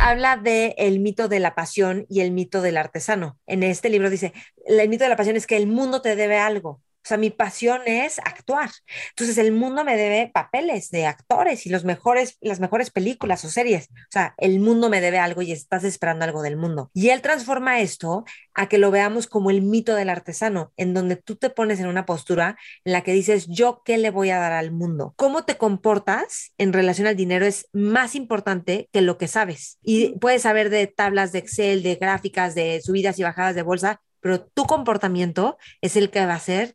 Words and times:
Habla 0.00 0.36
de 0.36 0.74
el 0.78 1.00
mito 1.00 1.28
de 1.28 1.40
la 1.40 1.54
pasión 1.54 2.06
y 2.08 2.20
el 2.20 2.30
mito 2.30 2.62
del 2.62 2.76
artesano. 2.76 3.38
En 3.46 3.62
este 3.62 3.88
libro 3.88 4.10
dice, 4.10 4.32
el 4.66 4.88
mito 4.88 5.04
de 5.04 5.10
la 5.10 5.16
pasión 5.16 5.36
es 5.36 5.46
que 5.46 5.56
el 5.56 5.66
mundo 5.66 6.02
te 6.02 6.16
debe 6.16 6.38
algo. 6.38 6.80
O 7.06 7.08
sea, 7.08 7.18
mi 7.18 7.30
pasión 7.30 7.82
es 7.86 8.18
actuar. 8.18 8.68
Entonces, 9.10 9.38
el 9.38 9.52
mundo 9.52 9.84
me 9.84 9.96
debe 9.96 10.28
papeles 10.34 10.90
de 10.90 11.06
actores 11.06 11.64
y 11.64 11.70
los 11.70 11.84
mejores, 11.84 12.36
las 12.40 12.58
mejores 12.58 12.90
películas 12.90 13.44
o 13.44 13.48
series. 13.48 13.90
O 13.90 14.10
sea, 14.10 14.34
el 14.38 14.58
mundo 14.58 14.90
me 14.90 15.00
debe 15.00 15.20
algo 15.20 15.40
y 15.40 15.52
estás 15.52 15.84
esperando 15.84 16.24
algo 16.24 16.42
del 16.42 16.56
mundo. 16.56 16.90
Y 16.94 17.10
él 17.10 17.22
transforma 17.22 17.78
esto 17.78 18.24
a 18.54 18.68
que 18.68 18.78
lo 18.78 18.90
veamos 18.90 19.28
como 19.28 19.52
el 19.52 19.62
mito 19.62 19.94
del 19.94 20.10
artesano, 20.10 20.72
en 20.76 20.94
donde 20.94 21.14
tú 21.14 21.36
te 21.36 21.48
pones 21.48 21.78
en 21.78 21.86
una 21.86 22.06
postura 22.06 22.58
en 22.84 22.92
la 22.92 23.04
que 23.04 23.12
dices, 23.12 23.46
yo 23.46 23.82
qué 23.84 23.98
le 23.98 24.10
voy 24.10 24.30
a 24.30 24.40
dar 24.40 24.50
al 24.50 24.72
mundo. 24.72 25.14
Cómo 25.14 25.44
te 25.44 25.56
comportas 25.56 26.54
en 26.58 26.72
relación 26.72 27.06
al 27.06 27.14
dinero 27.14 27.46
es 27.46 27.68
más 27.72 28.16
importante 28.16 28.88
que 28.92 29.00
lo 29.00 29.16
que 29.16 29.28
sabes. 29.28 29.78
Y 29.80 30.18
puedes 30.18 30.42
saber 30.42 30.70
de 30.70 30.88
tablas 30.88 31.30
de 31.30 31.38
Excel, 31.38 31.84
de 31.84 31.94
gráficas, 31.94 32.56
de 32.56 32.80
subidas 32.80 33.16
y 33.20 33.22
bajadas 33.22 33.54
de 33.54 33.62
bolsa, 33.62 34.00
pero 34.18 34.42
tu 34.42 34.64
comportamiento 34.64 35.56
es 35.80 35.94
el 35.94 36.10
que 36.10 36.26
va 36.26 36.34
a 36.34 36.40
ser 36.40 36.74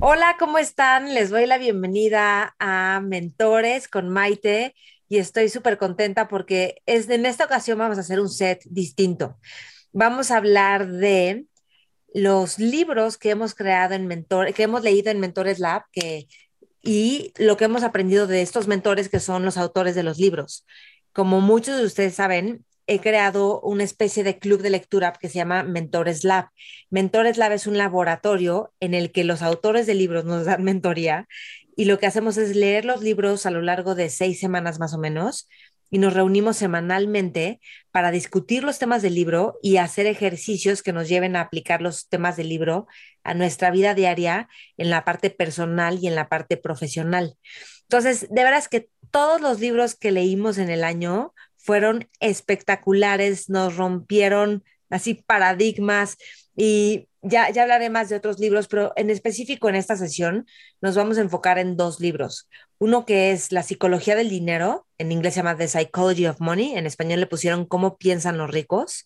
Hola, 0.00 0.36
¿cómo 0.38 0.58
están? 0.58 1.12
Les 1.14 1.30
doy 1.30 1.46
la 1.46 1.58
bienvenida 1.58 2.56
a 2.58 3.00
Mentores 3.04 3.86
con 3.86 4.08
Maite 4.08 4.74
y 5.08 5.18
estoy 5.18 5.48
súper 5.48 5.76
contenta 5.76 6.26
porque 6.26 6.82
es, 6.86 7.08
en 7.10 7.26
esta 7.26 7.44
ocasión 7.44 7.78
vamos 7.78 7.98
a 7.98 8.00
hacer 8.00 8.18
un 8.18 8.30
set 8.30 8.62
distinto. 8.64 9.38
Vamos 9.92 10.30
a 10.30 10.38
hablar 10.38 10.88
de 10.88 11.44
los 12.14 12.58
libros 12.58 13.18
que 13.18 13.30
hemos 13.30 13.54
creado 13.54 13.94
en 13.94 14.06
Mentor, 14.06 14.54
que 14.54 14.62
hemos 14.62 14.82
leído 14.82 15.10
en 15.10 15.20
Mentores 15.20 15.58
Lab 15.58 15.82
que, 15.92 16.28
y 16.82 17.32
lo 17.36 17.56
que 17.56 17.64
hemos 17.64 17.82
aprendido 17.82 18.26
de 18.26 18.42
estos 18.42 18.68
mentores 18.68 19.08
que 19.08 19.20
son 19.20 19.44
los 19.44 19.58
autores 19.58 19.94
de 19.94 20.02
los 20.02 20.18
libros. 20.18 20.64
Como 21.12 21.40
muchos 21.40 21.76
de 21.76 21.84
ustedes 21.84 22.14
saben, 22.14 22.64
he 22.90 22.98
creado 22.98 23.60
una 23.60 23.84
especie 23.84 24.24
de 24.24 24.40
club 24.40 24.62
de 24.62 24.70
lectura 24.70 25.12
que 25.12 25.28
se 25.28 25.36
llama 25.36 25.62
Mentores 25.62 26.24
Lab. 26.24 26.48
Mentores 26.90 27.38
Lab 27.38 27.52
es 27.52 27.68
un 27.68 27.78
laboratorio 27.78 28.74
en 28.80 28.94
el 28.94 29.12
que 29.12 29.22
los 29.22 29.42
autores 29.42 29.86
de 29.86 29.94
libros 29.94 30.24
nos 30.24 30.44
dan 30.44 30.64
mentoría 30.64 31.28
y 31.76 31.84
lo 31.84 32.00
que 32.00 32.06
hacemos 32.08 32.36
es 32.36 32.56
leer 32.56 32.84
los 32.84 33.00
libros 33.00 33.46
a 33.46 33.52
lo 33.52 33.62
largo 33.62 33.94
de 33.94 34.10
seis 34.10 34.40
semanas 34.40 34.80
más 34.80 34.92
o 34.92 34.98
menos 34.98 35.48
y 35.88 35.98
nos 35.98 36.14
reunimos 36.14 36.56
semanalmente 36.56 37.60
para 37.92 38.10
discutir 38.10 38.64
los 38.64 38.80
temas 38.80 39.02
del 39.02 39.14
libro 39.14 39.60
y 39.62 39.76
hacer 39.76 40.06
ejercicios 40.06 40.82
que 40.82 40.92
nos 40.92 41.08
lleven 41.08 41.36
a 41.36 41.42
aplicar 41.42 41.82
los 41.82 42.08
temas 42.08 42.36
del 42.36 42.48
libro 42.48 42.88
a 43.22 43.34
nuestra 43.34 43.70
vida 43.70 43.94
diaria 43.94 44.48
en 44.76 44.90
la 44.90 45.04
parte 45.04 45.30
personal 45.30 46.00
y 46.02 46.08
en 46.08 46.16
la 46.16 46.28
parte 46.28 46.56
profesional. 46.56 47.36
Entonces, 47.82 48.26
de 48.30 48.44
veras 48.44 48.68
que 48.68 48.88
todos 49.12 49.40
los 49.40 49.60
libros 49.60 49.94
que 49.94 50.10
leímos 50.10 50.58
en 50.58 50.70
el 50.70 50.82
año 50.82 51.34
fueron 51.62 52.08
espectaculares, 52.20 53.48
nos 53.48 53.76
rompieron 53.76 54.64
así 54.88 55.14
paradigmas 55.14 56.16
y 56.56 57.08
ya, 57.22 57.50
ya 57.50 57.62
hablaré 57.62 57.90
más 57.90 58.08
de 58.08 58.16
otros 58.16 58.38
libros, 58.38 58.66
pero 58.66 58.92
en 58.96 59.10
específico 59.10 59.68
en 59.68 59.76
esta 59.76 59.96
sesión 59.96 60.46
nos 60.80 60.96
vamos 60.96 61.18
a 61.18 61.20
enfocar 61.20 61.58
en 61.58 61.76
dos 61.76 62.00
libros. 62.00 62.48
Uno 62.78 63.04
que 63.04 63.30
es 63.32 63.52
La 63.52 63.62
psicología 63.62 64.16
del 64.16 64.30
dinero, 64.30 64.86
en 64.98 65.12
inglés 65.12 65.34
se 65.34 65.40
llama 65.40 65.56
The 65.56 65.68
Psychology 65.68 66.26
of 66.26 66.40
Money, 66.40 66.76
en 66.76 66.86
español 66.86 67.20
le 67.20 67.26
pusieron 67.26 67.66
Cómo 67.66 67.98
piensan 67.98 68.38
los 68.38 68.50
ricos, 68.50 69.04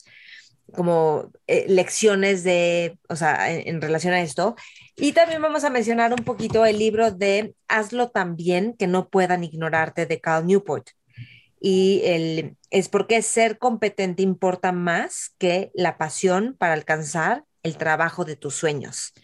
como 0.72 1.30
eh, 1.46 1.66
lecciones 1.68 2.44
de, 2.44 2.98
o 3.08 3.16
sea, 3.16 3.52
en, 3.52 3.68
en, 3.68 3.82
relación 3.82 4.14
a 4.14 4.22
esto. 4.22 4.54
Y 4.96 5.12
también 5.12 5.42
vamos 5.42 5.64
a 5.64 5.70
mencionar 5.70 6.12
un 6.12 6.24
poquito 6.24 6.64
el 6.64 6.78
libro 6.78 7.10
de 7.10 7.54
Hazlo 7.68 8.10
también, 8.10 8.74
que 8.78 8.86
no 8.86 9.08
puedan 9.08 9.44
ignorarte 9.44 10.06
de 10.06 10.20
Cal 10.20 10.46
Newport 10.46 10.88
y 11.66 12.02
el, 12.04 12.58
es 12.68 12.90
porque 12.90 13.22
ser 13.22 13.56
competente 13.56 14.22
importa 14.22 14.70
más 14.70 15.34
que 15.38 15.70
la 15.72 15.96
pasión 15.96 16.56
para 16.58 16.74
alcanzar 16.74 17.46
el 17.62 17.78
trabajo 17.78 18.26
de 18.26 18.36
tus 18.36 18.54
sueños. 18.54 19.14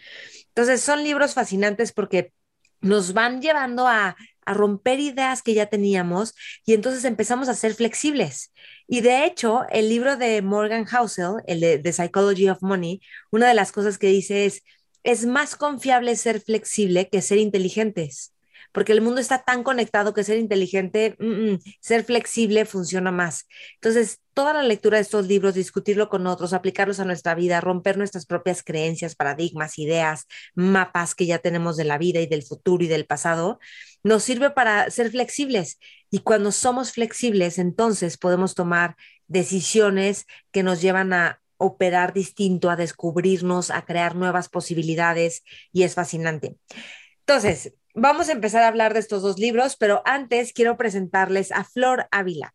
Entonces, 0.48 0.80
son 0.80 1.04
libros 1.04 1.34
fascinantes 1.34 1.92
porque 1.92 2.32
nos 2.80 3.12
van 3.12 3.42
llevando 3.42 3.86
a, 3.86 4.16
romper 4.46 4.98
ideas 4.98 5.42
que 5.42 5.54
ya 5.54 5.66
teníamos 5.66 6.34
y 6.66 6.72
entonces 6.72 7.04
empezamos 7.04 7.48
a 7.48 7.54
ser 7.54 7.72
flexibles. 7.74 8.52
Y 8.88 9.00
de 9.00 9.24
hecho, 9.24 9.62
el 9.70 9.88
libro 9.88 10.16
de 10.16 10.42
Morgan 10.42 10.86
Housel, 10.86 11.34
el 11.46 11.60
de 11.60 11.92
Psychology 11.92 12.48
of 12.48 12.60
Money, 12.60 13.00
una 13.30 13.46
de 13.46 13.54
las 13.54 13.70
cosas 13.70 13.96
que 13.96 14.08
dice 14.08 14.46
es, 14.46 14.64
es 15.04 15.24
más 15.24 15.54
confiable 15.54 16.16
ser 16.16 16.40
flexible 16.40 17.08
que 17.08 17.22
ser 17.22 17.38
inteligentes 17.38 18.32
porque 18.72 18.92
el 18.92 19.00
mundo 19.00 19.20
está 19.20 19.42
tan 19.42 19.62
conectado 19.62 20.14
que 20.14 20.24
ser 20.24 20.38
inteligente, 20.38 21.16
mm, 21.18 21.52
mm, 21.52 21.58
ser 21.80 22.04
flexible 22.04 22.64
funciona 22.64 23.10
más. 23.10 23.46
Entonces, 23.74 24.20
toda 24.34 24.54
la 24.54 24.62
lectura 24.62 24.96
de 24.98 25.02
estos 25.02 25.26
libros, 25.26 25.54
discutirlo 25.54 26.08
con 26.08 26.26
otros, 26.26 26.52
aplicarlos 26.52 27.00
a 27.00 27.04
nuestra 27.04 27.34
vida, 27.34 27.60
romper 27.60 27.98
nuestras 27.98 28.26
propias 28.26 28.62
creencias, 28.62 29.14
paradigmas, 29.14 29.78
ideas, 29.78 30.26
mapas 30.54 31.14
que 31.14 31.26
ya 31.26 31.38
tenemos 31.38 31.76
de 31.76 31.84
la 31.84 31.98
vida 31.98 32.20
y 32.20 32.26
del 32.26 32.42
futuro 32.42 32.84
y 32.84 32.88
del 32.88 33.06
pasado, 33.06 33.58
nos 34.02 34.22
sirve 34.22 34.50
para 34.50 34.90
ser 34.90 35.10
flexibles. 35.10 35.78
Y 36.10 36.20
cuando 36.20 36.52
somos 36.52 36.92
flexibles, 36.92 37.58
entonces 37.58 38.16
podemos 38.16 38.54
tomar 38.54 38.96
decisiones 39.26 40.26
que 40.52 40.62
nos 40.62 40.80
llevan 40.80 41.12
a 41.12 41.40
operar 41.60 42.14
distinto, 42.14 42.70
a 42.70 42.76
descubrirnos, 42.76 43.70
a 43.70 43.84
crear 43.84 44.16
nuevas 44.16 44.48
posibilidades 44.48 45.44
y 45.72 45.82
es 45.82 45.94
fascinante. 45.94 46.56
Entonces, 47.20 47.74
vamos 47.94 48.28
a 48.28 48.32
empezar 48.32 48.62
a 48.62 48.68
hablar 48.68 48.94
de 48.94 49.00
estos 49.00 49.22
dos 49.22 49.38
libros, 49.38 49.76
pero 49.76 50.02
antes 50.04 50.52
quiero 50.52 50.76
presentarles 50.76 51.52
a 51.52 51.64
Flor 51.64 52.06
Ávila. 52.10 52.54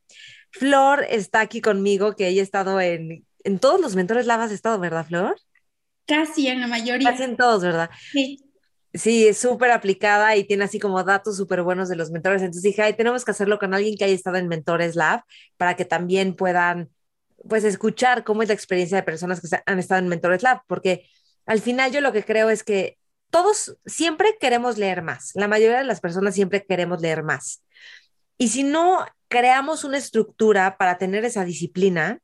Flor 0.51 1.05
está 1.09 1.41
aquí 1.41 1.61
conmigo, 1.61 2.15
que 2.15 2.27
ella 2.27 2.41
ha 2.41 2.43
estado 2.43 2.79
en, 2.79 3.25
en 3.43 3.59
todos 3.59 3.79
los 3.79 3.95
mentores 3.95 4.25
lavas, 4.25 4.51
ha 4.51 4.53
estado, 4.53 4.79
¿verdad, 4.79 5.05
Flor? 5.05 5.35
Casi 6.05 6.47
en 6.47 6.61
la 6.61 6.67
mayoría. 6.67 7.09
Casi 7.09 7.23
en 7.23 7.35
todos, 7.35 7.63
¿verdad? 7.63 7.89
Sí. 8.11 8.39
Sí, 8.93 9.27
es 9.27 9.37
súper 9.37 9.71
aplicada 9.71 10.37
y 10.37 10.45
tiene 10.45 10.63
así 10.63 10.79
como 10.79 11.03
datos 11.03 11.35
súper 11.35 11.63
buenos 11.63 11.89
de 11.89 11.97
los 11.97 12.11
mentores. 12.11 12.41
Entonces 12.41 12.63
dije, 12.63 12.81
ay, 12.81 12.93
tenemos 12.93 13.25
que 13.25 13.31
hacerlo 13.31 13.59
con 13.59 13.73
alguien 13.73 13.97
que 13.97 14.05
haya 14.05 14.15
estado 14.15 14.37
en 14.37 14.47
Mentores 14.47 14.95
Lab 14.95 15.21
para 15.57 15.75
que 15.75 15.83
también 15.83 16.33
puedan, 16.33 16.89
pues, 17.49 17.65
escuchar 17.65 18.23
cómo 18.23 18.41
es 18.41 18.47
la 18.47 18.53
experiencia 18.53 18.95
de 18.95 19.03
personas 19.03 19.41
que 19.41 19.47
han 19.65 19.79
estado 19.79 19.99
en 19.99 20.07
Mentores 20.07 20.43
Lab, 20.43 20.61
porque 20.67 21.09
al 21.45 21.59
final 21.59 21.91
yo 21.91 21.99
lo 21.99 22.13
que 22.13 22.23
creo 22.23 22.49
es 22.49 22.63
que 22.63 22.97
todos 23.35 23.75
siempre 23.85 24.37
queremos 24.39 24.77
leer 24.77 25.01
más. 25.01 25.31
La 25.33 25.49
mayoría 25.49 25.79
de 25.79 25.83
las 25.83 25.99
personas 25.99 26.35
siempre 26.35 26.65
queremos 26.65 27.01
leer 27.01 27.21
más. 27.21 27.65
Y 28.37 28.47
si 28.47 28.63
no 28.63 29.05
creamos 29.27 29.83
una 29.83 29.97
estructura 29.97 30.77
para 30.77 30.97
tener 30.97 31.25
esa 31.25 31.43
disciplina, 31.43 32.19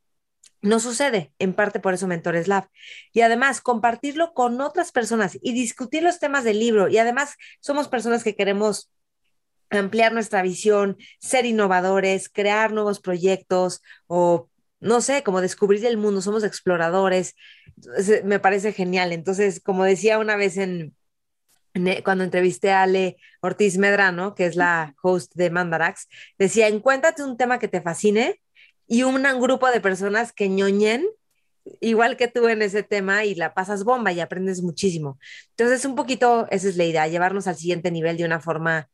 no 0.62 0.80
sucede, 0.80 1.34
en 1.38 1.52
parte 1.52 1.80
por 1.80 1.92
eso 1.92 2.06
Mentores 2.06 2.48
Lab. 2.48 2.66
Y 3.12 3.20
además, 3.20 3.60
compartirlo 3.60 4.32
con 4.32 4.58
otras 4.62 4.90
personas 4.90 5.38
y 5.42 5.52
discutir 5.52 6.02
los 6.02 6.18
temas 6.18 6.44
del 6.44 6.58
libro. 6.58 6.88
Y 6.88 6.96
además, 6.96 7.34
somos 7.60 7.88
personas 7.88 8.24
que 8.24 8.34
queremos 8.34 8.90
ampliar 9.68 10.14
nuestra 10.14 10.40
visión, 10.40 10.96
ser 11.20 11.44
innovadores, 11.44 12.30
crear 12.30 12.72
nuevos 12.72 13.00
proyectos 13.00 13.82
o, 14.06 14.48
no 14.80 15.02
sé, 15.02 15.22
como 15.22 15.42
descubrir 15.42 15.84
el 15.84 15.98
mundo, 15.98 16.22
somos 16.22 16.42
exploradores. 16.42 17.34
me 18.24 18.40
parece 18.40 18.72
genial. 18.72 19.12
Entonces, 19.12 19.60
como 19.60 19.84
decía 19.84 20.18
una 20.18 20.36
vez 20.36 20.56
en, 20.56 20.96
cuando 22.04 22.24
entrevisté 22.24 22.70
a 22.70 22.82
Ale 22.82 23.16
Ortiz 23.40 23.78
Medrano, 23.78 24.34
que 24.34 24.46
es 24.46 24.56
la 24.56 24.94
host 25.02 25.34
de 25.34 25.50
Mandarax, 25.50 26.08
decía, 26.38 26.68
encuéntrate 26.68 27.22
un 27.22 27.36
tema 27.36 27.58
que 27.58 27.68
te 27.68 27.80
fascine 27.80 28.40
y 28.86 29.04
un 29.04 29.22
grupo 29.40 29.70
de 29.70 29.80
personas 29.80 30.32
que 30.32 30.48
ñoñen 30.48 31.06
igual 31.80 32.16
que 32.16 32.28
tú 32.28 32.48
en 32.48 32.62
ese 32.62 32.82
tema 32.82 33.24
y 33.24 33.34
la 33.34 33.54
pasas 33.54 33.84
bomba 33.84 34.12
y 34.12 34.20
aprendes 34.20 34.62
muchísimo. 34.62 35.18
Entonces, 35.50 35.84
un 35.84 35.94
poquito 35.94 36.46
esa 36.50 36.68
es 36.68 36.76
la 36.76 36.84
idea, 36.84 37.08
llevarnos 37.08 37.46
al 37.46 37.56
siguiente 37.56 37.90
nivel 37.90 38.16
de 38.16 38.24
una 38.24 38.40
forma 38.40 38.88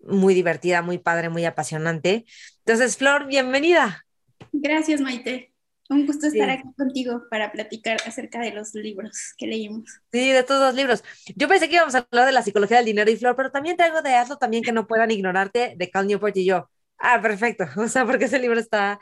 muy 0.00 0.34
divertida, 0.34 0.82
muy 0.82 0.98
padre, 0.98 1.28
muy 1.28 1.44
apasionante. 1.44 2.24
Entonces, 2.64 2.96
Flor, 2.96 3.26
bienvenida. 3.26 4.04
Gracias, 4.52 5.00
Maite. 5.00 5.51
Un 5.92 6.06
gusto 6.06 6.26
estar 6.26 6.50
aquí 6.50 6.68
contigo 6.76 7.22
para 7.30 7.52
platicar 7.52 7.98
acerca 8.06 8.40
de 8.40 8.52
los 8.52 8.74
libros 8.74 9.34
que 9.38 9.46
leímos. 9.46 10.00
Sí, 10.12 10.30
de 10.32 10.42
todos 10.42 10.60
los 10.62 10.74
libros. 10.74 11.02
Yo 11.36 11.48
pensé 11.48 11.68
que 11.68 11.76
íbamos 11.76 11.94
a 11.94 12.06
hablar 12.10 12.26
de 12.26 12.32
la 12.32 12.42
psicología 12.42 12.76
del 12.78 12.86
dinero 12.86 13.10
y 13.10 13.16
flor, 13.16 13.34
pero 13.34 13.50
también 13.50 13.76
traigo 13.78 14.02
de 14.02 14.14
Hazlo 14.14 14.36
también 14.36 14.62
que 14.62 14.72
no 14.72 14.86
puedan 14.86 15.10
ignorarte 15.10 15.74
de 15.76 15.90
Cal 15.90 16.06
Newport 16.06 16.36
y 16.36 16.44
yo. 16.44 16.70
Ah, 16.98 17.20
perfecto. 17.22 17.64
O 17.78 17.88
sea, 17.88 18.04
porque 18.06 18.26
ese 18.26 18.38
libro 18.38 18.60
está 18.60 19.00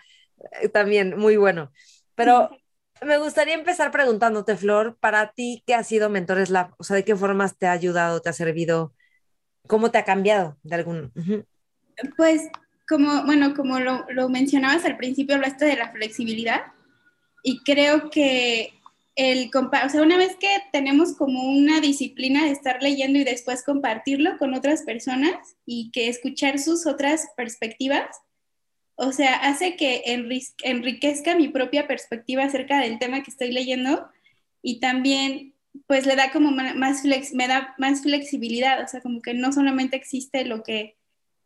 Eh, 0.63 0.69
también, 0.71 1.19
muy 1.19 1.37
bueno. 1.39 1.73
Pero 2.17 2.51
me 3.03 3.19
gustaría 3.19 3.55
empezar 3.55 3.91
preguntándote, 3.93 4.57
Flor, 4.57 4.99
para 5.01 5.33
ti, 5.33 5.63
¿qué 5.67 5.75
ha 5.77 5.85
sido 5.85 6.11
Mentores 6.11 6.51
Lab? 6.51 6.75
O 6.79 6.85
sea, 6.85 6.97
¿de 6.97 7.05
qué 7.07 7.17
formas 7.17 7.59
te 7.59 7.67
ha 7.69 7.73
ayudado, 7.73 8.21
te 8.23 8.31
ha 8.31 8.35
servido? 8.35 8.95
¿Cómo 9.69 9.91
te 9.93 9.99
ha 9.99 10.05
cambiado 10.07 10.59
de 10.65 10.77
algún? 10.77 11.13
Pues, 12.17 12.43
como, 12.89 13.25
bueno, 13.25 13.55
como 13.55 13.79
lo, 13.81 14.05
lo 14.11 14.29
mencionabas 14.29 14.85
al 14.85 14.97
principio, 14.97 15.37
hablaste 15.37 15.65
de 15.67 15.77
la 15.77 15.91
flexibilidad 15.93 16.63
y 17.43 17.61
creo 17.61 18.11
que 18.11 18.73
el, 19.17 19.51
o 19.55 19.89
sea, 19.89 20.03
una 20.03 20.17
vez 20.17 20.37
que 20.37 20.49
tenemos 20.73 21.15
como 21.15 21.51
una 21.51 21.81
disciplina 21.81 22.45
de 22.45 22.53
estar 22.53 22.83
leyendo 22.83 23.19
y 23.19 23.25
después 23.25 23.65
compartirlo 23.65 24.39
con 24.39 24.55
otras 24.55 24.83
personas 24.83 25.57
y 25.67 25.91
que 25.91 26.09
escuchar 26.09 26.59
sus 26.59 26.87
otras 26.87 27.29
perspectivas, 27.37 28.09
o 28.95 29.13
sea, 29.13 29.35
hace 29.35 29.77
que 29.77 30.03
enriquezca 30.63 31.35
mi 31.35 31.49
propia 31.49 31.87
perspectiva 31.87 32.45
acerca 32.45 32.81
del 32.81 32.99
tema 32.99 33.23
que 33.23 33.31
estoy 33.31 33.53
leyendo 33.53 34.09
y 34.63 34.81
también 34.81 35.55
pues 35.87 36.07
le 36.07 36.17
da 36.17 36.33
como 36.33 36.51
más 36.51 37.03
flex, 37.03 37.33
me 37.33 37.47
da 37.47 37.75
más 37.79 38.03
flexibilidad, 38.03 38.83
o 38.83 38.89
sea, 38.89 39.01
como 39.01 39.23
que 39.23 39.35
no 39.35 39.53
solamente 39.53 39.97
existe 39.97 40.45
lo 40.45 40.63
que 40.63 40.97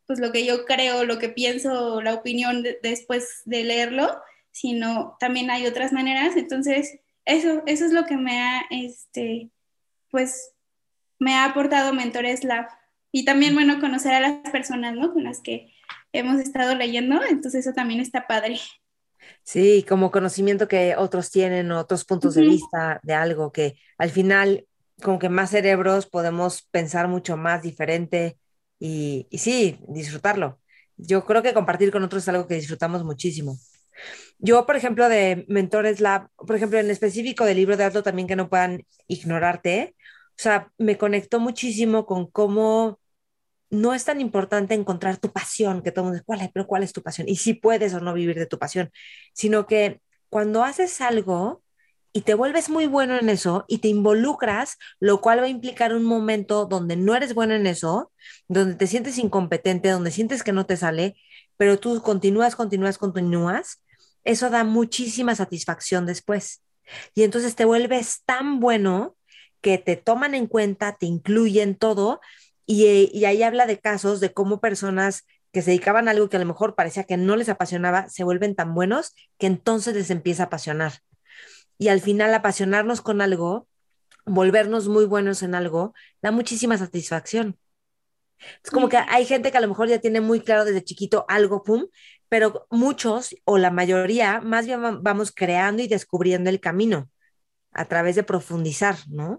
pues 0.06 0.18
lo 0.20 0.32
que 0.32 0.44
yo 0.44 0.64
creo, 0.66 1.04
lo 1.04 1.18
que 1.18 1.30
pienso, 1.30 2.02
la 2.02 2.14
opinión 2.14 2.62
después 2.82 3.42
de 3.46 3.64
leerlo, 3.64 4.20
sino 4.54 5.16
también 5.18 5.50
hay 5.50 5.66
otras 5.66 5.92
maneras, 5.92 6.36
entonces 6.36 7.00
eso 7.24 7.62
eso 7.66 7.84
es 7.84 7.92
lo 7.92 8.06
que 8.06 8.16
me 8.16 8.40
ha 8.40 8.62
este 8.70 9.50
pues 10.10 10.52
me 11.18 11.34
ha 11.34 11.44
aportado 11.44 11.92
Mentores 11.92 12.44
Lab 12.44 12.68
y 13.10 13.24
también 13.24 13.54
bueno 13.54 13.80
conocer 13.80 14.14
a 14.14 14.20
las 14.20 14.50
personas, 14.50 14.94
¿no? 14.94 15.12
con 15.12 15.24
las 15.24 15.40
que 15.40 15.72
hemos 16.12 16.40
estado 16.40 16.74
leyendo, 16.76 17.20
entonces 17.28 17.66
eso 17.66 17.74
también 17.74 18.00
está 18.00 18.26
padre. 18.26 18.60
Sí, 19.42 19.84
como 19.88 20.10
conocimiento 20.10 20.68
que 20.68 20.94
otros 20.96 21.30
tienen, 21.30 21.72
otros 21.72 22.04
puntos 22.04 22.34
de 22.34 22.42
vista 22.42 23.00
de 23.02 23.14
algo 23.14 23.52
que 23.52 23.76
al 23.98 24.10
final, 24.10 24.66
como 25.02 25.18
que 25.18 25.28
más 25.28 25.50
cerebros 25.50 26.06
podemos 26.06 26.62
pensar 26.70 27.08
mucho 27.08 27.36
más 27.36 27.62
diferente 27.62 28.38
y, 28.78 29.26
y 29.30 29.38
sí, 29.38 29.78
disfrutarlo. 29.88 30.60
Yo 30.96 31.24
creo 31.24 31.42
que 31.42 31.54
compartir 31.54 31.90
con 31.90 32.04
otros 32.04 32.22
es 32.22 32.28
algo 32.28 32.46
que 32.46 32.54
disfrutamos 32.54 33.02
muchísimo. 33.04 33.58
Yo, 34.38 34.66
por 34.66 34.76
ejemplo, 34.76 35.08
de 35.08 35.44
Mentores 35.48 36.00
Lab, 36.00 36.28
por 36.36 36.56
ejemplo, 36.56 36.78
en 36.78 36.90
específico 36.90 37.44
del 37.44 37.56
libro 37.56 37.76
de 37.76 37.84
alto 37.84 38.02
también 38.02 38.28
que 38.28 38.36
no 38.36 38.48
puedan 38.48 38.86
ignorarte, 39.08 39.94
o 40.30 40.42
sea, 40.42 40.72
me 40.78 40.98
conectó 40.98 41.40
muchísimo 41.40 42.06
con 42.06 42.26
cómo 42.30 43.00
no 43.70 43.94
es 43.94 44.04
tan 44.04 44.20
importante 44.20 44.74
encontrar 44.74 45.18
tu 45.18 45.32
pasión, 45.32 45.82
que 45.82 45.90
todo 45.92 46.02
el 46.02 46.04
mundo 46.06 46.14
dice, 46.16 46.24
¿cuál 46.26 46.40
es? 46.42 46.50
Pero 46.52 46.66
¿cuál 46.66 46.82
es 46.82 46.92
tu 46.92 47.02
pasión? 47.02 47.28
Y 47.28 47.36
si 47.36 47.54
puedes 47.54 47.94
o 47.94 48.00
no 48.00 48.14
vivir 48.14 48.36
de 48.38 48.46
tu 48.46 48.58
pasión, 48.58 48.90
sino 49.32 49.66
que 49.66 50.00
cuando 50.28 50.64
haces 50.64 51.00
algo 51.00 51.62
y 52.12 52.22
te 52.22 52.34
vuelves 52.34 52.68
muy 52.70 52.86
bueno 52.86 53.16
en 53.18 53.28
eso 53.28 53.64
y 53.68 53.78
te 53.78 53.88
involucras, 53.88 54.78
lo 55.00 55.20
cual 55.20 55.40
va 55.40 55.44
a 55.46 55.48
implicar 55.48 55.94
un 55.94 56.04
momento 56.04 56.66
donde 56.66 56.96
no 56.96 57.14
eres 57.16 57.34
bueno 57.34 57.54
en 57.54 57.66
eso, 57.66 58.12
donde 58.48 58.76
te 58.76 58.86
sientes 58.86 59.18
incompetente, 59.18 59.88
donde 59.90 60.12
sientes 60.12 60.44
que 60.44 60.52
no 60.52 60.66
te 60.66 60.76
sale, 60.76 61.16
pero 61.56 61.78
tú 61.80 62.00
continúas, 62.02 62.56
continúas, 62.56 62.98
continúas, 62.98 63.82
eso 64.24 64.50
da 64.50 64.64
muchísima 64.64 65.34
satisfacción 65.34 66.06
después. 66.06 66.62
Y 67.14 67.22
entonces 67.22 67.54
te 67.54 67.64
vuelves 67.64 68.22
tan 68.24 68.60
bueno 68.60 69.16
que 69.60 69.78
te 69.78 69.96
toman 69.96 70.34
en 70.34 70.46
cuenta, 70.46 70.96
te 70.98 71.06
incluyen 71.06 71.74
todo 71.74 72.20
y, 72.66 73.24
ahí 73.24 73.42
habla 73.42 73.66
de 73.66 73.78
casos 73.78 74.20
de 74.20 74.32
cómo 74.32 74.60
personas 74.60 75.24
que 75.52 75.62
se 75.62 75.70
dedicaban 75.70 76.08
a 76.08 76.12
algo 76.12 76.28
que 76.28 76.36
a 76.36 76.40
lo 76.40 76.46
mejor 76.46 76.74
parecía 76.74 77.04
que 77.04 77.16
no 77.16 77.36
les 77.36 77.48
apasionaba, 77.48 78.08
se 78.08 78.24
vuelven 78.24 78.54
tan 78.54 78.74
buenos 78.74 79.14
que 79.38 79.46
entonces 79.46 79.94
les 79.94 80.10
empieza 80.10 80.44
a 80.44 80.46
apasionar. 80.46 81.00
Y 81.78 81.88
al 81.88 82.00
final 82.00 82.34
apasionarnos 82.34 83.00
con 83.00 83.20
algo, 83.20 83.68
volvernos 84.26 84.88
muy 84.88 85.04
buenos 85.04 85.42
en 85.42 85.54
algo, 85.54 85.94
da 86.22 86.30
muchísima 86.30 86.76
satisfacción. 86.76 87.58
Es 88.62 88.70
como 88.70 88.88
que 88.88 88.96
hay 88.96 89.24
gente 89.24 89.50
que 89.50 89.58
a 89.58 89.60
lo 89.60 89.68
mejor 89.68 89.88
ya 89.88 90.00
tiene 90.00 90.20
muy 90.20 90.40
claro 90.40 90.64
desde 90.64 90.82
chiquito 90.84 91.24
algo, 91.28 91.62
pum, 91.62 91.86
pero 92.34 92.66
muchos 92.68 93.36
o 93.44 93.58
la 93.58 93.70
mayoría 93.70 94.40
más 94.40 94.66
bien 94.66 94.80
vamos 95.04 95.30
creando 95.30 95.84
y 95.84 95.86
descubriendo 95.86 96.50
el 96.50 96.58
camino 96.58 97.08
a 97.70 97.84
través 97.84 98.16
de 98.16 98.24
profundizar, 98.24 98.96
¿no? 99.08 99.38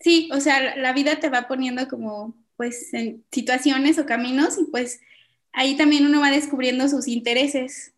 Sí, 0.00 0.28
o 0.32 0.40
sea, 0.40 0.74
la 0.74 0.92
vida 0.92 1.20
te 1.20 1.28
va 1.28 1.46
poniendo 1.46 1.86
como 1.86 2.34
pues 2.56 2.92
en 2.92 3.24
situaciones 3.30 4.00
o 4.00 4.04
caminos 4.04 4.58
y 4.58 4.64
pues 4.64 4.98
ahí 5.52 5.76
también 5.76 6.06
uno 6.06 6.18
va 6.18 6.32
descubriendo 6.32 6.88
sus 6.88 7.06
intereses 7.06 7.94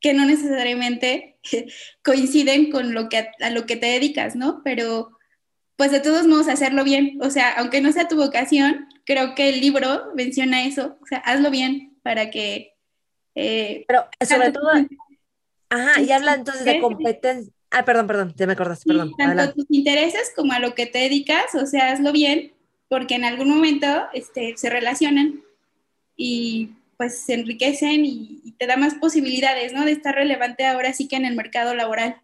que 0.00 0.12
no 0.12 0.26
necesariamente 0.26 1.38
coinciden 2.04 2.70
con 2.70 2.92
lo 2.92 3.08
que 3.08 3.30
a, 3.40 3.48
lo 3.48 3.64
que 3.64 3.76
te 3.76 3.86
dedicas, 3.86 4.36
¿no? 4.36 4.60
Pero 4.62 5.16
pues 5.76 5.92
de 5.92 6.00
todos 6.00 6.26
modos 6.26 6.48
hacerlo 6.48 6.84
bien, 6.84 7.18
o 7.22 7.30
sea, 7.30 7.52
aunque 7.52 7.80
no 7.80 7.90
sea 7.90 8.06
tu 8.06 8.16
vocación, 8.16 8.86
creo 9.06 9.34
que 9.34 9.48
el 9.48 9.62
libro 9.62 10.12
menciona 10.14 10.66
eso, 10.66 10.98
o 11.00 11.06
sea, 11.06 11.20
hazlo 11.20 11.50
bien 11.50 11.98
para 12.02 12.30
que... 12.30 12.73
Eh, 13.34 13.84
Pero 13.88 14.06
sobre 14.26 14.52
todo, 14.52 14.70
ajá, 15.70 16.00
y 16.00 16.12
habla 16.12 16.34
entonces 16.34 16.64
de 16.64 16.80
competencia, 16.80 17.52
Ah, 17.76 17.84
perdón, 17.84 18.06
perdón, 18.06 18.34
te 18.34 18.46
me 18.46 18.52
acordaste, 18.52 18.88
perdón. 18.88 19.12
tanto 19.18 19.42
a 19.42 19.52
tus 19.52 19.66
intereses 19.68 20.32
como 20.36 20.52
a 20.52 20.60
lo 20.60 20.76
que 20.76 20.86
te 20.86 21.00
dedicas, 21.00 21.56
o 21.56 21.66
sea, 21.66 21.90
hazlo 21.90 22.12
bien, 22.12 22.52
porque 22.88 23.16
en 23.16 23.24
algún 23.24 23.48
momento 23.48 23.88
este, 24.12 24.56
se 24.56 24.70
relacionan 24.70 25.42
y 26.16 26.70
pues 26.96 27.18
se 27.18 27.34
enriquecen 27.34 28.04
y, 28.04 28.54
te 28.58 28.68
da 28.68 28.76
más 28.76 28.94
posibilidades, 28.94 29.72
¿no? 29.72 29.84
De 29.84 29.90
estar 29.90 30.14
relevante 30.14 30.64
ahora 30.64 30.92
sí 30.92 31.08
que 31.08 31.16
en 31.16 31.24
el 31.24 31.34
mercado 31.34 31.74
laboral. 31.74 32.22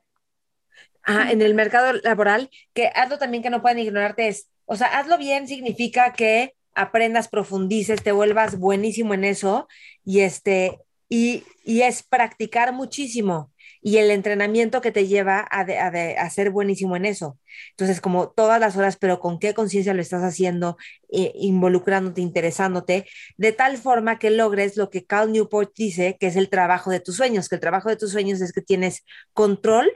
Ah, 1.02 1.32
en 1.32 1.42
el 1.42 1.54
mercado 1.54 1.94
laboral, 2.04 2.48
que 2.72 2.86
hazlo 2.94 3.18
también 3.18 3.42
que 3.42 3.50
no 3.50 3.60
pueden 3.60 3.80
ignorarte 3.80 4.28
es, 4.28 4.48
o 4.66 4.76
sea, 4.76 5.00
hazlo 5.00 5.18
bien 5.18 5.48
significa 5.48 6.12
que 6.12 6.54
aprendas, 6.74 7.26
profundices, 7.26 8.04
te 8.04 8.12
vuelvas 8.12 8.56
buenísimo 8.56 9.14
en 9.14 9.24
eso 9.24 9.66
y 10.04 10.20
este, 10.20 10.78
y, 11.10 11.44
y 11.64 11.82
es 11.82 12.02
practicar 12.02 12.72
muchísimo 12.72 13.52
y 13.82 13.96
el 13.98 14.10
entrenamiento 14.10 14.80
que 14.80 14.92
te 14.92 15.06
lleva 15.06 15.40
a, 15.40 16.30
ser 16.30 16.50
buenísimo 16.50 16.96
en 16.96 17.06
eso. 17.06 17.38
Entonces, 17.70 18.00
como 18.00 18.30
todas 18.30 18.60
las 18.60 18.76
horas, 18.76 18.96
pero 18.96 19.20
con 19.20 19.38
qué 19.38 19.54
conciencia 19.54 19.94
lo 19.94 20.02
estás 20.02 20.22
haciendo, 20.22 20.76
eh, 21.10 21.32
involucrándote, 21.34 22.20
interesándote, 22.20 23.06
de 23.38 23.52
tal 23.52 23.78
forma 23.78 24.18
que 24.18 24.30
logres 24.30 24.76
lo 24.76 24.90
que 24.90 25.04
Cal 25.06 25.32
Newport 25.32 25.72
dice, 25.74 26.16
que 26.20 26.26
es 26.26 26.36
el 26.36 26.50
trabajo 26.50 26.90
de 26.90 27.00
tus 27.00 27.16
sueños, 27.16 27.48
que 27.48 27.56
el 27.56 27.60
trabajo 27.60 27.88
de 27.88 27.96
tus 27.96 28.12
sueños 28.12 28.40
es 28.40 28.52
que 28.52 28.62
tienes 28.62 29.04
control, 29.32 29.90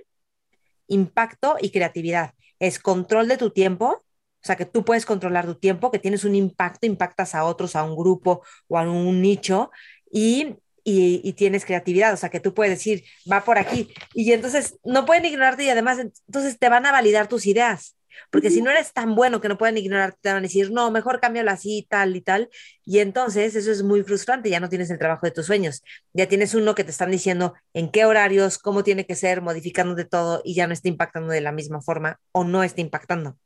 impacto 0.88 1.56
y 1.60 1.70
creatividad. 1.70 2.32
Es 2.58 2.78
control 2.78 3.28
de 3.28 3.36
tu 3.36 3.50
tiempo, 3.50 3.86
o 3.86 4.46
sea, 4.46 4.56
que 4.56 4.66
tú 4.66 4.84
puedes 4.84 5.06
controlar 5.06 5.46
tu 5.46 5.54
tiempo, 5.56 5.90
que 5.90 5.98
tienes 5.98 6.24
un 6.24 6.34
impacto, 6.34 6.86
impactas 6.86 7.34
a 7.34 7.44
otros, 7.44 7.76
a 7.76 7.84
un 7.84 7.96
grupo 7.96 8.42
o 8.68 8.78
a 8.78 8.82
un 8.82 9.20
nicho, 9.22 9.70
y 10.10 10.56
y, 10.84 11.32
tienes 11.32 11.64
creatividad, 11.64 12.12
o 12.12 12.16
sea, 12.16 12.28
que 12.28 12.40
tú 12.40 12.52
puedes 12.54 12.78
decir, 12.78 13.04
va 13.30 13.42
por 13.42 13.58
aquí, 13.58 13.88
y 14.12 14.32
entonces 14.32 14.78
no 14.84 15.06
pueden 15.06 15.24
ignorarte 15.24 15.64
y 15.64 15.70
además 15.70 15.98
entonces 15.98 16.58
te 16.58 16.68
van 16.68 16.84
a 16.84 16.92
validar 16.92 17.26
tus 17.26 17.46
ideas, 17.46 17.96
porque 18.30 18.50
si 18.50 18.60
no 18.60 18.70
eres 18.70 18.92
tan 18.92 19.14
bueno 19.14 19.40
que 19.40 19.48
no 19.48 19.58
pueden 19.58 19.78
ignorarte, 19.78 20.18
te 20.20 20.28
van 20.28 20.38
a 20.38 20.42
decir, 20.42 20.70
no, 20.70 20.90
mejor 20.90 21.20
cámbialo 21.20 21.50
así, 21.50 21.86
tal 21.88 22.14
y 22.14 22.20
tal, 22.20 22.50
y 22.84 22.98
entonces 22.98 23.56
eso 23.56 23.72
es 23.72 23.82
muy 23.82 24.02
frustrante, 24.02 24.50
ya 24.50 24.60
no 24.60 24.68
tienes 24.68 24.90
el 24.90 24.98
trabajo 24.98 25.26
de 25.26 25.32
tus 25.32 25.46
sueños, 25.46 25.82
ya 26.12 26.28
tienes 26.28 26.54
uno 26.54 26.74
que 26.74 26.84
te 26.84 26.90
están 26.90 27.10
diciendo 27.10 27.54
en 27.72 27.90
qué 27.90 28.04
horarios, 28.04 28.58
cómo 28.58 28.84
tiene 28.84 29.06
que 29.06 29.14
ser, 29.14 29.40
modificando 29.40 29.94
de 29.94 30.04
todo 30.04 30.42
y 30.44 30.54
ya 30.54 30.66
no 30.66 30.74
está 30.74 30.88
impactando 30.88 31.32
de 31.32 31.40
la 31.40 31.52
misma 31.52 31.80
forma 31.80 32.20
o 32.32 32.44
no 32.44 32.62
está 32.62 32.82
impactando. 32.82 33.38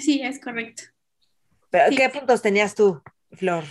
Sí, 0.00 0.22
es 0.22 0.40
correcto. 0.40 0.84
¿Pero 1.70 1.96
qué 1.96 2.08
puntos 2.08 2.40
tenías 2.40 2.74
tú, 2.74 3.02
Flor? 3.32 3.64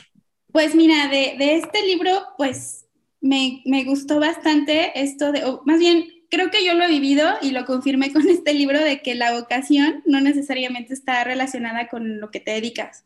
Pues 0.52 0.76
mira, 0.76 1.08
de, 1.08 1.36
de 1.38 1.56
este 1.56 1.86
libro, 1.86 2.12
pues 2.38 2.86
me, 3.22 3.62
me, 3.66 3.84
gustó 3.84 4.20
bastante 4.20 5.00
esto 5.00 5.32
de, 5.32 5.46
o 5.46 5.62
más 5.66 5.80
bien, 5.80 6.08
creo 6.30 6.50
que 6.50 6.66
yo 6.66 6.74
lo 6.74 6.84
he 6.84 6.90
vivido 6.90 7.30
y 7.42 7.52
lo 7.52 7.66
confirmé 7.66 8.12
con 8.12 8.28
este 8.28 8.54
libro 8.54 8.80
de 8.80 9.02
que 9.02 9.16
la 9.16 9.34
vocación 9.34 10.02
no 10.06 10.22
necesariamente 10.22 10.94
está 10.94 11.24
relacionada 11.24 11.88
con 11.88 12.20
lo 12.20 12.32
que 12.32 12.40
te 12.40 12.52
dedicas. 12.52 13.06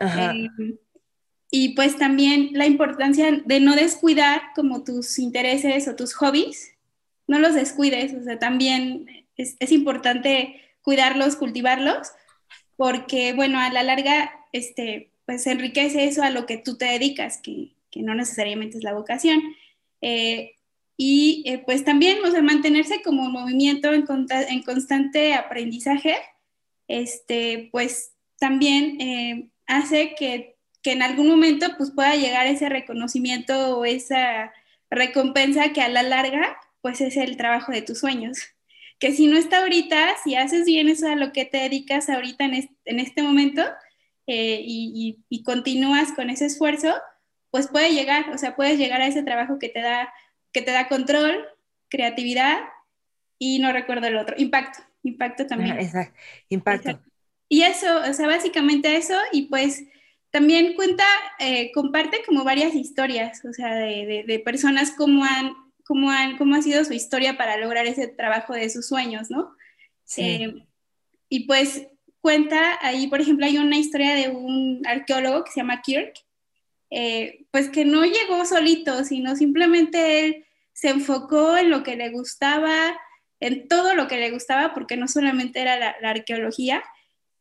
Eh, 0.00 0.48
y 1.50 1.74
pues 1.74 1.96
también 1.98 2.50
la 2.52 2.66
importancia 2.66 3.30
de 3.44 3.60
no 3.60 3.76
descuidar 3.76 4.42
como 4.56 4.82
tus 4.82 5.18
intereses 5.18 5.86
o 5.86 5.94
tus 5.94 6.14
hobbies, 6.14 6.72
no 7.26 7.38
los 7.38 7.54
descuides, 7.54 8.12
o 8.14 8.24
sea, 8.24 8.38
también 8.38 9.26
es, 9.36 9.56
es 9.60 9.72
importante 9.72 10.60
cuidarlos, 10.82 11.36
cultivarlos, 11.36 12.08
porque 12.76 13.32
bueno, 13.32 13.60
a 13.60 13.70
la 13.70 13.82
larga, 13.82 14.32
este, 14.52 15.13
pues 15.26 15.46
enriquece 15.46 16.04
eso 16.04 16.22
a 16.22 16.30
lo 16.30 16.46
que 16.46 16.58
tú 16.58 16.76
te 16.76 16.86
dedicas, 16.86 17.38
que, 17.38 17.74
que 17.90 18.02
no 18.02 18.14
necesariamente 18.14 18.78
es 18.78 18.84
la 18.84 18.94
vocación. 18.94 19.40
Eh, 20.00 20.54
y 20.96 21.42
eh, 21.46 21.58
pues 21.58 21.84
también, 21.84 22.18
o 22.24 22.30
sea, 22.30 22.42
mantenerse 22.42 23.02
como 23.02 23.28
movimiento 23.28 23.92
en, 23.92 24.04
en 24.48 24.62
constante 24.62 25.34
aprendizaje, 25.34 26.16
este, 26.88 27.68
pues 27.72 28.12
también 28.38 29.00
eh, 29.00 29.48
hace 29.66 30.14
que, 30.14 30.56
que, 30.82 30.92
en 30.92 31.02
algún 31.02 31.28
momento 31.28 31.66
pues 31.76 31.90
pueda 31.90 32.14
llegar 32.14 32.46
ese 32.46 32.68
reconocimiento 32.68 33.78
o 33.78 33.84
esa 33.84 34.52
recompensa 34.90 35.72
que 35.72 35.80
a 35.80 35.88
la 35.88 36.02
larga, 36.02 36.56
pues 36.82 37.00
es 37.00 37.16
el 37.16 37.36
trabajo 37.36 37.72
de 37.72 37.82
tus 37.82 38.00
sueños. 38.00 38.38
Que 38.98 39.12
si 39.12 39.26
no 39.26 39.36
está 39.36 39.60
ahorita, 39.60 40.14
si 40.22 40.36
haces 40.36 40.66
bien 40.66 40.88
eso 40.88 41.08
a 41.08 41.16
lo 41.16 41.32
que 41.32 41.44
te 41.44 41.58
dedicas 41.58 42.08
ahorita 42.08 42.44
en 42.44 43.00
este, 43.00 43.22
momento 43.22 43.62
eh, 44.26 44.60
y, 44.64 45.18
y 45.28 45.42
continúas 45.42 46.12
con 46.12 46.30
ese 46.30 46.46
esfuerzo, 46.46 46.94
pues 47.50 47.68
puede 47.68 47.94
llegar, 47.94 48.30
o 48.30 48.38
sea, 48.38 48.56
puedes 48.56 48.78
llegar 48.78 49.00
a 49.00 49.06
ese 49.06 49.22
trabajo 49.22 49.60
que 49.60 49.68
te 49.68 49.80
da, 49.80 50.12
que 50.52 50.60
te 50.60 50.72
da 50.72 50.88
control, 50.88 51.46
creatividad 51.88 52.58
y 53.38 53.60
no 53.60 53.72
recuerdo 53.72 54.08
el 54.08 54.16
otro, 54.16 54.34
impacto, 54.38 54.82
impacto 55.04 55.46
también. 55.46 55.78
exacto, 55.78 56.18
impacto. 56.48 57.00
Y 57.48 57.62
eso, 57.62 57.86
o 58.10 58.12
sea, 58.12 58.26
básicamente 58.26 58.96
eso, 58.96 59.14
y 59.30 59.42
pues 59.42 59.84
también 60.30 60.74
cuenta, 60.74 61.04
eh, 61.38 61.70
comparte 61.72 62.24
como 62.26 62.42
varias 62.42 62.74
historias, 62.74 63.44
o 63.44 63.52
sea, 63.52 63.72
de, 63.76 64.24
de, 64.26 64.38
personas 64.40 64.90
cómo 64.90 65.24
han, 65.24 65.54
cómo 65.84 66.10
han, 66.10 66.36
cómo 66.36 66.56
ha 66.56 66.62
sido 66.62 66.84
su 66.84 66.92
historia 66.92 67.36
para 67.36 67.56
lograr 67.56 67.86
ese 67.86 68.08
trabajo 68.08 68.54
de 68.54 68.68
sus 68.68 68.88
sueños, 68.88 69.30
¿no? 69.30 69.54
Sí. 70.02 70.22
Eh, 70.22 70.66
y 71.28 71.46
pues 71.46 71.86
cuenta 72.24 72.78
ahí, 72.80 73.06
por 73.08 73.20
ejemplo, 73.20 73.44
hay 73.44 73.58
una 73.58 73.76
historia 73.76 74.14
de 74.14 74.30
un 74.30 74.80
arqueólogo 74.86 75.44
que 75.44 75.52
se 75.52 75.60
llama 75.60 75.82
Kirk, 75.82 76.14
eh, 76.88 77.44
pues 77.50 77.68
que 77.68 77.84
no 77.84 78.02
llegó 78.06 78.46
solito, 78.46 79.04
sino 79.04 79.36
simplemente 79.36 80.24
él 80.24 80.46
se 80.72 80.88
enfocó 80.88 81.58
en 81.58 81.68
lo 81.68 81.82
que 81.82 81.96
le 81.96 82.08
gustaba, 82.08 82.98
en 83.40 83.68
todo 83.68 83.94
lo 83.94 84.08
que 84.08 84.16
le 84.16 84.30
gustaba, 84.30 84.72
porque 84.72 84.96
no 84.96 85.06
solamente 85.06 85.60
era 85.60 85.78
la, 85.78 86.10
arqueología, 86.10 86.82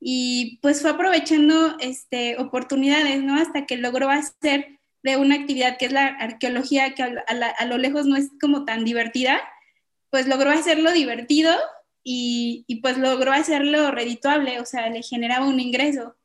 y 0.01 0.59
pues 0.61 0.81
fue 0.81 0.89
aprovechando 0.91 1.77
este, 1.79 2.37
oportunidades, 2.37 3.23
¿no? 3.23 3.37
Hasta 3.37 3.65
que 3.65 3.77
logró 3.77 4.09
hacer 4.09 4.79
de 5.01 5.15
una 5.15 5.35
actividad 5.35 5.77
que 5.77 5.85
es 5.85 5.93
la 5.93 6.07
arqueología, 6.07 6.93
que 6.93 7.03
a, 7.03 7.65
lo 7.67 7.77
lejos 7.77 8.05
no 8.05 8.17
es 8.17 8.31
como 8.41 8.65
tan 8.65 8.83
divertida, 8.83 9.41
pues 10.09 10.27
logró 10.27 10.49
hacerlo 10.49 10.91
divertido 10.91 11.55
y, 12.03 12.65
y, 12.67 12.81
pues 12.81 12.97
logró 12.97 13.31
hacerlo 13.31 13.91
redituable, 13.91 14.59
o 14.59 14.65
sea, 14.65 14.89
le 14.89 15.01
generaba 15.01 15.47
un 15.47 15.59
ingreso. 15.59 16.15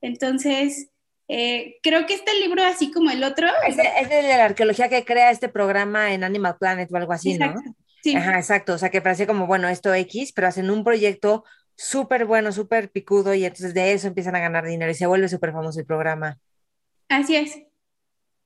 Entonces, 0.00 0.90
eh, 1.28 1.78
creo 1.82 2.06
que 2.06 2.14
este 2.14 2.34
libro, 2.40 2.62
así 2.62 2.90
como 2.90 3.10
el 3.10 3.24
otro. 3.24 3.48
Es, 3.66 3.76
de 3.76 4.22
la 4.22 4.44
arqueología 4.44 4.88
que 4.88 5.04
crea 5.04 5.30
este 5.30 5.48
programa 5.48 6.12
en 6.12 6.24
Animal 6.24 6.56
Planet 6.58 6.92
o 6.92 6.96
algo 6.96 7.12
así, 7.12 7.38
¿no? 7.38 7.54
Sí. 8.02 8.14
Ajá, 8.14 8.36
exacto. 8.36 8.74
O 8.74 8.78
sea, 8.78 8.90
que 8.90 9.00
parece 9.00 9.26
como, 9.26 9.46
bueno, 9.46 9.68
esto 9.68 9.94
X, 9.94 10.32
pero 10.32 10.48
hacen 10.48 10.70
un 10.70 10.84
proyecto 10.84 11.44
súper 11.76 12.26
bueno, 12.26 12.52
súper 12.52 12.90
picudo 12.90 13.34
y 13.34 13.44
entonces 13.44 13.74
de 13.74 13.92
eso 13.92 14.08
empiezan 14.08 14.36
a 14.36 14.40
ganar 14.40 14.66
dinero 14.66 14.90
y 14.90 14.94
se 14.94 15.06
vuelve 15.06 15.28
súper 15.28 15.52
famoso 15.52 15.80
el 15.80 15.86
programa. 15.86 16.38
Así 17.08 17.36
es. 17.36 17.58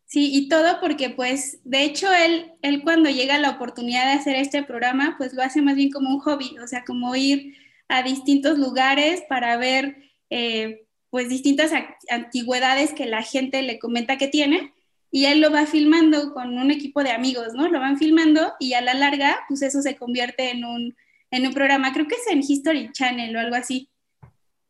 Sí, 0.06 0.30
y 0.32 0.48
todo 0.48 0.80
porque 0.80 1.10
pues, 1.10 1.58
de 1.64 1.82
hecho, 1.82 2.12
él, 2.12 2.52
él 2.62 2.82
cuando 2.82 3.10
llega 3.10 3.38
la 3.38 3.50
oportunidad 3.50 4.06
de 4.06 4.18
hacer 4.18 4.36
este 4.36 4.62
programa, 4.62 5.16
pues 5.18 5.34
lo 5.34 5.42
hace 5.42 5.62
más 5.62 5.74
bien 5.74 5.90
como 5.90 6.10
un 6.10 6.20
hobby, 6.20 6.56
o 6.62 6.66
sea, 6.68 6.84
como 6.84 7.14
ir 7.16 7.54
a 7.88 8.02
distintos 8.02 8.56
lugares 8.58 9.22
para 9.28 9.56
ver 9.56 9.96
eh, 10.30 10.86
pues 11.10 11.28
distintas 11.28 11.72
antigüedades 12.08 12.92
que 12.92 13.06
la 13.06 13.22
gente 13.22 13.62
le 13.62 13.78
comenta 13.78 14.16
que 14.16 14.28
tiene 14.28 14.72
y 15.10 15.26
él 15.26 15.40
lo 15.40 15.50
va 15.50 15.66
filmando 15.66 16.32
con 16.32 16.58
un 16.58 16.70
equipo 16.70 17.02
de 17.02 17.10
amigos, 17.10 17.54
¿no? 17.54 17.68
Lo 17.68 17.80
van 17.80 17.98
filmando 17.98 18.54
y 18.60 18.74
a 18.74 18.80
la 18.80 18.94
larga, 18.94 19.38
pues 19.48 19.62
eso 19.62 19.82
se 19.82 19.96
convierte 19.96 20.50
en 20.50 20.64
un, 20.64 20.96
en 21.30 21.46
un 21.46 21.54
programa, 21.54 21.92
creo 21.92 22.06
que 22.06 22.16
es 22.16 22.26
en 22.30 22.44
History 22.46 22.90
Channel 22.92 23.34
o 23.34 23.40
algo 23.40 23.56
así. 23.56 23.88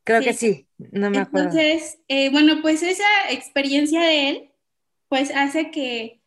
Creo 0.05 0.21
que 0.21 0.35
sí, 0.35 0.67
no 0.79 1.11
me 1.11 1.19
acuerdo. 1.19 1.49
Entonces, 1.49 1.99
eh, 2.07 2.31
bueno, 2.31 2.63
pues 2.63 2.83
esa 2.83 3.05
experiencia 3.31 4.01
de 4.01 4.29
él, 4.29 4.51
pues 5.09 5.31
hace 5.35 5.71
que, 5.71 6.21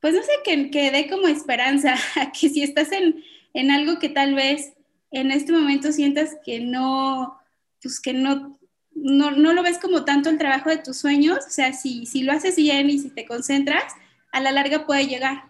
pues 0.00 0.14
no 0.14 0.22
sé, 0.22 0.30
que, 0.44 0.70
que 0.70 0.90
dé 0.90 1.08
como 1.08 1.28
esperanza 1.28 1.94
a 2.20 2.32
que 2.32 2.48
si 2.48 2.62
estás 2.62 2.92
en, 2.92 3.22
en 3.54 3.70
algo 3.70 3.98
que 3.98 4.08
tal 4.08 4.34
vez 4.34 4.72
en 5.10 5.30
este 5.30 5.52
momento 5.52 5.92
sientas 5.92 6.36
que 6.44 6.60
no, 6.60 7.38
pues 7.82 8.00
que 8.00 8.12
no, 8.12 8.58
no, 8.94 9.30
no, 9.30 9.52
lo 9.52 9.62
ves 9.62 9.78
como 9.78 10.04
tanto 10.04 10.30
el 10.30 10.38
trabajo 10.38 10.70
de 10.70 10.78
tus 10.78 10.96
sueños, 10.96 11.38
o 11.46 11.50
sea, 11.50 11.72
si, 11.72 12.06
si 12.06 12.22
lo 12.22 12.32
haces 12.32 12.56
bien 12.56 12.90
y 12.90 12.98
si 12.98 13.10
te 13.10 13.26
concentras, 13.26 13.94
a 14.32 14.40
la 14.40 14.52
larga 14.52 14.86
puede 14.86 15.06
llegar. 15.06 15.44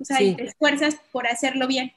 O 0.00 0.04
sea, 0.04 0.22
y 0.22 0.34
te 0.34 0.44
esfuerzas 0.44 0.96
por 1.12 1.26
hacerlo 1.26 1.66
bien. 1.66 1.92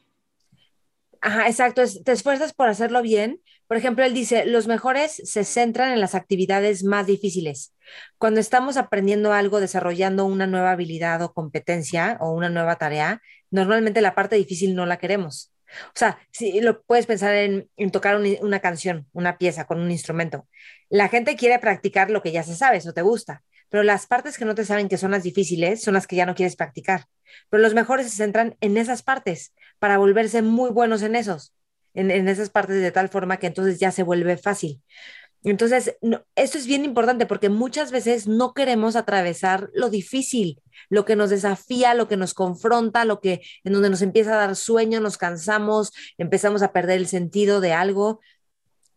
Ajá, 1.22 1.48
exacto, 1.48 1.84
te 2.04 2.12
esfuerzas 2.12 2.54
por 2.54 2.68
hacerlo 2.68 3.02
bien. 3.02 3.42
Por 3.72 3.78
ejemplo, 3.78 4.04
él 4.04 4.14
dice, 4.14 4.46
los 4.46 4.68
mejores 4.68 5.22
se 5.24 5.46
centran 5.46 5.94
en 5.94 6.02
las 6.02 6.14
actividades 6.14 6.84
más 6.84 7.08
difíciles. 7.08 7.74
Cuando 8.18 8.42
estamos 8.42 8.76
aprendiendo 8.76 9.32
algo, 9.32 9.62
desarrollando 9.62 10.26
una 10.26 10.46
nueva 10.46 10.72
habilidad 10.72 11.22
o 11.22 11.32
competencia 11.32 12.18
o 12.20 12.34
una 12.34 12.50
nueva 12.50 12.76
tarea, 12.76 13.22
normalmente 13.50 14.02
la 14.02 14.14
parte 14.14 14.36
difícil 14.36 14.76
no 14.76 14.86
la 14.86 14.98
queremos. 14.98 15.54
O 15.86 15.96
sea, 15.96 16.20
si 16.34 16.60
lo 16.60 16.82
puedes 16.82 17.06
pensar 17.06 17.34
en, 17.34 17.70
tocar 17.94 18.20
una 18.42 18.60
canción, 18.60 19.08
una 19.14 19.38
pieza 19.38 19.64
con 19.68 19.80
un 19.80 19.90
instrumento. 19.90 20.50
La 20.90 21.08
gente 21.08 21.38
quiere 21.38 21.58
practicar 21.58 22.12
lo 22.12 22.22
que 22.22 22.34
ya 22.34 22.44
se 22.44 22.58
sabe, 22.58 22.76
eso 22.76 22.92
te 22.92 23.04
gusta, 23.04 23.42
pero 23.70 23.84
las 23.84 24.06
partes 24.06 24.38
que 24.38 24.44
no 24.44 24.54
te 24.54 24.66
saben 24.66 24.90
que 24.90 24.98
son 24.98 25.12
las 25.12 25.24
difíciles 25.24 25.82
son 25.82 25.94
las 25.94 26.08
que 26.08 26.18
ya 26.18 26.26
no 26.26 26.36
quieres 26.36 26.58
practicar. 26.58 27.06
Pero 27.50 27.64
los 27.64 27.74
mejores 27.74 28.10
se 28.10 28.18
centran 28.18 28.58
en 28.60 28.76
esas 28.76 29.02
partes 29.02 29.54
para 29.80 29.98
volverse 29.98 30.42
muy 30.42 30.72
buenos 30.72 31.04
en 31.04 31.16
esos, 31.16 31.54
en, 31.94 32.28
esas 32.28 32.50
partes 32.50 32.82
de 32.82 32.92
tal 32.92 33.10
forma 33.10 33.38
que 33.38 33.48
entonces 33.48 33.80
ya 33.80 33.92
se 33.92 34.04
vuelve 34.04 34.38
fácil. 34.38 34.82
Entonces, 35.44 35.98
esto 36.36 36.58
es 36.60 36.68
bien 36.68 36.86
importante 36.86 37.26
porque 37.26 37.50
muchas 37.50 37.92
veces 37.92 38.28
no 38.28 38.54
queremos 38.54 38.96
atravesar 38.96 39.70
lo 39.74 39.90
difícil, 39.90 40.62
lo 40.90 41.04
que 41.04 41.16
nos 41.16 41.32
desafía, 41.32 41.96
lo 41.96 42.08
que 42.08 42.18
nos 42.18 42.36
confronta, 42.36 43.06
lo 43.06 43.20
que 43.20 43.42
en 43.64 43.74
donde 43.74 43.90
nos 43.90 44.04
empieza 44.04 44.34
a 44.34 44.48
dar 44.48 44.56
sueño, 44.56 45.00
nos 45.00 45.18
cansamos, 45.18 45.94
empezamos 46.20 46.62
a 46.62 46.72
perder 46.72 47.00
el 47.00 47.08
sentido 47.08 47.60
de 47.60 47.74
algo. 47.74 48.20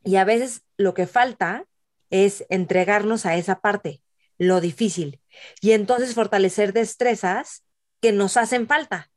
Y 0.05 0.17
a 0.17 0.25
veces 0.25 0.63
lo 0.77 0.93
que 0.93 1.07
falta 1.07 1.65
es 2.11 2.45
entregarnos 2.51 3.25
a 3.25 3.37
esa 3.37 3.61
parte, 3.61 4.03
lo 4.37 4.61
difícil, 4.61 5.21
y 5.61 5.73
entonces 5.73 6.15
fortalecer 6.15 6.73
destrezas 6.73 7.65
que 8.01 8.13
nos 8.13 8.37
hacen 8.37 8.67
falta. 8.67 9.11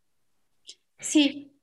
Sí, 1.00 1.57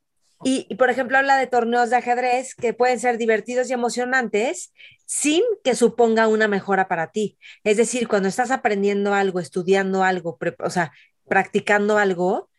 y, 0.44 0.74
por 0.76 0.90
ejemplo, 0.90 1.16
habla 1.16 1.36
de 1.38 1.46
torneos 1.46 1.90
de 1.90 1.96
ajedrez 1.96 2.54
que 2.54 2.74
pueden 2.74 3.00
ser 3.00 3.16
divertidos 3.16 3.70
y 3.70 3.72
emocionantes 3.72 4.72
sin 5.06 5.42
que 5.64 5.74
suponga 5.74 6.28
una 6.28 6.48
mejora 6.48 6.86
para 6.86 7.10
ti. 7.10 7.38
Es 7.64 7.78
decir, 7.78 8.08
cuando 8.08 8.28
estás 8.28 8.50
aprendiendo 8.50 9.14
algo, 9.14 9.40
estudiando 9.40 10.04
algo, 10.04 10.38
o 10.58 10.70
sea, 10.70 10.92
practicando 11.26 11.96
algo, 11.96 12.50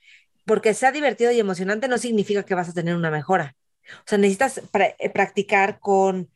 porque 0.46 0.74
sea 0.74 0.92
divertido 0.92 1.32
y 1.32 1.40
emocionante 1.40 1.88
no 1.88 1.98
significa 1.98 2.44
que 2.44 2.56
vas 2.56 2.70
a 2.70 2.74
tener 2.74 2.96
una 2.96 3.12
mejora. 3.12 3.56
O 4.00 4.04
sea, 4.08 4.18
necesitas 4.18 4.62
eh, 4.74 5.10
practicar 5.12 5.80
con, 5.80 6.30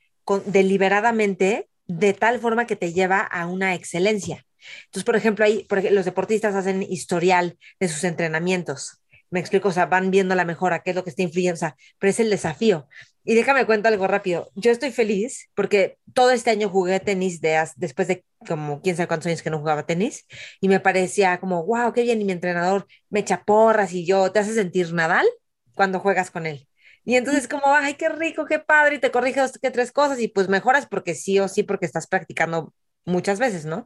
deliberadamente 0.46 1.68
de 1.88 2.14
tal 2.14 2.40
forma 2.40 2.68
que 2.68 2.76
te 2.76 2.94
lleva 2.94 3.22
a 3.22 3.48
una 3.48 3.74
excelencia. 3.74 4.46
Entonces, 4.86 5.04
por 5.04 5.16
ejemplo, 5.16 5.46
ahí 5.46 5.66
los 5.92 6.06
deportistas 6.06 6.54
hacen 6.54 6.84
historial 6.84 7.58
de 7.80 7.88
sus 7.88 8.04
entrenamientos. 8.04 8.99
Me 9.32 9.40
explico, 9.40 9.70
o 9.70 9.72
sea, 9.72 9.86
van 9.86 10.12
viendo 10.12 10.36
la 10.36 10.46
mejora, 10.46 10.82
qué 10.82 10.92
es 10.92 10.96
lo 10.96 11.04
que 11.04 11.12
está 11.12 11.22
influyendo, 11.22 11.56
o 11.56 11.60
sea, 11.60 11.76
pero 12.00 12.10
es 12.10 12.20
el 12.20 12.30
desafío. 12.30 12.88
Y 13.24 13.36
déjame 13.36 13.66
cuento 13.66 13.88
algo 13.88 14.08
rápido. 14.08 14.50
Yo 14.56 14.72
estoy 14.72 14.92
feliz 14.92 15.50
porque 15.54 15.98
todo 16.14 16.32
este 16.32 16.50
año 16.50 16.70
jugué 16.70 17.00
tenis 17.00 17.42
de, 17.42 17.64
después 17.76 18.08
de 18.08 18.26
como 18.48 18.82
quién 18.82 18.96
sabe 18.96 19.08
cuántos 19.08 19.28
años 19.28 19.44
que 19.44 19.50
no 19.52 19.60
jugaba 19.60 19.86
tenis 19.86 20.26
y 20.62 20.68
me 20.70 20.80
parecía 20.80 21.40
como, 21.40 21.64
wow, 21.66 21.94
qué 21.94 22.04
bien. 22.04 22.22
Y 22.22 22.26
mi 22.26 22.32
entrenador 22.32 22.88
me 23.10 23.20
echa 23.20 23.44
porras 23.44 23.94
y 23.94 24.06
yo, 24.06 24.32
te 24.32 24.40
hace 24.40 24.54
sentir 24.54 24.94
Nadal 24.94 25.28
cuando 25.76 26.00
juegas 26.00 26.32
con 26.32 26.46
él. 26.48 26.68
Y 27.06 27.16
entonces 27.16 27.48
como, 27.48 27.68
ay, 27.68 27.96
qué 27.96 28.10
rico, 28.10 28.46
qué 28.46 28.60
padre, 28.60 28.96
y 28.96 29.00
te 29.00 29.12
corriges 29.12 29.58
que 29.60 29.72
tres 29.72 29.92
cosas 29.92 30.20
y 30.20 30.28
pues 30.28 30.50
mejoras 30.50 30.88
porque 30.88 31.16
sí 31.16 31.40
o 31.40 31.48
sí, 31.48 31.64
porque 31.64 31.86
estás 31.86 32.08
practicando 32.08 32.74
muchas 33.06 33.40
veces, 33.40 33.66
¿no? 33.66 33.86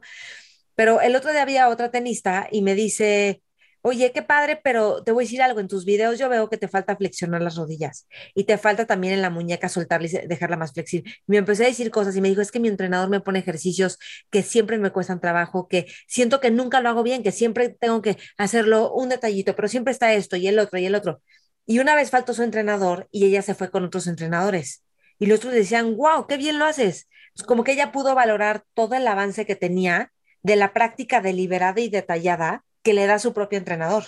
Pero 0.74 1.00
el 1.00 1.16
otro 1.16 1.32
día 1.32 1.42
había 1.42 1.68
otra 1.68 1.90
tenista 1.90 2.48
y 2.50 2.62
me 2.62 2.74
dice, 2.74 3.42
Oye, 3.86 4.12
qué 4.12 4.22
padre, 4.22 4.58
pero 4.64 5.04
te 5.04 5.12
voy 5.12 5.24
a 5.24 5.26
decir 5.26 5.42
algo, 5.42 5.60
en 5.60 5.68
tus 5.68 5.84
videos 5.84 6.18
yo 6.18 6.30
veo 6.30 6.48
que 6.48 6.56
te 6.56 6.68
falta 6.68 6.96
flexionar 6.96 7.42
las 7.42 7.56
rodillas 7.56 8.06
y 8.34 8.44
te 8.44 8.56
falta 8.56 8.86
también 8.86 9.12
en 9.12 9.20
la 9.20 9.28
muñeca 9.28 9.68
soltarla 9.68 10.06
y 10.06 10.26
dejarla 10.26 10.56
más 10.56 10.72
flexible. 10.72 11.12
me 11.26 11.36
empecé 11.36 11.64
a 11.64 11.66
decir 11.66 11.90
cosas 11.90 12.16
y 12.16 12.22
me 12.22 12.30
dijo, 12.30 12.40
es 12.40 12.50
que 12.50 12.60
mi 12.60 12.68
entrenador 12.68 13.10
me 13.10 13.20
pone 13.20 13.40
ejercicios 13.40 13.98
que 14.30 14.42
siempre 14.42 14.78
me 14.78 14.90
cuestan 14.90 15.20
trabajo, 15.20 15.68
que 15.68 15.84
siento 16.08 16.40
que 16.40 16.50
nunca 16.50 16.80
lo 16.80 16.88
hago 16.88 17.02
bien, 17.02 17.22
que 17.22 17.30
siempre 17.30 17.68
tengo 17.68 18.00
que 18.00 18.16
hacerlo 18.38 18.90
un 18.90 19.10
detallito, 19.10 19.54
pero 19.54 19.68
siempre 19.68 19.92
está 19.92 20.14
esto 20.14 20.36
y 20.36 20.48
el 20.48 20.58
otro 20.58 20.78
y 20.78 20.86
el 20.86 20.94
otro. 20.94 21.20
Y 21.66 21.78
una 21.78 21.94
vez 21.94 22.08
faltó 22.10 22.32
su 22.32 22.42
entrenador 22.42 23.06
y 23.10 23.26
ella 23.26 23.42
se 23.42 23.54
fue 23.54 23.70
con 23.70 23.84
otros 23.84 24.06
entrenadores. 24.06 24.82
Y 25.18 25.26
los 25.26 25.40
otros 25.40 25.52
decían, 25.52 25.94
wow, 25.96 26.26
qué 26.26 26.38
bien 26.38 26.58
lo 26.58 26.64
haces. 26.64 27.08
como 27.46 27.64
que 27.64 27.72
ella 27.72 27.92
pudo 27.92 28.14
valorar 28.14 28.64
todo 28.72 28.94
el 28.94 29.06
avance 29.06 29.44
que 29.44 29.56
tenía 29.56 30.10
de 30.42 30.56
la 30.56 30.72
práctica 30.72 31.20
deliberada 31.20 31.80
y 31.82 31.90
detallada 31.90 32.64
que 32.84 32.94
le 32.94 33.06
da 33.06 33.18
su 33.18 33.32
propio 33.32 33.58
entrenador. 33.58 34.04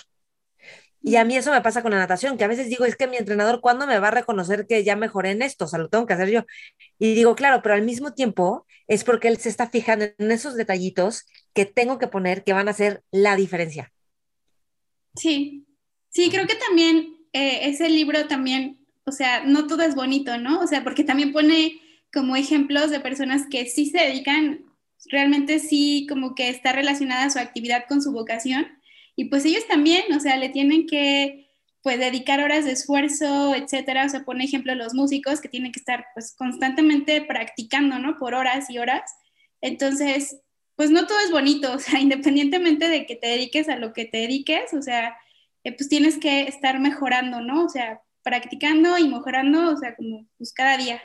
Y 1.01 1.15
a 1.15 1.25
mí 1.25 1.37
eso 1.37 1.51
me 1.51 1.61
pasa 1.61 1.81
con 1.81 1.91
la 1.91 1.97
natación, 1.97 2.37
que 2.37 2.43
a 2.43 2.47
veces 2.47 2.69
digo, 2.69 2.85
es 2.85 2.95
que 2.95 3.07
mi 3.07 3.17
entrenador, 3.17 3.61
¿cuándo 3.61 3.87
me 3.87 3.99
va 3.99 4.09
a 4.09 4.11
reconocer 4.11 4.65
que 4.67 4.83
ya 4.83 4.95
mejoré 4.95 5.31
en 5.31 5.41
esto? 5.41 5.65
O 5.65 5.67
sea, 5.67 5.79
lo 5.79 5.89
tengo 5.89 6.05
que 6.05 6.13
hacer 6.13 6.29
yo. 6.29 6.43
Y 6.99 7.13
digo, 7.13 7.35
claro, 7.35 7.61
pero 7.61 7.75
al 7.75 7.83
mismo 7.83 8.13
tiempo 8.13 8.65
es 8.87 9.03
porque 9.03 9.27
él 9.27 9.37
se 9.37 9.49
está 9.49 9.69
fijando 9.69 10.05
en 10.17 10.31
esos 10.31 10.55
detallitos 10.55 11.25
que 11.53 11.65
tengo 11.65 11.97
que 11.97 12.07
poner 12.07 12.43
que 12.43 12.53
van 12.53 12.67
a 12.67 12.71
hacer 12.71 13.03
la 13.11 13.35
diferencia. 13.35 13.91
Sí, 15.15 15.65
sí, 16.09 16.29
creo 16.29 16.45
que 16.45 16.55
también 16.55 17.17
eh, 17.33 17.69
ese 17.69 17.89
libro 17.89 18.27
también, 18.27 18.85
o 19.05 19.11
sea, 19.11 19.43
no 19.45 19.67
todo 19.67 19.83
es 19.83 19.95
bonito, 19.95 20.37
¿no? 20.37 20.59
O 20.59 20.67
sea, 20.67 20.83
porque 20.83 21.03
también 21.03 21.31
pone 21.31 21.79
como 22.11 22.35
ejemplos 22.35 22.89
de 22.89 22.99
personas 22.99 23.43
que 23.49 23.65
sí 23.65 23.89
se 23.89 23.99
dedican, 23.99 24.65
realmente 25.09 25.59
sí 25.59 26.05
como 26.09 26.35
que 26.35 26.49
está 26.49 26.73
relacionada 26.73 27.29
su 27.29 27.39
actividad 27.39 27.85
con 27.87 28.01
su 28.01 28.11
vocación 28.11 28.67
y 29.15 29.25
pues 29.25 29.43
ellos 29.45 29.67
también, 29.67 30.03
o 30.15 30.19
sea, 30.19 30.37
le 30.37 30.49
tienen 30.49 30.85
que 30.85 31.47
pues 31.81 31.97
dedicar 31.99 32.39
horas 32.39 32.65
de 32.65 32.71
esfuerzo, 32.71 33.55
etcétera. 33.55 34.05
O 34.05 34.09
sea, 34.09 34.23
pone 34.25 34.43
ejemplo 34.43 34.75
los 34.75 34.93
músicos 34.93 35.41
que 35.41 35.49
tienen 35.49 35.71
que 35.71 35.79
estar 35.79 36.05
pues 36.13 36.35
constantemente 36.35 37.21
practicando, 37.21 37.97
¿no? 37.97 38.17
Por 38.17 38.35
horas 38.35 38.69
y 38.69 38.77
horas. 38.77 39.09
Entonces, 39.61 40.39
pues 40.75 40.91
no 40.91 41.07
todo 41.07 41.17
es 41.19 41.31
bonito, 41.31 41.73
o 41.75 41.79
sea, 41.79 41.99
independientemente 41.99 42.89
de 42.89 43.05
que 43.05 43.15
te 43.15 43.27
dediques 43.27 43.69
a 43.69 43.77
lo 43.77 43.93
que 43.93 44.05
te 44.05 44.17
dediques, 44.19 44.73
o 44.73 44.81
sea, 44.81 45.17
eh, 45.63 45.71
pues 45.71 45.89
tienes 45.89 46.17
que 46.19 46.43
estar 46.43 46.79
mejorando, 46.79 47.41
¿no? 47.41 47.65
O 47.65 47.69
sea, 47.69 48.01
practicando 48.21 48.97
y 48.97 49.07
mejorando, 49.07 49.71
o 49.71 49.77
sea, 49.77 49.95
como 49.95 50.27
pues 50.37 50.53
cada 50.53 50.77
día. 50.77 51.01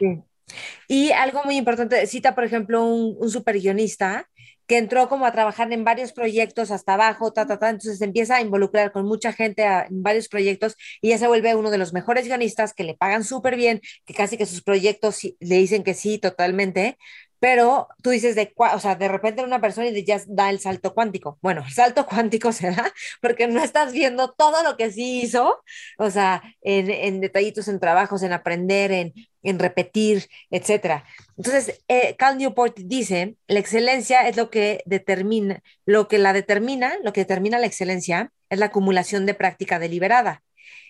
Y 0.88 1.12
algo 1.12 1.42
muy 1.44 1.56
importante, 1.56 2.06
cita 2.06 2.34
por 2.34 2.44
ejemplo 2.44 2.84
un, 2.84 3.30
super 3.30 3.58
guionista 3.58 4.28
que 4.66 4.78
entró 4.78 5.08
como 5.08 5.26
a 5.26 5.32
trabajar 5.32 5.72
en 5.72 5.84
varios 5.84 6.12
proyectos 6.12 6.70
hasta 6.70 6.94
abajo, 6.94 7.32
ta, 7.32 7.46
ta, 7.46 7.58
ta, 7.58 7.70
entonces 7.70 7.98
se 7.98 8.04
empieza 8.04 8.36
a 8.36 8.40
involucrar 8.40 8.92
con 8.92 9.04
mucha 9.04 9.32
gente 9.32 9.64
en 9.64 10.02
varios 10.02 10.28
proyectos 10.28 10.76
y 11.00 11.10
ya 11.10 11.18
se 11.18 11.26
vuelve 11.26 11.54
uno 11.54 11.70
de 11.70 11.78
los 11.78 11.92
mejores 11.92 12.26
guionistas 12.26 12.72
que 12.72 12.84
le 12.84 12.94
pagan 12.94 13.24
súper 13.24 13.56
bien, 13.56 13.80
que 14.06 14.14
casi 14.14 14.38
que 14.38 14.46
sus 14.46 14.62
proyectos 14.62 15.20
le 15.40 15.56
dicen 15.56 15.82
que 15.82 15.94
sí 15.94 16.18
totalmente, 16.18 16.96
pero 17.42 17.88
tú 18.04 18.10
dices 18.10 18.36
de, 18.36 18.54
o 18.56 18.78
sea, 18.78 18.94
de 18.94 19.08
repente 19.08 19.42
una 19.42 19.60
persona 19.60 19.88
y 19.88 20.04
ya 20.04 20.20
da 20.28 20.48
el 20.48 20.60
salto 20.60 20.94
cuántico. 20.94 21.40
Bueno, 21.42 21.64
el 21.66 21.72
salto 21.72 22.06
cuántico 22.06 22.52
se 22.52 22.70
da 22.70 22.94
porque 23.20 23.48
no 23.48 23.60
estás 23.64 23.92
viendo 23.92 24.30
todo 24.30 24.62
lo 24.62 24.76
que 24.76 24.92
sí 24.92 25.22
hizo, 25.22 25.60
o 25.98 26.10
sea, 26.10 26.40
en, 26.60 26.88
en 26.88 27.20
detallitos, 27.20 27.66
en 27.66 27.80
trabajos, 27.80 28.22
en 28.22 28.32
aprender, 28.32 28.92
en, 28.92 29.12
en 29.42 29.58
repetir, 29.58 30.28
etcétera. 30.52 31.04
Entonces, 31.36 31.82
eh, 31.88 32.14
Cal 32.16 32.38
Newport 32.38 32.78
dice, 32.78 33.34
la 33.48 33.58
excelencia 33.58 34.28
es 34.28 34.36
lo 34.36 34.48
que 34.48 34.80
determina, 34.86 35.64
lo 35.84 36.06
que 36.06 36.18
la 36.18 36.32
determina, 36.32 36.94
lo 37.02 37.12
que 37.12 37.22
determina 37.22 37.58
la 37.58 37.66
excelencia 37.66 38.32
es 38.50 38.60
la 38.60 38.66
acumulación 38.66 39.26
de 39.26 39.34
práctica 39.34 39.80
deliberada. 39.80 40.44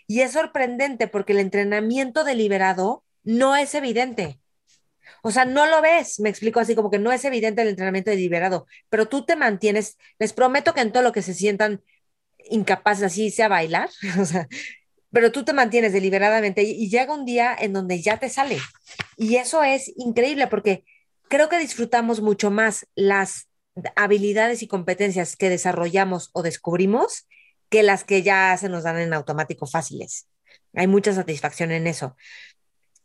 Y 0.07 0.21
es 0.21 0.33
sorprendente 0.33 1.09
porque 1.09 1.33
el 1.33 1.39
entrenamiento 1.39 2.25
deliberado 2.25 3.05
no 3.25 3.57
es 3.57 3.75
evidente. 3.75 4.42
O 5.23 5.31
sea, 5.31 5.45
no 5.45 5.67
lo 5.67 5.83
ves, 5.83 6.21
me 6.21 6.29
explico 6.29 6.61
así, 6.61 6.75
como 6.75 6.91
que 6.91 6.99
no 6.99 7.13
es 7.13 7.25
evidente 7.25 7.63
el 7.63 7.69
entrenamiento 7.69 8.11
deliberado, 8.11 8.67
pero 8.89 9.09
tú 9.09 9.25
te 9.25 9.37
mantienes, 9.37 9.99
les 10.19 10.33
prometo 10.33 10.75
que 10.75 10.81
en 10.81 10.93
todo 10.93 11.03
lo 11.03 11.13
que 11.13 11.23
se 11.23 11.35
sientan 11.35 11.83
incapaces, 12.51 13.05
así 13.05 13.31
sea 13.31 13.49
bailar, 13.49 13.91
pero 15.13 15.33
tú 15.33 15.45
te 15.45 15.53
mantienes 15.53 15.93
deliberadamente 15.93 16.63
y, 16.63 16.89
llega 16.89 17.15
un 17.15 17.25
día 17.25 17.55
en 17.59 17.73
donde 17.73 18.01
ya 18.01 18.19
te 18.19 18.29
sale. 18.29 18.59
Y 19.17 19.37
eso 19.37 19.63
es 19.63 19.93
increíble 19.97 20.47
porque 20.47 20.85
creo 21.29 21.49
que 21.49 21.59
disfrutamos 21.59 22.21
mucho 22.21 22.51
más 22.51 22.87
las 22.95 23.49
habilidades 23.97 24.63
y 24.63 24.69
competencias 24.69 25.37
que 25.37 25.51
desarrollamos 25.51 26.31
o 26.33 26.43
descubrimos 26.43 27.29
que 27.69 27.83
las 27.83 28.05
que 28.05 28.23
ya 28.23 28.57
se 28.59 28.69
nos 28.69 28.85
dan 28.85 28.99
en 28.99 29.15
automático 29.15 29.67
fáciles. 29.67 30.29
Hay 30.75 30.87
mucha 30.87 31.13
satisfacción 31.13 31.73
en 31.73 31.87
eso. 31.87 32.17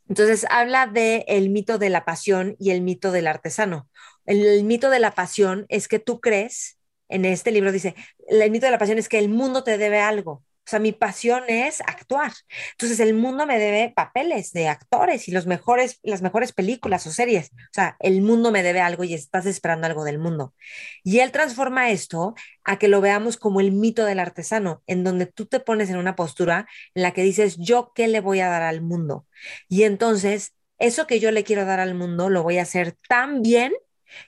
Entonces 0.08 0.46
habla 0.50 0.86
de 0.86 1.24
el 1.28 1.50
mito 1.50 1.78
de 1.78 1.90
la 1.90 2.04
pasión 2.04 2.56
y 2.58 2.70
el 2.70 2.80
mito 2.80 3.12
del 3.12 3.26
artesano. 3.26 3.88
El, 4.26 4.64
mito 4.64 4.90
de 4.90 5.00
la 5.00 5.14
pasión 5.14 5.66
es 5.68 5.88
que 5.88 5.98
tú 5.98 6.20
crees, 6.20 6.78
en 7.08 7.24
este 7.24 7.50
libro 7.50 7.72
dice, 7.72 7.94
el 8.28 8.50
mito 8.50 8.66
de 8.66 8.72
la 8.72 8.78
pasión 8.78 8.98
es 8.98 9.08
que 9.08 9.18
el 9.18 9.28
mundo 9.28 9.64
te 9.64 9.78
debe 9.78 10.00
algo. 10.00 10.42
O 10.68 10.70
sea, 10.70 10.80
mi 10.80 10.92
pasión 10.92 11.44
es 11.48 11.80
actuar. 11.80 12.30
Entonces, 12.72 13.00
el 13.00 13.14
mundo 13.14 13.46
me 13.46 13.58
debe 13.58 13.90
papeles 13.96 14.52
de 14.52 14.68
actores 14.68 15.26
y 15.26 15.32
los 15.32 15.46
mejores, 15.46 15.98
las 16.02 16.20
mejores 16.20 16.52
películas 16.52 17.06
o 17.06 17.10
series. 17.10 17.52
O 17.52 17.72
sea, 17.72 17.96
el 18.00 18.20
mundo 18.20 18.52
me 18.52 18.62
debe 18.62 18.82
algo 18.82 19.02
y 19.02 19.14
estás 19.14 19.46
esperando 19.46 19.86
algo 19.86 20.04
del 20.04 20.18
mundo. 20.18 20.52
Y 21.02 21.20
él 21.20 21.32
transforma 21.32 21.88
esto 21.88 22.34
a 22.64 22.78
que 22.78 22.88
lo 22.88 23.00
veamos 23.00 23.38
como 23.38 23.60
el 23.60 23.72
mito 23.72 24.04
del 24.04 24.18
artesano, 24.18 24.82
en 24.86 25.04
donde 25.04 25.24
tú 25.24 25.46
te 25.46 25.58
pones 25.58 25.88
en 25.88 25.96
una 25.96 26.16
postura 26.16 26.66
en 26.94 27.02
la 27.02 27.12
que 27.12 27.22
dices, 27.22 27.56
¿yo 27.56 27.92
qué 27.94 28.06
le 28.06 28.20
voy 28.20 28.40
a 28.40 28.48
dar 28.50 28.60
al 28.60 28.82
mundo? 28.82 29.26
Y 29.70 29.84
entonces, 29.84 30.52
eso 30.78 31.06
que 31.06 31.18
yo 31.18 31.30
le 31.30 31.44
quiero 31.44 31.64
dar 31.64 31.80
al 31.80 31.94
mundo 31.94 32.28
lo 32.28 32.42
voy 32.42 32.58
a 32.58 32.62
hacer 32.62 32.94
tan 33.08 33.40
bien 33.40 33.72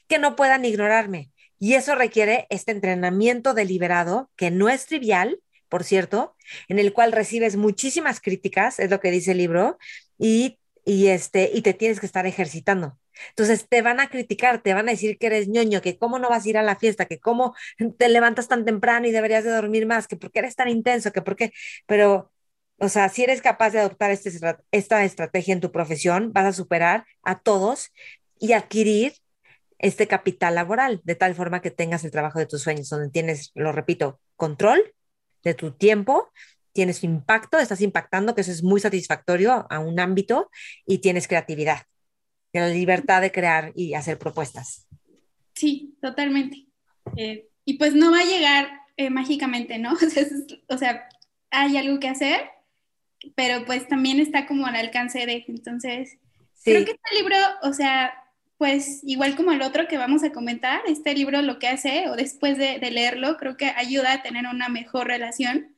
que 0.08 0.18
no 0.18 0.36
puedan 0.36 0.64
ignorarme. 0.64 1.32
Y 1.58 1.74
eso 1.74 1.96
requiere 1.96 2.46
este 2.48 2.72
entrenamiento 2.72 3.52
deliberado 3.52 4.30
que 4.36 4.50
no 4.50 4.70
es 4.70 4.86
trivial, 4.86 5.38
por 5.70 5.84
cierto, 5.84 6.36
en 6.68 6.78
el 6.78 6.92
cual 6.92 7.12
recibes 7.12 7.56
muchísimas 7.56 8.20
críticas, 8.20 8.78
es 8.78 8.90
lo 8.90 9.00
que 9.00 9.10
dice 9.10 9.32
el 9.32 9.38
libro, 9.38 9.78
y, 10.18 10.58
y, 10.84 11.08
este, 11.08 11.50
y 11.54 11.62
te 11.62 11.74
tienes 11.74 12.00
que 12.00 12.06
estar 12.06 12.26
ejercitando. 12.26 12.98
Entonces 13.30 13.66
te 13.68 13.82
van 13.82 14.00
a 14.00 14.08
criticar, 14.08 14.62
te 14.62 14.74
van 14.74 14.88
a 14.88 14.92
decir 14.92 15.18
que 15.18 15.26
eres 15.26 15.48
ñoño, 15.48 15.82
que 15.82 15.98
cómo 15.98 16.18
no 16.18 16.28
vas 16.30 16.44
a 16.44 16.48
ir 16.48 16.58
a 16.58 16.62
la 16.62 16.76
fiesta, 16.76 17.06
que 17.06 17.20
cómo 17.20 17.54
te 17.98 18.08
levantas 18.08 18.48
tan 18.48 18.64
temprano 18.64 19.06
y 19.06 19.10
deberías 19.10 19.44
de 19.44 19.50
dormir 19.50 19.86
más, 19.86 20.08
que 20.08 20.16
por 20.16 20.30
qué 20.30 20.40
eres 20.40 20.56
tan 20.56 20.68
intenso, 20.68 21.12
que 21.12 21.22
por 21.22 21.36
qué, 21.36 21.52
pero, 21.86 22.32
o 22.78 22.88
sea, 22.88 23.08
si 23.08 23.22
eres 23.22 23.42
capaz 23.42 23.70
de 23.70 23.80
adoptar 23.80 24.10
este, 24.10 24.30
esta 24.70 25.04
estrategia 25.04 25.54
en 25.54 25.60
tu 25.60 25.72
profesión, 25.72 26.32
vas 26.32 26.46
a 26.46 26.52
superar 26.52 27.06
a 27.22 27.38
todos 27.40 27.92
y 28.38 28.52
adquirir 28.52 29.14
este 29.78 30.06
capital 30.06 30.54
laboral, 30.54 31.00
de 31.04 31.14
tal 31.14 31.34
forma 31.34 31.62
que 31.62 31.70
tengas 31.70 32.04
el 32.04 32.10
trabajo 32.10 32.38
de 32.38 32.46
tus 32.46 32.62
sueños, 32.62 32.88
donde 32.88 33.10
tienes, 33.10 33.50
lo 33.54 33.72
repito, 33.72 34.20
control, 34.36 34.94
de 35.42 35.54
tu 35.54 35.72
tiempo, 35.72 36.30
tienes 36.72 37.02
impacto, 37.04 37.58
estás 37.58 37.80
impactando, 37.80 38.34
que 38.34 38.42
eso 38.42 38.52
es 38.52 38.62
muy 38.62 38.80
satisfactorio 38.80 39.66
a 39.70 39.78
un 39.78 39.98
ámbito, 40.00 40.50
y 40.86 40.98
tienes 40.98 41.28
creatividad, 41.28 41.82
la 42.52 42.68
libertad 42.68 43.20
de 43.20 43.32
crear 43.32 43.72
y 43.74 43.94
hacer 43.94 44.18
propuestas. 44.18 44.86
Sí, 45.54 45.96
totalmente. 46.00 46.66
Eh, 47.16 47.48
y 47.64 47.74
pues 47.74 47.94
no 47.94 48.10
va 48.10 48.20
a 48.20 48.24
llegar 48.24 48.70
eh, 48.96 49.10
mágicamente, 49.10 49.78
¿no? 49.78 49.92
O 50.68 50.78
sea, 50.78 51.08
hay 51.50 51.76
algo 51.76 51.98
que 52.00 52.08
hacer, 52.08 52.50
pero 53.34 53.64
pues 53.64 53.88
también 53.88 54.20
está 54.20 54.46
como 54.46 54.66
al 54.66 54.76
alcance 54.76 55.26
de, 55.26 55.44
entonces, 55.48 56.18
creo 56.64 56.84
que 56.84 56.92
este 56.92 57.14
libro, 57.16 57.36
o 57.62 57.72
sea, 57.72 58.12
pues 58.60 59.00
igual 59.04 59.36
como 59.36 59.52
el 59.52 59.62
otro 59.62 59.88
que 59.88 59.96
vamos 59.96 60.22
a 60.22 60.32
comentar, 60.32 60.82
este 60.86 61.14
libro 61.14 61.40
lo 61.40 61.58
que 61.58 61.66
hace, 61.66 62.10
o 62.10 62.14
después 62.14 62.58
de, 62.58 62.78
leerlo, 62.90 63.38
creo 63.38 63.56
que 63.56 63.72
ayuda 63.74 64.12
a 64.12 64.22
tener 64.22 64.44
una 64.44 64.68
mejor 64.68 65.06
relación, 65.06 65.74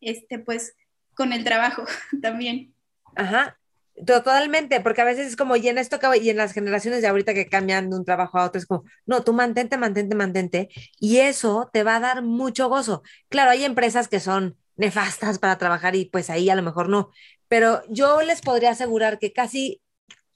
este, 0.00 0.38
pues, 0.38 0.74
con 1.12 1.34
el 1.34 1.44
trabajo 1.44 1.84
también. 2.22 2.74
Ajá, 3.16 3.58
Totalmente, 4.06 4.80
porque 4.80 5.02
a 5.02 5.04
veces 5.04 5.26
es 5.26 5.36
como, 5.36 5.56
y 5.56 5.68
en 5.68 5.76
esto 5.76 5.98
y 6.14 6.30
en 6.30 6.38
las 6.38 6.54
generaciones 6.54 7.02
de 7.02 7.08
ahorita 7.08 7.34
que 7.34 7.50
cambian 7.50 7.90
de 7.90 7.96
un 7.96 8.06
trabajo 8.06 8.38
a 8.38 8.46
otro, 8.46 8.58
es 8.58 8.64
como, 8.64 8.84
no, 9.04 9.22
tú 9.22 9.34
mantente, 9.34 9.76
mantente, 9.76 10.14
mantente, 10.14 10.70
y 10.98 11.18
eso 11.18 11.68
te 11.70 11.84
va 11.84 11.96
a 11.96 12.00
dar 12.00 12.22
mucho 12.22 12.70
gozo. 12.70 13.02
Claro, 13.28 13.50
hay 13.50 13.66
empresas 13.66 14.08
que 14.08 14.20
son 14.20 14.56
nefastas 14.76 15.38
para 15.38 15.58
trabajar 15.58 15.94
y 15.96 16.06
pues 16.06 16.30
ahí 16.30 16.48
a 16.48 16.54
lo 16.54 16.62
mejor 16.62 16.88
no, 16.88 17.10
pero 17.48 17.82
yo 17.90 18.22
les 18.22 18.40
podría 18.40 18.70
asegurar 18.70 19.18
que 19.18 19.34
casi 19.34 19.82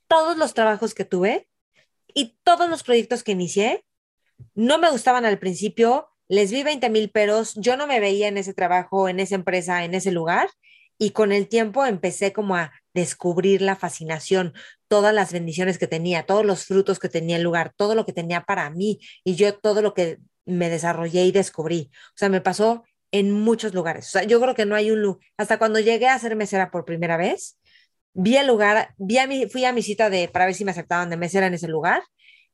todos 0.09 0.37
los 0.37 0.52
trabajos 0.52 0.94
que 0.94 1.06
tuve, 1.06 1.48
y 2.16 2.35
todos 2.44 2.68
los 2.70 2.83
proyectos 2.83 3.22
que 3.22 3.33
inicié 3.33 3.85
no 4.55 4.79
me 4.79 4.90
gustaban 4.90 5.26
al 5.26 5.38
principio, 5.38 6.09
les 6.29 6.50
vi 6.50 6.62
20 6.62 6.88
mil 6.88 7.11
peros, 7.11 7.55
yo 7.57 7.76
no 7.76 7.87
me 7.87 8.00
veía 8.00 8.26
en 8.26 8.38
ese 8.38 8.55
trabajo, 8.55 9.11
en 9.11 9.20
esa 9.20 9.35
empresa, 9.35 9.85
en 9.85 9.94
ese 9.94 10.12
lugar, 10.12 10.48
y 10.98 11.11
con 11.11 11.31
el 11.31 11.46
tiempo 11.46 11.85
empecé 11.85 12.33
como 12.33 12.57
a 12.57 12.72
descubrir 12.94 13.61
la 13.61 13.76
fascinación, 13.76 14.55
todas 14.88 15.12
las 15.12 15.31
bendiciones 15.31 15.76
que 15.76 15.87
tenía, 15.87 16.24
todos 16.24 16.46
los 16.46 16.64
frutos 16.64 16.98
que 16.98 17.11
tenía 17.11 17.37
el 17.37 17.42
lugar, 17.42 17.74
todo 17.76 17.94
lo 17.94 18.07
que 18.07 18.14
tenía 18.14 18.44
para 18.44 18.70
mí 18.70 18.98
y 19.22 19.35
yo 19.35 19.55
todo 19.59 19.83
lo 19.83 19.92
que 19.92 20.16
me 20.46 20.70
desarrollé 20.70 21.26
y 21.26 21.33
descubrí. 21.33 21.90
O 21.92 22.16
sea, 22.16 22.31
me 22.31 22.40
pasó 22.40 22.85
en 23.11 23.31
muchos 23.31 23.74
lugares. 23.74 24.07
O 24.07 24.11
sea, 24.11 24.22
yo 24.22 24.40
creo 24.40 24.55
que 24.55 24.64
no 24.64 24.74
hay 24.74 24.90
un 24.90 25.02
lugar, 25.02 25.20
hasta 25.37 25.59
cuando 25.59 25.81
llegué 25.81 26.09
a 26.09 26.18
ser 26.18 26.35
mesera 26.35 26.70
por 26.70 26.87
primera 26.87 27.18
vez, 27.18 27.59
vi 28.16 28.37
el 28.37 28.46
lugar, 28.46 28.94
vi 28.96 29.18
a 29.18 29.26
mi, 29.26 29.46
fui 29.46 29.64
a 29.64 29.72
mi 29.72 29.83
cita 29.83 30.09
de, 30.11 30.29
para 30.29 30.46
ver 30.46 30.55
si 30.55 30.64
me 30.64 30.70
aceptaban 30.70 31.11
de 31.11 31.16
mesera 31.16 31.46
en 31.46 31.55
ese 31.55 31.68
lugar. 31.68 32.02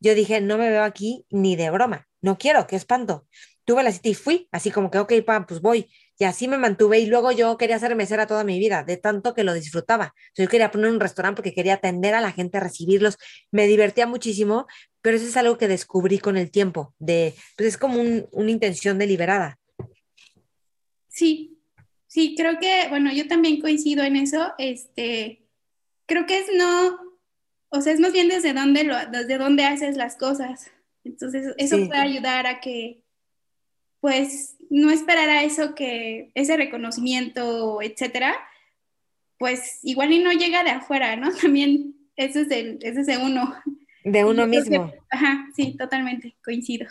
Yo 0.01 0.15
dije, 0.15 0.41
no 0.41 0.59
me 0.59 0.69
veo 0.69 0.83
aquí 0.83 1.25
ni 1.31 1.55
de 1.55 1.71
broma, 1.71 2.09
no 2.21 2.37
quiero, 2.37 2.67
qué 2.67 2.77
espanto. 2.77 3.27
Tuve 3.65 3.85
la 3.85 3.93
cita 3.93 4.09
y 4.09 4.15
fui, 4.15 4.49
así 4.51 4.73
como 4.73 4.91
que, 4.91 4.99
ok, 4.99 5.13
pues 5.47 5.61
voy. 5.61 5.89
Y 6.19 6.25
así 6.25 6.49
me 6.49 6.59
mantuve 6.59 6.99
y 6.99 7.07
luego 7.07 7.31
yo 7.31 7.57
quería 7.57 7.79
ser 7.79 7.95
mesera 7.95 8.27
toda 8.27 8.43
mi 8.43 8.59
vida, 8.59 8.83
de 8.83 8.97
tanto 8.97 9.35
que 9.35 9.45
lo 9.45 9.55
disfrutaba. 9.55 10.15
yo 10.37 10.49
quería 10.49 10.71
poner 10.73 10.91
un 10.91 11.01
restaurante 11.01 11.37
porque 11.37 11.55
quería 11.55 11.75
atender 11.75 12.15
a 12.15 12.21
la 12.21 12.33
gente, 12.33 12.59
recibirlos. 12.59 13.17
Me 13.53 13.69
divertía 13.69 14.07
muchísimo, 14.07 14.67
pero 15.01 15.17
eso 15.17 15.27
es 15.27 15.37
algo 15.37 15.59
que 15.59 15.69
descubrí 15.69 16.19
con 16.19 16.37
el 16.37 16.51
tiempo, 16.51 16.95
de, 16.99 17.35
pues 17.57 17.69
es 17.69 17.77
como 17.79 18.03
una 18.33 18.51
intención 18.51 18.99
deliberada. 18.99 19.59
Sí, 21.09 21.59
sí, 22.09 22.35
creo 22.37 22.59
que, 22.59 22.87
bueno, 22.89 23.13
yo 23.13 23.29
también 23.29 23.61
coincido 23.61 24.03
en 24.03 24.17
eso. 24.17 24.53
Este, 24.59 25.42
creo 26.13 26.27
que 26.27 26.39
es 26.39 26.47
no, 26.55 26.99
o 27.71 27.81
sea, 27.81 27.95
es 27.95 28.01
más 28.01 28.13
bien 28.13 28.29
desde 28.29 28.53
dónde, 28.53 28.85
lo, 28.85 28.95
desde 29.07 29.39
dónde 29.39 29.65
haces 29.65 29.97
las 29.97 30.17
cosas. 30.17 30.71
Entonces, 31.05 31.55
eso 31.57 31.79
puede 31.87 32.01
ayudar 32.01 32.47
a 32.47 32.61
que, 32.61 33.03
pues, 34.01 34.57
no 34.69 34.91
esperar 34.91 35.31
a 35.31 35.43
eso 35.43 35.75
que, 35.75 36.31
ese 36.35 36.57
reconocimiento, 36.59 37.81
etcétera, 37.81 38.37
pues 39.39 39.81
igual 39.83 40.13
y 40.13 40.19
no 40.19 40.33
llega 40.33 40.63
de 40.63 40.71
afuera, 40.71 41.17
¿no? 41.17 41.31
También 41.41 41.95
eso 42.17 42.41
es, 42.41 42.51
el, 42.51 42.79
eso 42.83 43.01
es 43.01 43.07
de 43.07 43.17
uno. 43.17 43.55
De 44.05 44.25
uno 44.25 44.47
mismo. 44.47 44.93
ajá, 45.11 45.49
sí, 45.57 45.77
totalmente, 45.79 46.37
coincido. 46.45 46.87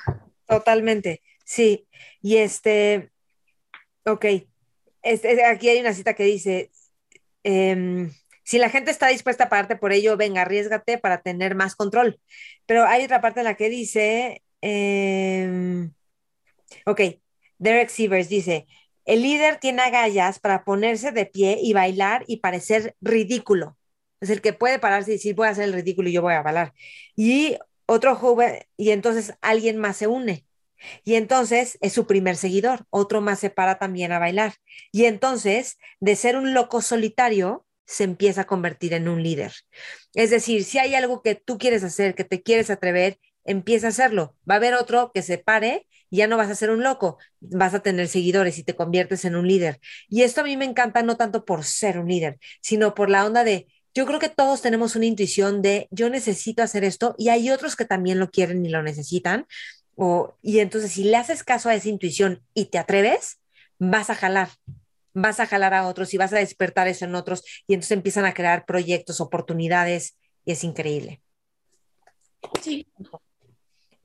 Totalmente, 0.48 1.22
sí. 1.46 1.86
Y 2.22 2.38
este, 2.38 3.12
ok, 4.04 4.26
este, 5.04 5.46
aquí 5.46 5.70
hay 5.70 5.80
una 5.80 5.94
cita 5.94 6.16
que 6.16 6.24
dice, 6.24 6.72
em, 7.44 8.10
si 8.44 8.58
la 8.58 8.70
gente 8.70 8.92
está 8.92 9.08
dispuesta 9.08 9.46
a 9.46 9.50
pagarte 9.50 9.76
por 9.76 9.92
ello, 9.94 10.18
venga, 10.18 10.42
arriesgate 10.42 10.98
para 10.98 11.22
tener 11.22 11.56
más 11.56 11.76
control. 11.76 12.20
Pero 12.66 12.86
hay 12.86 13.06
otra 13.06 13.22
parte 13.22 13.42
en 13.42 13.46
la 13.46 13.56
que 13.56 13.70
dice, 13.70 14.44
em, 14.62 15.94
ok, 16.86 17.02
Derek 17.58 17.90
Sievers 17.90 18.30
dice, 18.30 18.68
el 19.06 19.22
líder 19.24 19.58
tiene 19.60 19.82
agallas 19.82 20.40
para 20.40 20.64
ponerse 20.64 21.12
de 21.12 21.26
pie 21.26 21.60
y 21.62 21.74
bailar 21.74 22.24
y 22.28 22.38
parecer 22.38 22.96
ridículo. 23.02 23.78
Es 24.22 24.30
el 24.30 24.42
que 24.42 24.54
puede 24.54 24.80
pararse 24.80 25.12
y 25.12 25.14
decir, 25.16 25.36
voy 25.36 25.48
a 25.48 25.52
hacer 25.52 25.66
el 25.66 25.74
ridículo 25.74 26.10
y 26.10 26.14
yo 26.14 26.22
voy 26.22 26.34
a 26.34 26.44
bailar. 26.44 26.74
Y 27.16 27.58
otro 27.88 28.16
joven, 28.16 28.60
y 28.78 28.92
entonces 28.92 29.34
alguien 29.42 29.78
más 29.78 29.98
se 29.98 30.08
une. 30.08 30.46
Y 31.04 31.16
entonces 31.16 31.78
es 31.82 31.94
su 31.94 32.08
primer 32.08 32.36
seguidor, 32.38 32.86
otro 32.90 33.22
más 33.22 33.40
se 33.40 33.50
para 33.50 33.78
también 33.80 34.12
a 34.12 34.20
bailar. 34.20 34.56
Y 34.92 35.06
entonces, 35.06 35.78
de 36.00 36.16
ser 36.16 36.38
un 36.38 36.54
loco 36.54 36.82
solitario, 36.82 37.66
se 37.86 38.04
empieza 38.04 38.42
a 38.42 38.48
convertir 38.48 38.94
en 38.94 39.08
un 39.08 39.24
líder. 39.24 39.54
Es 40.14 40.30
decir, 40.30 40.64
si 40.64 40.80
hay 40.80 40.96
algo 40.96 41.22
que 41.22 41.36
tú 41.36 41.58
quieres 41.58 41.84
hacer, 41.84 42.16
que 42.16 42.24
te 42.24 42.42
quieres 42.42 42.70
atrever, 42.70 43.20
empieza 43.44 43.88
a 43.88 43.90
hacerlo. 43.90 44.36
Va 44.50 44.56
a 44.56 44.58
haber 44.58 44.74
otro 44.74 45.12
que 45.14 45.22
se 45.22 45.38
pare 45.38 45.88
y 46.10 46.18
ya 46.18 46.28
no 46.28 46.38
vas 46.38 46.50
a 46.50 46.56
ser 46.56 46.70
un 46.72 46.84
loco, 46.84 47.18
vas 47.40 47.74
a 47.74 47.80
tener 47.82 48.08
seguidores 48.08 48.58
y 48.58 48.64
te 48.64 48.76
conviertes 48.76 49.26
en 49.26 49.36
un 49.36 49.48
líder. 49.48 49.80
Y 50.10 50.24
esto 50.24 50.42
a 50.42 50.44
mí 50.44 50.58
me 50.58 50.66
encanta 50.66 51.04
no 51.04 51.18
tanto 51.18 51.46
por 51.46 51.64
ser 51.64 51.98
un 51.98 52.08
líder, 52.08 52.38
sino 52.62 52.94
por 52.94 53.10
la 53.10 53.26
onda 53.26 53.44
de, 53.44 53.68
yo 53.94 54.06
creo 54.06 54.20
que 54.20 54.30
todos 54.30 54.62
tenemos 54.62 54.96
una 54.96 55.06
intuición 55.06 55.62
de, 55.62 55.88
yo 55.90 56.10
necesito 56.10 56.64
hacer 56.64 56.84
esto 56.84 57.16
y 57.18 57.30
hay 57.30 57.50
otros 57.50 57.76
que 57.76 57.86
también 57.86 58.20
lo 58.20 58.30
quieren 58.30 58.66
y 58.66 58.70
lo 58.70 58.84
necesitan. 58.84 59.48
O, 59.96 60.38
y 60.42 60.60
entonces 60.60 60.92
si 60.92 61.04
le 61.04 61.18
haces 61.18 61.44
caso 61.44 61.70
a 61.70 61.76
esa 61.76 61.90
intuición 61.90 62.44
y 62.54 62.66
te 62.66 62.78
atreves, 62.78 63.40
vas 63.80 64.10
a 64.10 64.16
jalar, 64.16 64.50
vas 65.14 65.40
a 65.40 65.48
jalar 65.48 65.74
a 65.74 65.88
otros 65.88 66.14
y 66.14 66.18
vas 66.18 66.34
a 66.34 66.38
despertar 66.38 66.88
eso 66.88 67.06
en 67.06 67.16
otros 67.16 67.44
y 67.68 67.74
entonces 67.74 67.98
empiezan 67.98 68.26
a 68.26 68.34
crear 68.34 68.66
proyectos, 68.66 69.22
oportunidades 69.22 70.18
y 70.46 70.52
es 70.52 70.64
increíble. 70.64 71.22
Sí. 72.62 72.88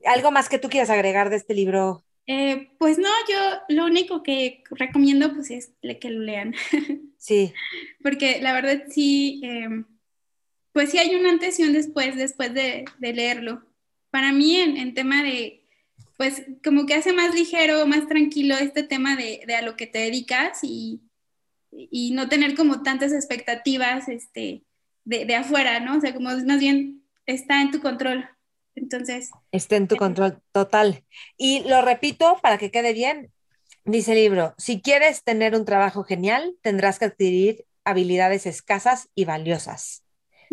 ¿Algo 0.05 0.31
más 0.31 0.49
que 0.49 0.59
tú 0.59 0.69
quieras 0.69 0.89
agregar 0.89 1.29
de 1.29 1.37
este 1.37 1.53
libro? 1.53 2.03
Eh, 2.27 2.71
pues 2.77 2.97
no, 2.97 3.09
yo 3.29 3.35
lo 3.69 3.85
único 3.85 4.21
que 4.21 4.61
recomiendo 4.71 5.33
pues 5.33 5.49
es 5.49 5.71
que 5.81 6.09
lo 6.09 6.19
lean. 6.19 6.53
Sí. 7.19 7.51
Porque 8.03 8.39
la 8.41 8.53
verdad 8.53 8.83
sí, 8.89 9.41
em, 9.43 9.85
pues 10.71 10.91
sí 10.91 10.99
hay 10.99 11.15
un 11.15 11.25
antes 11.25 11.59
y 11.59 11.63
un 11.63 11.73
después, 11.73 12.15
después 12.15 12.53
de, 12.53 12.85
leerlo. 12.99 13.65
Para 14.11 14.31
mí 14.31 14.55
en, 14.55 14.93
tema 14.93 15.23
de, 15.23 15.66
pues 16.17 16.43
como 16.63 16.85
que 16.85 16.95
hace 16.95 17.13
más 17.13 17.33
ligero, 17.33 17.85
más 17.85 18.07
tranquilo 18.07 18.57
este 18.57 18.83
tema 18.83 19.15
de, 19.15 19.43
a 19.55 19.61
lo 19.61 19.75
que 19.75 19.87
te 19.87 19.99
dedicas 19.99 20.59
y, 20.63 21.01
y, 21.71 22.11
no 22.11 22.27
tener 22.27 22.55
como 22.55 22.81
tantas 22.81 23.13
expectativas 23.13 24.09
este, 24.09 24.63
de, 25.05 25.25
de 25.25 25.35
afuera, 25.35 25.79
¿no? 25.79 25.97
O 25.97 26.01
sea, 26.01 26.13
como 26.13 26.29
más 26.29 26.59
bien 26.59 27.03
está 27.27 27.61
en 27.61 27.71
tu 27.71 27.81
control. 27.81 28.27
Entonces. 28.75 29.31
Está 29.51 29.75
en 29.75 29.87
tu 29.87 29.95
eh, 29.95 29.97
control 29.97 30.41
total. 30.51 31.03
Y 31.37 31.61
lo 31.67 31.81
repito 31.81 32.39
para 32.41 32.57
que 32.57 32.71
quede 32.71 32.93
bien, 32.93 33.31
dice 33.85 34.13
el 34.13 34.19
libro, 34.19 34.53
si 34.57 34.81
quieres 34.81 35.23
tener 35.23 35.55
un 35.55 35.65
trabajo 35.65 36.03
genial, 36.03 36.55
tendrás 36.61 36.99
que 36.99 37.05
adquirir 37.05 37.65
habilidades 37.83 38.45
escasas 38.45 39.09
y 39.15 39.25
valiosas 39.25 40.03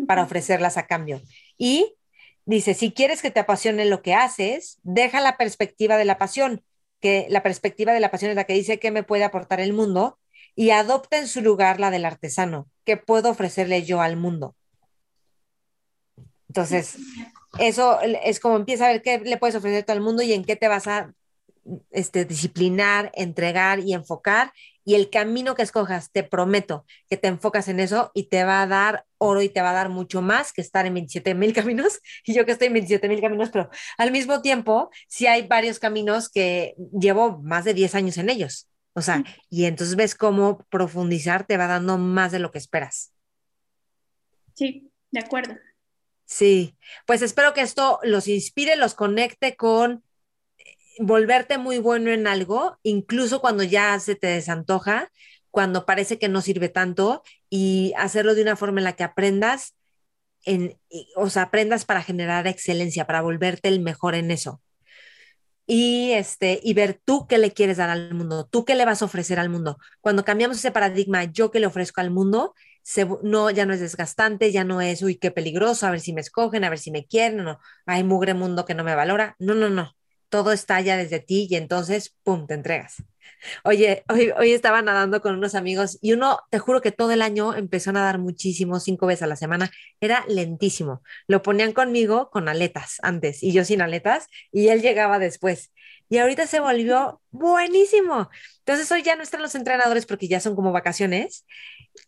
para 0.06 0.22
ofrecerlas 0.22 0.76
a 0.76 0.86
cambio. 0.86 1.20
Y 1.58 1.94
dice, 2.46 2.74
si 2.74 2.92
quieres 2.92 3.22
que 3.22 3.30
te 3.30 3.40
apasione 3.40 3.84
lo 3.84 4.02
que 4.02 4.14
haces, 4.14 4.78
deja 4.82 5.20
la 5.20 5.36
perspectiva 5.36 5.96
de 5.96 6.04
la 6.04 6.18
pasión, 6.18 6.62
que 7.00 7.26
la 7.30 7.42
perspectiva 7.42 7.92
de 7.92 8.00
la 8.00 8.10
pasión 8.10 8.30
es 8.30 8.36
la 8.36 8.44
que 8.44 8.54
dice 8.54 8.78
qué 8.78 8.90
me 8.90 9.02
puede 9.02 9.24
aportar 9.24 9.60
el 9.60 9.72
mundo, 9.72 10.18
y 10.56 10.70
adopta 10.70 11.18
en 11.18 11.26
su 11.26 11.40
lugar 11.40 11.80
la 11.80 11.90
del 11.90 12.04
artesano, 12.04 12.68
que 12.84 12.96
puedo 12.96 13.30
ofrecerle 13.30 13.82
yo 13.82 14.00
al 14.00 14.16
mundo. 14.16 14.54
Entonces, 16.48 16.96
eso 17.58 17.98
es 18.00 18.38
como 18.38 18.56
empieza 18.56 18.86
a 18.86 18.92
ver 18.92 19.02
qué 19.02 19.18
le 19.18 19.36
puedes 19.38 19.56
ofrecer 19.56 19.82
a 19.82 19.86
todo 19.86 19.96
el 19.96 20.02
mundo 20.02 20.22
y 20.22 20.32
en 20.32 20.44
qué 20.44 20.54
te 20.54 20.68
vas 20.68 20.86
a 20.86 21.12
este, 21.90 22.24
disciplinar, 22.24 23.10
entregar 23.14 23.80
y 23.80 23.92
enfocar. 23.94 24.52
Y 24.84 24.94
el 24.94 25.10
camino 25.10 25.54
que 25.54 25.62
escojas, 25.62 26.10
te 26.12 26.22
prometo 26.22 26.84
que 27.08 27.16
te 27.16 27.28
enfocas 27.28 27.68
en 27.68 27.80
eso 27.80 28.10
y 28.14 28.28
te 28.28 28.44
va 28.44 28.62
a 28.62 28.66
dar 28.66 29.06
oro 29.18 29.42
y 29.42 29.48
te 29.48 29.62
va 29.62 29.70
a 29.70 29.74
dar 29.74 29.88
mucho 29.88 30.20
más 30.22 30.52
que 30.52 30.60
estar 30.60 30.86
en 30.86 30.94
27 30.94 31.34
mil 31.34 31.52
caminos. 31.52 32.00
Y 32.26 32.34
yo 32.34 32.44
que 32.46 32.52
estoy 32.52 32.68
en 32.68 32.74
27 32.74 33.08
mil 33.08 33.20
caminos, 33.20 33.50
pero 33.50 33.70
al 33.98 34.10
mismo 34.10 34.42
tiempo, 34.42 34.90
sí 35.08 35.26
hay 35.26 35.46
varios 35.46 35.78
caminos 35.78 36.28
que 36.28 36.74
llevo 36.98 37.40
más 37.42 37.64
de 37.64 37.74
10 37.74 37.94
años 37.94 38.18
en 38.18 38.30
ellos. 38.30 38.68
O 38.94 39.02
sea, 39.02 39.24
y 39.50 39.64
entonces 39.64 39.96
ves 39.96 40.14
cómo 40.14 40.58
profundizar 40.70 41.46
te 41.46 41.56
va 41.56 41.66
dando 41.66 41.98
más 41.98 42.30
de 42.30 42.38
lo 42.38 42.52
que 42.52 42.58
esperas. 42.58 43.12
Sí, 44.54 44.92
de 45.10 45.20
acuerdo. 45.20 45.56
Sí, 46.26 46.76
pues 47.06 47.20
espero 47.22 47.52
que 47.52 47.60
esto 47.60 47.98
los 48.02 48.28
inspire, 48.28 48.76
los 48.76 48.94
conecte 48.94 49.56
con 49.56 50.04
volverte 50.98 51.58
muy 51.58 51.78
bueno 51.78 52.10
en 52.10 52.26
algo, 52.26 52.78
incluso 52.82 53.40
cuando 53.40 53.62
ya 53.64 53.98
se 54.00 54.16
te 54.16 54.28
desantoja, 54.28 55.10
cuando 55.50 55.86
parece 55.86 56.18
que 56.18 56.28
no 56.28 56.40
sirve 56.40 56.68
tanto 56.68 57.22
y 57.48 57.92
hacerlo 57.96 58.34
de 58.34 58.42
una 58.42 58.56
forma 58.56 58.80
en 58.80 58.84
la 58.84 58.94
que 58.94 59.04
aprendas, 59.04 59.76
en, 60.44 60.78
o 61.16 61.30
sea, 61.30 61.42
aprendas 61.44 61.84
para 61.84 62.02
generar 62.02 62.46
excelencia, 62.46 63.06
para 63.06 63.22
volverte 63.22 63.68
el 63.68 63.80
mejor 63.80 64.14
en 64.14 64.30
eso. 64.30 64.60
Y, 65.66 66.12
este, 66.12 66.60
y 66.62 66.74
ver 66.74 67.00
tú 67.04 67.26
qué 67.26 67.38
le 67.38 67.52
quieres 67.52 67.78
dar 67.78 67.88
al 67.88 68.12
mundo, 68.12 68.46
tú 68.50 68.64
qué 68.66 68.74
le 68.74 68.84
vas 68.84 69.00
a 69.00 69.06
ofrecer 69.06 69.38
al 69.38 69.48
mundo. 69.48 69.78
Cuando 70.00 70.24
cambiamos 70.24 70.58
ese 70.58 70.72
paradigma, 70.72 71.24
yo 71.24 71.50
qué 71.50 71.60
le 71.60 71.66
ofrezco 71.66 72.00
al 72.02 72.10
mundo, 72.10 72.54
no, 73.22 73.50
ya 73.50 73.64
no 73.64 73.72
es 73.72 73.80
desgastante, 73.80 74.52
ya 74.52 74.64
no 74.64 74.80
es, 74.82 75.02
uy, 75.02 75.16
qué 75.16 75.30
peligroso, 75.30 75.86
a 75.86 75.90
ver 75.90 76.00
si 76.00 76.12
me 76.12 76.20
escogen, 76.20 76.64
a 76.64 76.70
ver 76.70 76.78
si 76.78 76.90
me 76.90 77.06
quieren, 77.06 77.44
no, 77.44 77.58
hay 77.86 78.04
mugre 78.04 78.34
mundo 78.34 78.66
que 78.66 78.74
no 78.74 78.84
me 78.84 78.94
valora. 78.94 79.36
No, 79.38 79.54
no, 79.54 79.70
no, 79.70 79.94
todo 80.34 80.50
está 80.50 80.80
ya 80.80 80.96
desde 80.96 81.20
ti 81.20 81.46
y 81.48 81.54
entonces, 81.54 82.16
¡pum!, 82.24 82.48
te 82.48 82.54
entregas. 82.54 82.96
Oye, 83.62 84.02
hoy, 84.08 84.32
hoy 84.36 84.50
estaba 84.50 84.82
nadando 84.82 85.22
con 85.22 85.36
unos 85.36 85.54
amigos 85.54 85.96
y 86.02 86.12
uno, 86.12 86.40
te 86.50 86.58
juro 86.58 86.80
que 86.80 86.90
todo 86.90 87.12
el 87.12 87.22
año 87.22 87.54
empezó 87.54 87.90
a 87.90 87.92
nadar 87.92 88.18
muchísimo, 88.18 88.80
cinco 88.80 89.06
veces 89.06 89.22
a 89.22 89.26
la 89.28 89.36
semana, 89.36 89.70
era 90.00 90.24
lentísimo. 90.26 91.02
Lo 91.28 91.40
ponían 91.42 91.70
conmigo 91.70 92.30
con 92.30 92.48
aletas 92.48 92.96
antes 93.04 93.44
y 93.44 93.52
yo 93.52 93.64
sin 93.64 93.80
aletas 93.80 94.26
y 94.50 94.70
él 94.70 94.82
llegaba 94.82 95.20
después. 95.20 95.70
Y 96.08 96.18
ahorita 96.18 96.48
se 96.48 96.58
volvió 96.58 97.22
buenísimo. 97.30 98.28
Entonces 98.58 98.90
hoy 98.90 99.04
ya 99.04 99.14
no 99.14 99.22
están 99.22 99.40
los 99.40 99.54
entrenadores 99.54 100.04
porque 100.04 100.26
ya 100.26 100.40
son 100.40 100.56
como 100.56 100.72
vacaciones 100.72 101.46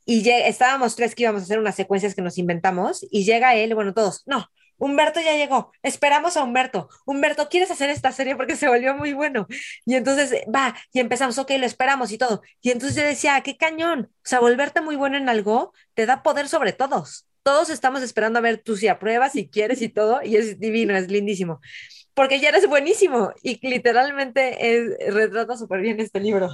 y 0.05 0.23
ya, 0.23 0.39
estábamos 0.49 0.97
tres 0.97 1.15
que 1.15 1.23
íbamos 1.23 1.43
a 1.43 1.45
hacer 1.45 1.61
unas 1.61 1.77
secuencias 1.77 2.17
que 2.17 2.23
nos 2.23 2.39
inventamos 2.39 3.07
y 3.09 3.25
llega 3.25 3.55
él, 3.55 3.73
bueno, 3.77 3.95
todos, 3.95 4.25
no, 4.27 4.49
Humberto 4.79 5.21
ya 5.21 5.35
llegó, 5.35 5.73
esperamos 5.83 6.37
a 6.37 6.45
Humberto. 6.45 6.89
Humberto, 7.05 7.49
¿quieres 7.49 7.71
hacer 7.71 7.91
esta 7.91 8.13
serie? 8.13 8.37
Porque 8.37 8.57
se 8.57 8.69
volvió 8.69 8.95
muy 8.95 9.13
bueno. 9.13 9.47
Y 9.85 9.95
entonces 9.95 10.35
va, 10.55 10.75
y 10.93 11.01
empezamos, 11.01 11.39
ok, 11.39 11.53
lo 11.59 11.67
esperamos 11.67 12.13
y 12.13 12.19
todo. 12.19 12.43
Y 12.61 12.71
entonces 12.71 12.97
yo 12.97 13.03
decía, 13.03 13.41
qué 13.43 13.57
cañón. 13.57 14.11
O 14.13 14.29
sea, 14.29 14.41
volverte 14.41 14.81
muy 14.81 14.97
bueno 14.97 15.17
en 15.17 15.29
algo 15.29 15.73
te 15.95 16.07
da 16.07 16.23
poder 16.23 16.49
sobre 16.49 16.73
todos. 16.73 17.27
Todos 17.43 17.71
estamos 17.71 18.03
esperando 18.03 18.39
a 18.39 18.43
ver 18.43 18.59
tú 18.59 18.77
si 18.77 18.89
apruebas, 18.89 19.33
si 19.33 19.49
quieres 19.49 19.81
y 19.83 19.89
todo. 19.89 20.21
Y 20.23 20.37
es 20.37 20.59
divino, 20.59 20.97
es 20.97 21.11
lindísimo. 21.11 21.61
Porque 22.15 22.41
ya 22.41 22.49
eres 22.51 22.69
buenísimo. 22.69 23.33
Y 23.43 23.67
literalmente 23.67 24.77
es, 24.77 25.15
retrata 25.15 25.57
súper 25.57 25.81
bien 25.81 26.01
este 26.01 26.21
libro. 26.21 26.51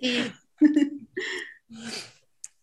Sí. 0.00 0.32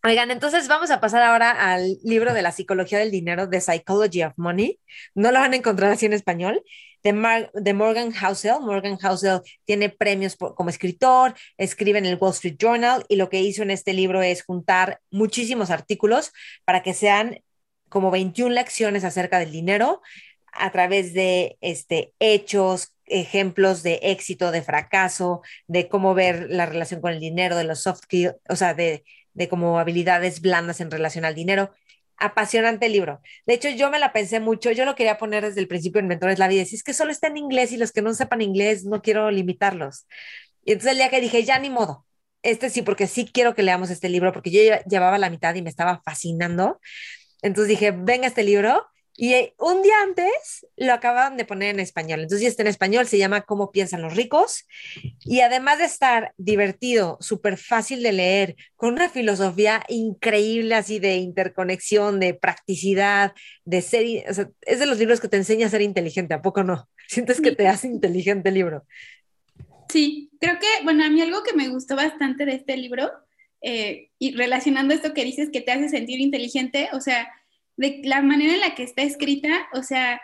Oigan, 0.06 0.32
entonces 0.32 0.68
vamos 0.68 0.92
a 0.92 1.00
pasar 1.00 1.24
ahora 1.24 1.52
al 1.52 1.98
libro 2.04 2.34
de 2.34 2.42
la 2.42 2.52
psicología 2.52 3.00
del 3.00 3.10
dinero, 3.10 3.50
The 3.50 3.62
Psychology 3.62 4.24
of 4.24 4.34
Money. 4.36 4.82
No 5.16 5.32
lo 5.32 5.40
van 5.40 5.54
a 5.54 5.56
encontrar 5.56 5.92
así 5.92 6.06
en 6.06 6.12
español. 6.12 6.62
De, 7.04 7.50
de 7.54 7.74
Morgan 7.74 8.12
Housel. 8.12 8.60
Morgan 8.60 8.98
Housel 8.98 9.40
tiene 9.64 9.88
premios 9.88 10.36
como 10.36 10.70
escritor, 10.70 11.36
escribe 11.58 12.00
en 12.00 12.06
el 12.06 12.18
Wall 12.20 12.34
Street 12.34 12.58
Journal 12.60 13.06
y 13.08 13.16
lo 13.16 13.30
que 13.30 13.40
hizo 13.40 13.64
en 13.64 13.72
este 13.72 13.94
libro 13.94 14.22
es 14.22 14.44
juntar 14.44 15.00
muchísimos 15.10 15.70
artículos 15.70 16.34
para 16.66 16.84
que 16.84 16.94
sean 16.94 17.40
como 17.88 18.12
21 18.12 18.54
lecciones 18.54 19.06
acerca 19.06 19.40
del 19.40 19.52
dinero 19.54 20.02
a 20.52 20.72
través 20.74 21.14
de 21.14 21.58
este, 21.62 22.14
hechos, 22.20 22.94
ejemplos 23.06 23.84
de 23.84 24.00
éxito, 24.04 24.52
de 24.52 24.64
fracaso, 24.64 25.42
de 25.68 25.88
cómo 25.88 26.14
ver 26.14 26.48
la 26.50 26.66
relación 26.66 27.00
con 27.00 27.14
el 27.14 27.22
dinero, 27.22 27.56
de 27.56 27.64
los 27.64 27.82
soft 27.82 28.04
skills, 28.04 28.36
o 28.50 28.56
sea, 28.56 28.74
de, 28.74 29.04
de 29.34 29.50
como 29.50 29.80
habilidades 29.80 30.42
blandas 30.42 30.82
en 30.82 30.92
relación 30.92 31.26
al 31.26 31.36
dinero. 31.36 31.74
apasionante 32.18 32.90
libro. 32.90 33.22
De 33.46 33.56
hecho, 33.56 33.70
yo 33.70 33.90
me 33.92 34.00
la 34.00 34.14
pensé 34.14 34.40
mucho, 34.40 34.72
yo 34.72 34.86
lo 34.86 34.96
quería 34.96 35.18
poner 35.18 35.44
desde 35.46 35.60
el 35.62 35.68
principio 35.68 36.00
en 36.00 36.08
Mentores 36.08 36.40
La 36.40 36.48
Vida, 36.48 36.64
si 36.66 36.76
es 36.76 36.84
que 36.84 36.94
solo 36.94 37.12
está 37.12 37.28
en 37.28 37.38
inglés 37.38 37.72
y 37.74 37.78
los 37.78 37.92
que 37.92 38.02
no 38.02 38.14
sepan 38.14 38.42
inglés, 38.42 38.86
no 38.86 39.02
quiero 39.02 39.32
limitarlos. 39.32 40.06
Y 40.64 40.72
entonces 40.74 40.94
el 40.94 40.98
día 41.00 41.10
que 41.10 41.22
dije, 41.22 41.44
ya 41.44 41.60
ni 41.60 41.70
modo, 41.70 42.06
este 42.44 42.70
sí, 42.70 42.82
porque 42.82 43.08
sí 43.08 43.30
quiero 43.32 43.56
que 43.56 43.64
leamos 43.64 43.90
este 43.90 44.10
libro, 44.10 44.32
porque 44.34 44.52
yo 44.52 44.60
llevaba 44.90 45.18
la 45.18 45.30
mitad 45.30 45.56
y 45.56 45.62
me 45.62 45.70
estaba 45.70 46.02
fascinando. 46.06 46.80
Entonces 47.42 47.70
dije, 47.70 47.92
venga 47.92 48.28
este 48.28 48.44
libro. 48.44 48.86
Y 49.16 49.34
eh, 49.34 49.54
un 49.60 49.84
día 49.84 49.94
antes 50.02 50.66
lo 50.76 50.92
acababan 50.92 51.38
de 51.38 51.46
poner 51.46 51.70
en 51.70 51.80
español. 51.80 52.22
Entonces 52.22 52.42
ya 52.42 52.48
está 52.48 52.64
en 52.64 52.68
español, 52.68 53.06
se 53.06 53.20
llama 53.20 53.42
Cómo 53.42 53.72
piensan 53.72 54.02
los 54.02 54.16
ricos. 54.16 54.66
Y 55.22 55.42
además 55.42 55.78
de 55.78 55.86
estar 55.86 56.34
divertido, 56.38 57.18
súper 57.22 57.58
fácil 57.58 58.02
de 58.02 58.12
leer, 58.12 58.56
con 58.76 58.94
una 58.94 59.10
filosofía 59.10 59.84
increíble 59.88 60.74
así 60.76 60.98
de 61.00 61.18
interconexión, 61.18 62.20
de 62.20 62.34
practicidad, 62.34 63.34
de 63.66 63.82
ser, 63.82 64.06
es 64.62 64.80
de 64.80 64.86
los 64.86 64.98
libros 64.98 65.20
que 65.20 65.28
te 65.28 65.38
enseña 65.38 65.68
a 65.68 65.70
ser 65.70 65.84
inteligente, 65.84 66.34
¿a 66.34 66.42
poco 66.42 66.64
no? 66.64 66.90
Sientes 67.08 67.40
que 67.40 67.52
te 67.52 67.68
hace 67.68 67.88
inteligente 67.88 68.50
el 68.50 68.56
libro. 68.56 68.86
Sí, 69.90 70.32
creo 70.40 70.58
que, 70.60 70.84
bueno, 70.84 71.06
a 71.06 71.10
mí 71.10 71.22
algo 71.22 71.44
que 71.44 71.54
me 71.54 71.70
gustó 71.70 71.96
bastante 71.96 72.46
de 72.46 72.56
este 72.56 72.78
libro, 72.78 73.12
eh, 73.62 74.10
y 74.18 74.36
relacionando 74.36 74.94
esto 74.94 75.14
que 75.14 75.24
dices 75.24 75.50
que 75.52 75.62
te 75.62 75.72
hace 75.72 75.88
sentir 75.88 76.20
inteligente, 76.20 76.90
o 76.92 77.00
sea, 77.00 77.30
de 77.78 78.02
la 78.04 78.22
manera 78.22 78.54
en 78.54 78.60
la 78.62 78.76
que 78.76 78.84
está 78.84 79.02
escrita, 79.02 79.68
o 79.74 79.84
sea, 79.84 80.22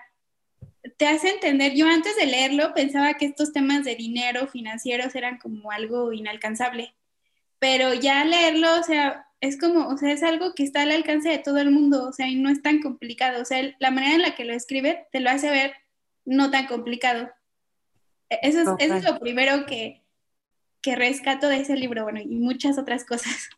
te 0.97 1.07
hace 1.07 1.29
entender, 1.29 1.73
yo 1.75 1.88
antes 1.88 2.15
de 2.15 2.25
leerlo 2.25 2.73
pensaba 2.73 3.15
que 3.15 3.25
estos 3.25 3.53
temas 3.53 3.83
de 3.83 3.95
dinero, 3.95 4.47
financieros, 4.47 5.15
eran 5.15 5.38
como 5.38 5.71
algo 5.71 6.13
inalcanzable, 6.13 6.93
pero 7.59 7.93
ya 7.93 8.23
leerlo, 8.23 8.79
o 8.79 8.83
sea, 8.83 9.27
es 9.41 9.59
como, 9.59 9.88
o 9.88 9.97
sea, 9.97 10.12
es 10.12 10.23
algo 10.23 10.53
que 10.53 10.63
está 10.63 10.83
al 10.83 10.91
alcance 10.91 11.29
de 11.29 11.38
todo 11.39 11.57
el 11.57 11.71
mundo, 11.71 12.07
o 12.07 12.13
sea, 12.13 12.27
y 12.27 12.35
no 12.35 12.49
es 12.49 12.62
tan 12.62 12.81
complicado, 12.81 13.41
o 13.41 13.45
sea, 13.45 13.75
la 13.79 13.91
manera 13.91 14.15
en 14.15 14.21
la 14.21 14.35
que 14.35 14.45
lo 14.45 14.53
escribe 14.53 15.07
te 15.12 15.19
lo 15.19 15.29
hace 15.29 15.49
ver 15.49 15.73
no 16.25 16.51
tan 16.51 16.67
complicado. 16.67 17.29
E-, 18.29 18.39
eso 18.43 18.77
es, 18.79 19.03
lo 19.03 19.19
primero 19.19 19.65
que, 19.65 20.03
que 20.81 20.95
rescato 20.95 21.47
de 21.47 21.57
ese 21.57 21.75
libro, 21.75 22.03
bueno, 22.03 22.21
y 22.21 22.27
muchas 22.27 22.77
otras 22.77 23.05
cosas. 23.05 23.49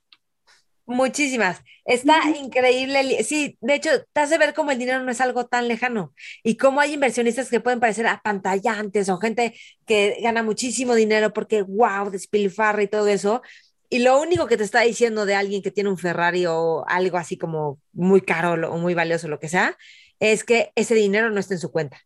Muchísimas. 0.91 1.61
Está 1.85 2.21
increíble. 2.37 3.23
Sí, 3.23 3.57
de 3.61 3.75
hecho, 3.75 3.89
te 4.13 4.21
hace 4.21 4.37
ver 4.37 4.53
cómo 4.53 4.71
el 4.71 4.79
dinero 4.79 5.01
no 5.01 5.11
es 5.11 5.21
algo 5.21 5.45
tan 5.45 5.67
lejano 5.67 6.13
y 6.43 6.57
cómo 6.57 6.81
hay 6.81 6.93
inversionistas 6.93 7.49
que 7.49 7.59
pueden 7.59 7.79
parecer 7.79 8.07
apantallantes 8.07 9.09
o 9.09 9.17
gente 9.17 9.55
que 9.85 10.17
gana 10.21 10.43
muchísimo 10.43 10.95
dinero 10.95 11.33
porque, 11.33 11.61
wow, 11.63 12.09
despilfarra 12.11 12.83
y 12.83 12.87
todo 12.87 13.07
eso. 13.07 13.41
Y 13.89 13.99
lo 13.99 14.19
único 14.21 14.47
que 14.47 14.57
te 14.57 14.63
está 14.63 14.81
diciendo 14.81 15.25
de 15.25 15.35
alguien 15.35 15.61
que 15.61 15.71
tiene 15.71 15.89
un 15.89 15.97
Ferrari 15.97 16.45
o 16.45 16.85
algo 16.87 17.17
así 17.17 17.37
como 17.37 17.79
muy 17.93 18.21
caro 18.21 18.71
o 18.71 18.77
muy 18.77 18.93
valioso, 18.93 19.27
lo 19.27 19.39
que 19.39 19.49
sea, 19.49 19.77
es 20.19 20.43
que 20.43 20.71
ese 20.75 20.95
dinero 20.95 21.29
no 21.31 21.39
está 21.39 21.53
en 21.55 21.59
su 21.59 21.71
cuenta. 21.71 22.01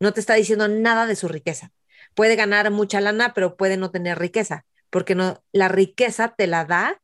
No 0.00 0.12
te 0.12 0.20
está 0.20 0.34
diciendo 0.34 0.68
nada 0.68 1.06
de 1.06 1.16
su 1.16 1.28
riqueza 1.28 1.72
puede 2.16 2.34
ganar 2.34 2.70
mucha 2.70 3.00
lana, 3.00 3.34
pero 3.34 3.56
puede 3.56 3.76
no 3.76 3.90
tener 3.90 4.18
riqueza, 4.18 4.64
porque 4.90 5.14
no, 5.14 5.44
la 5.52 5.68
riqueza 5.68 6.34
te 6.36 6.46
la 6.46 6.64
da, 6.64 7.00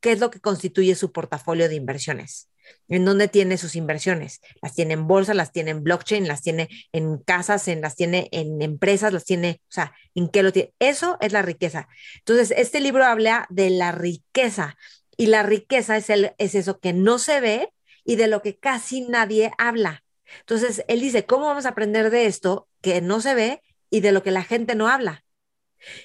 ¿qué 0.00 0.12
es 0.12 0.20
lo 0.20 0.30
que 0.30 0.40
constituye 0.40 0.94
su 0.94 1.12
portafolio 1.12 1.68
de 1.68 1.74
inversiones? 1.74 2.48
¿En 2.88 3.04
dónde 3.04 3.28
tiene 3.28 3.56
sus 3.56 3.76
inversiones? 3.76 4.40
Las 4.60 4.74
tiene 4.74 4.94
en 4.94 5.06
bolsa, 5.06 5.32
las 5.34 5.52
tiene 5.52 5.70
en 5.70 5.82
blockchain, 5.82 6.28
las 6.28 6.42
tiene 6.42 6.68
en 6.92 7.18
casas, 7.18 7.66
en, 7.68 7.80
las 7.80 7.96
tiene 7.96 8.28
en 8.32 8.60
empresas, 8.60 9.12
las 9.12 9.24
tiene, 9.24 9.62
o 9.64 9.72
sea, 9.72 9.94
¿en 10.14 10.28
qué 10.28 10.42
lo 10.42 10.52
tiene? 10.52 10.74
Eso 10.78 11.16
es 11.20 11.32
la 11.32 11.42
riqueza. 11.42 11.88
Entonces, 12.18 12.52
este 12.56 12.80
libro 12.80 13.04
habla 13.04 13.46
de 13.48 13.70
la 13.70 13.92
riqueza 13.92 14.76
y 15.16 15.26
la 15.26 15.42
riqueza 15.42 15.96
es, 15.96 16.10
el, 16.10 16.34
es 16.38 16.54
eso 16.54 16.78
que 16.78 16.92
no 16.92 17.18
se 17.18 17.40
ve 17.40 17.72
y 18.04 18.16
de 18.16 18.28
lo 18.28 18.42
que 18.42 18.58
casi 18.58 19.02
nadie 19.02 19.50
habla. 19.58 20.04
Entonces, 20.40 20.84
él 20.88 21.00
dice, 21.00 21.24
¿cómo 21.24 21.46
vamos 21.46 21.64
a 21.64 21.70
aprender 21.70 22.10
de 22.10 22.26
esto 22.26 22.68
que 22.82 23.00
no 23.00 23.20
se 23.20 23.34
ve 23.34 23.62
y 23.90 24.00
de 24.00 24.12
lo 24.12 24.22
que 24.22 24.30
la 24.30 24.44
gente 24.44 24.74
no 24.74 24.88
habla. 24.88 25.24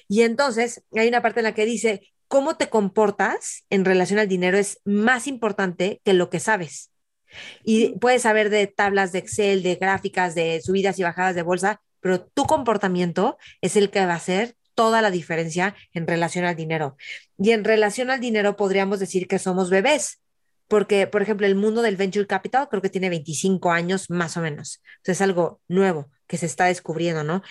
Y 0.08 0.22
entonces 0.22 0.84
hay 0.92 1.08
una 1.08 1.22
parte 1.22 1.40
en 1.40 1.44
la 1.44 1.54
que 1.54 1.66
dice, 1.66 2.13
cómo 2.28 2.56
te 2.56 2.68
comportas 2.68 3.64
en 3.70 3.84
relación 3.84 4.18
al 4.18 4.28
dinero 4.28 4.58
es 4.58 4.80
más 4.84 5.26
importante 5.26 6.00
que 6.04 6.14
lo 6.14 6.30
que 6.30 6.40
sabes. 6.40 6.90
Y 7.64 7.98
puedes 7.98 8.22
saber 8.22 8.50
de 8.50 8.66
tablas 8.66 9.12
de 9.12 9.18
Excel, 9.18 9.62
de 9.62 9.76
gráficas, 9.76 10.34
de 10.34 10.60
subidas 10.60 10.98
y 10.98 11.02
bajadas 11.02 11.34
de 11.34 11.42
bolsa, 11.42 11.80
pero 12.00 12.24
tu 12.24 12.44
comportamiento 12.44 13.38
es 13.60 13.76
el 13.76 13.90
que 13.90 14.04
va 14.04 14.12
a 14.12 14.16
hacer 14.16 14.56
toda 14.74 15.02
la 15.02 15.10
diferencia 15.10 15.74
en 15.92 16.06
relación 16.06 16.44
al 16.44 16.56
dinero. 16.56 16.96
Y 17.38 17.52
en 17.52 17.64
relación 17.64 18.10
al 18.10 18.20
dinero 18.20 18.56
podríamos 18.56 19.00
decir 19.00 19.26
que 19.28 19.38
somos 19.38 19.70
bebés, 19.70 20.20
porque, 20.68 21.06
por 21.06 21.22
ejemplo, 21.22 21.46
el 21.46 21.54
mundo 21.54 21.82
del 21.82 21.96
venture 21.96 22.26
capital 22.26 22.68
creo 22.68 22.82
que 22.82 22.90
tiene 22.90 23.10
25 23.10 23.70
años 23.70 24.10
más 24.10 24.36
o 24.36 24.40
menos. 24.40 24.82
Es 25.04 25.20
algo 25.20 25.60
nuevo 25.68 26.10
que 26.26 26.38
se 26.38 26.46
está 26.46 26.66
descubriendo, 26.66 27.22
¿no? 27.22 27.42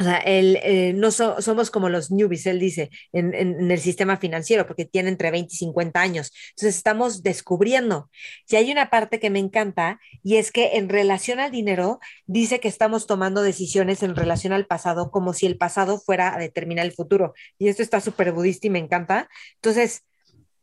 O 0.00 0.04
sea, 0.04 0.18
él, 0.18 0.60
eh, 0.62 0.92
no 0.94 1.10
somos 1.10 1.72
como 1.72 1.88
los 1.88 2.12
newbies, 2.12 2.46
él 2.46 2.60
dice, 2.60 2.88
en, 3.12 3.34
el 3.68 3.80
sistema 3.80 4.16
financiero, 4.16 4.64
porque 4.64 4.84
tiene 4.84 5.08
entre 5.08 5.32
20 5.32 5.52
y 5.52 5.56
50 5.56 6.00
años. 6.00 6.32
Entonces, 6.50 6.76
estamos 6.76 7.24
descubriendo. 7.24 8.08
Y 8.48 8.54
hay 8.54 8.70
una 8.70 8.90
parte 8.90 9.18
que 9.18 9.28
me 9.28 9.40
encanta, 9.40 9.98
y 10.22 10.36
es 10.36 10.52
que 10.52 10.76
en 10.76 10.88
relación 10.88 11.40
al 11.40 11.50
dinero, 11.50 11.98
dice 12.26 12.60
que 12.60 12.68
estamos 12.68 13.08
tomando 13.08 13.42
decisiones 13.42 14.04
en 14.04 14.14
relación 14.14 14.52
al 14.52 14.66
pasado, 14.66 15.10
como 15.10 15.32
si 15.32 15.46
el 15.46 15.58
pasado 15.58 15.98
fuera 15.98 16.32
a 16.32 16.38
determinar 16.38 16.86
el 16.86 16.92
futuro. 16.92 17.34
Y 17.58 17.66
esto 17.66 17.82
está 17.82 18.00
súper 18.00 18.30
budista 18.30 18.68
y 18.68 18.70
me 18.70 18.78
encanta. 18.78 19.28
Entonces, 19.56 20.04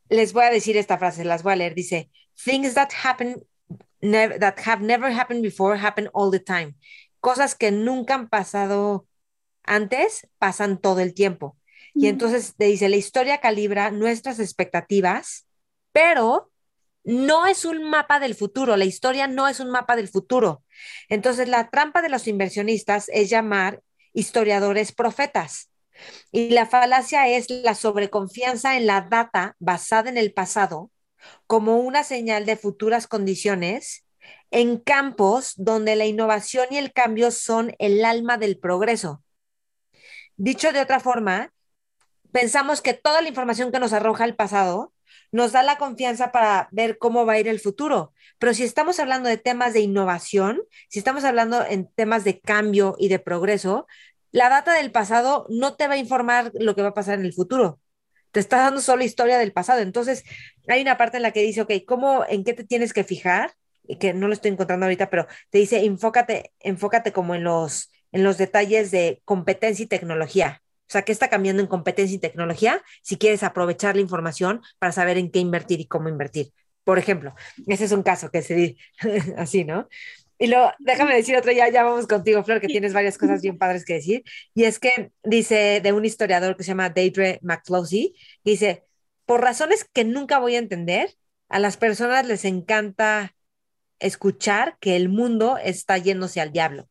les 0.08 0.32
voy 0.32 0.46
a 0.46 0.50
decir 0.50 0.78
esta 0.78 0.98
frase, 0.98 1.26
las 1.26 1.44
voy 1.44 1.54
a 1.54 1.56
leer. 1.58 1.76
Dice, 1.76 2.10
things 2.42 2.74
that 2.76 2.90
happen, 3.04 3.44
that 4.02 4.60
have 4.66 4.82
never 4.82 5.12
happened 5.12 5.42
before 5.42 5.78
happen 5.78 6.10
all 6.14 6.32
the 6.32 6.40
time. 6.40 6.76
Cosas 7.20 7.54
que 7.54 7.72
nunca 7.72 8.14
han 8.14 8.30
pasado 8.30 9.08
antes 9.66 10.28
pasan 10.38 10.80
todo 10.80 11.00
el 11.00 11.14
tiempo. 11.14 11.58
Y 11.94 12.08
entonces 12.08 12.56
te 12.58 12.66
dice, 12.66 12.90
la 12.90 12.98
historia 12.98 13.40
calibra 13.40 13.90
nuestras 13.92 14.40
expectativas, 14.40 15.48
pero 15.94 16.52
no 17.06 17.46
es 17.46 17.64
un 17.64 17.84
mapa 17.90 18.20
del 18.20 18.36
futuro, 18.36 18.76
la 18.76 18.86
historia 18.86 19.28
no 19.28 19.48
es 19.48 19.60
un 19.60 19.70
mapa 19.70 19.96
del 19.96 20.10
futuro. 20.10 20.64
Entonces, 21.08 21.48
la 21.48 21.70
trampa 21.70 22.02
de 22.02 22.10
los 22.10 22.28
inversionistas 22.28 23.10
es 23.14 23.30
llamar 23.30 23.82
historiadores 24.14 24.92
profetas. 24.92 25.70
Y 26.32 26.50
la 26.50 26.66
falacia 26.66 27.28
es 27.30 27.50
la 27.50 27.76
sobreconfianza 27.76 28.76
en 28.76 28.88
la 28.88 29.02
data 29.02 29.56
basada 29.60 30.10
en 30.10 30.18
el 30.18 30.34
pasado 30.34 30.92
como 31.48 31.80
una 31.80 32.04
señal 32.04 32.46
de 32.46 32.58
futuras 32.58 33.08
condiciones 33.08 34.06
en 34.52 34.78
campos 34.78 35.54
donde 35.58 35.96
la 35.96 36.06
innovación 36.06 36.68
y 36.72 36.78
el 36.78 36.92
cambio 36.94 37.32
son 37.32 37.74
el 37.80 38.04
alma 38.06 38.38
del 38.38 38.58
progreso. 38.58 39.24
Dicho 40.38 40.72
de 40.74 40.82
otra 40.82 41.00
forma, 41.00 41.54
pensamos 42.32 42.82
que 42.82 42.94
toda 42.94 43.22
la 43.22 43.30
información 43.30 43.72
que 43.72 43.80
nos 43.80 43.94
arroja 43.94 44.26
el 44.26 44.36
pasado 44.36 44.94
nos 45.32 45.52
da 45.52 45.64
la 45.64 45.78
confianza 45.78 46.32
para 46.32 46.68
ver 46.72 46.98
cómo 46.98 47.26
va 47.26 47.34
a 47.34 47.40
ir 47.40 47.48
el 47.48 47.60
futuro. 47.60 48.14
Pero 48.40 48.54
si 48.54 48.64
estamos 48.64 49.00
hablando 49.00 49.30
de 49.30 49.38
temas 49.38 49.74
de 49.74 49.82
innovación, 49.82 50.62
si 50.90 51.00
estamos 51.00 51.24
hablando 51.24 51.64
en 51.66 51.88
temas 51.94 52.24
de 52.24 52.40
cambio 52.40 52.96
y 52.98 53.08
de 53.08 53.20
progreso, 53.20 53.88
la 54.32 54.50
data 54.50 54.74
del 54.74 54.92
pasado 54.92 55.46
no 55.50 55.76
te 55.76 55.88
va 55.88 55.94
a 55.94 55.98
informar 55.98 56.52
lo 56.56 56.76
que 56.76 56.82
va 56.82 56.90
a 56.90 56.94
pasar 56.94 57.20
en 57.20 57.26
el 57.26 57.34
futuro. 57.34 57.80
Te 58.32 58.42
está 58.42 58.58
dando 58.58 58.82
solo 58.82 59.04
historia 59.04 59.38
del 59.38 59.54
pasado. 59.54 59.80
Entonces, 59.80 60.26
hay 60.68 60.82
una 60.82 60.98
parte 60.98 61.18
en 61.18 61.24
la 61.24 61.32
que 61.32 61.42
dice, 61.42 61.62
ok, 61.62 61.72
¿cómo, 61.88 62.26
en 62.28 62.44
qué 62.44 62.54
te 62.54 62.66
tienes 62.66 62.92
que 62.92 63.06
fijar? 63.06 63.54
Que 64.00 64.14
no 64.14 64.28
lo 64.28 64.34
estoy 64.34 64.52
encontrando 64.52 64.86
ahorita, 64.86 65.10
pero 65.10 65.28
te 65.50 65.60
dice, 65.60 65.86
enfócate, 65.86 66.52
enfócate 66.60 67.14
como 67.14 67.34
en 67.34 67.46
los, 67.46 67.92
en 68.16 68.24
los 68.24 68.38
detalles 68.38 68.92
de 68.92 69.22
competencia 69.26 69.84
y 69.84 69.88
tecnología. 69.88 70.64
O 70.88 70.92
sea, 70.92 71.02
¿qué 71.02 71.12
está 71.12 71.30
cambiando 71.30 71.62
en 71.62 71.68
competencia 71.68 72.16
y 72.16 72.20
tecnología? 72.20 72.82
Si 73.02 73.18
quieres 73.18 73.44
aprovechar 73.44 73.96
la 73.96 74.02
información 74.02 74.62
para 74.80 74.94
saber 74.94 75.18
en 75.18 75.30
qué 75.32 75.40
invertir 75.40 75.82
y 75.82 75.86
cómo 75.86 76.08
invertir. 76.08 76.54
Por 76.86 76.98
ejemplo, 76.98 77.36
ese 77.68 77.84
es 77.84 77.92
un 77.92 78.04
caso 78.04 78.32
que 78.32 78.42
se 78.42 78.56
dice 78.56 78.78
así, 79.38 79.66
¿no? 79.66 79.90
Y 80.38 80.48
luego, 80.48 80.72
déjame 80.80 81.14
decir 81.14 81.36
otro, 81.36 81.52
ya, 81.52 81.68
ya 81.70 81.84
vamos 81.84 82.08
contigo, 82.08 82.42
Flor, 82.44 82.62
que 82.62 82.68
tienes 82.68 82.94
varias 82.94 83.18
cosas 83.18 83.42
bien 83.42 83.58
padres 83.58 83.84
que 83.84 83.96
decir. 83.96 84.24
Y 84.54 84.64
es 84.64 84.80
que 84.80 85.12
dice 85.24 85.82
de 85.84 85.92
un 85.92 86.06
historiador 86.06 86.56
que 86.56 86.64
se 86.64 86.70
llama 86.70 86.90
Deidre 86.90 87.40
McCloskey, 87.42 88.16
dice, 88.46 88.86
por 89.26 89.42
razones 89.42 89.84
que 89.84 90.06
nunca 90.06 90.40
voy 90.40 90.56
a 90.56 90.60
entender, 90.60 91.16
a 91.50 91.60
las 91.60 91.76
personas 91.76 92.26
les 92.26 92.46
encanta 92.46 93.36
escuchar 94.00 94.78
que 94.80 94.96
el 94.96 95.10
mundo 95.10 95.58
está 95.58 95.98
yéndose 95.98 96.40
al 96.40 96.54
diablo. 96.54 96.88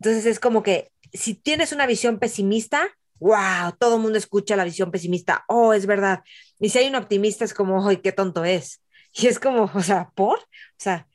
Entonces 0.00 0.26
es 0.26 0.40
como 0.40 0.62
que 0.62 0.90
si 1.12 1.34
tienes 1.34 1.72
una 1.72 1.86
visión 1.86 2.18
pesimista, 2.18 2.88
wow, 3.18 3.72
todo 3.78 3.96
el 3.96 4.02
mundo 4.02 4.18
escucha 4.18 4.56
la 4.56 4.64
visión 4.64 4.90
pesimista, 4.90 5.44
oh, 5.46 5.74
es 5.74 5.86
verdad. 5.86 6.20
Y 6.58 6.70
si 6.70 6.78
hay 6.78 6.88
un 6.88 6.96
optimista 6.96 7.44
es 7.44 7.54
como, 7.54 7.86
¡ay, 7.86 7.98
qué 7.98 8.12
tonto 8.12 8.44
es! 8.44 8.82
Y 9.12 9.26
es 9.26 9.38
como, 9.38 9.70
o 9.74 9.82
sea, 9.82 10.10
¿por? 10.14 10.38
O 10.38 10.44
sea, 10.78 11.06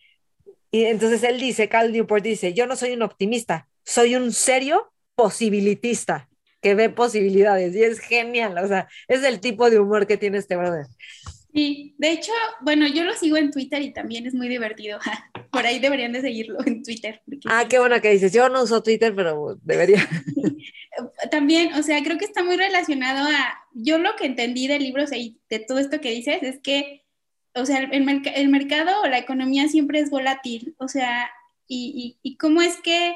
y 0.71 0.85
entonces 0.85 1.23
él 1.23 1.39
dice, 1.39 1.69
Cal 1.69 1.91
Newport 1.91 2.23
dice, 2.23 2.53
yo 2.53 2.67
no 2.67 2.75
soy 2.75 2.91
un 2.91 3.01
optimista, 3.01 3.67
soy 3.83 4.15
un 4.15 4.33
serio 4.33 4.91
posibilitista 5.15 6.29
que 6.61 6.75
ve 6.75 6.89
posibilidades 6.89 7.75
y 7.75 7.83
es 7.83 7.99
genial, 7.99 8.57
o 8.57 8.67
sea, 8.67 8.87
es 9.07 9.23
el 9.23 9.39
tipo 9.39 9.69
de 9.69 9.79
humor 9.79 10.05
que 10.05 10.17
tiene 10.17 10.37
este 10.37 10.55
brother. 10.55 10.87
Sí, 11.55 11.95
de 11.97 12.11
hecho, 12.11 12.33
bueno, 12.59 12.85
yo 12.85 13.05
lo 13.05 13.13
sigo 13.13 13.37
en 13.37 13.49
Twitter 13.49 13.81
y 13.81 13.93
también 13.93 14.27
es 14.27 14.33
muy 14.33 14.49
divertido. 14.49 14.99
Por 15.51 15.65
ahí 15.65 15.79
deberían 15.79 16.11
de 16.11 16.19
seguirlo 16.19 16.59
en 16.65 16.83
Twitter. 16.83 17.21
Ah, 17.45 17.65
qué 17.69 17.79
bueno 17.79 18.01
que 18.01 18.11
dices. 18.11 18.33
Yo 18.33 18.49
no 18.49 18.63
uso 18.63 18.83
Twitter, 18.83 19.15
pero 19.15 19.57
debería. 19.63 20.05
También, 21.31 21.73
o 21.75 21.81
sea, 21.81 22.03
creo 22.03 22.17
que 22.17 22.25
está 22.25 22.43
muy 22.43 22.57
relacionado 22.57 23.25
a, 23.29 23.65
yo 23.73 23.97
lo 23.99 24.17
que 24.17 24.25
entendí 24.25 24.67
del 24.67 24.83
libro, 24.83 25.05
o 25.05 25.07
sea, 25.07 25.17
y 25.17 25.39
de 25.49 25.59
todo 25.59 25.79
esto 25.79 26.01
que 26.01 26.11
dices, 26.11 26.43
es 26.43 26.59
que, 26.59 27.05
o 27.53 27.65
sea, 27.65 27.79
el, 27.79 28.03
mercado 28.49 29.01
o 29.01 29.07
la 29.07 29.17
economía 29.17 29.69
siempre 29.69 29.99
es 29.99 30.09
volátil, 30.09 30.75
o 30.77 30.89
sea, 30.89 31.29
y, 31.67 32.17
y, 32.21 32.35
cómo 32.37 32.61
es 32.61 32.77
que, 32.77 33.15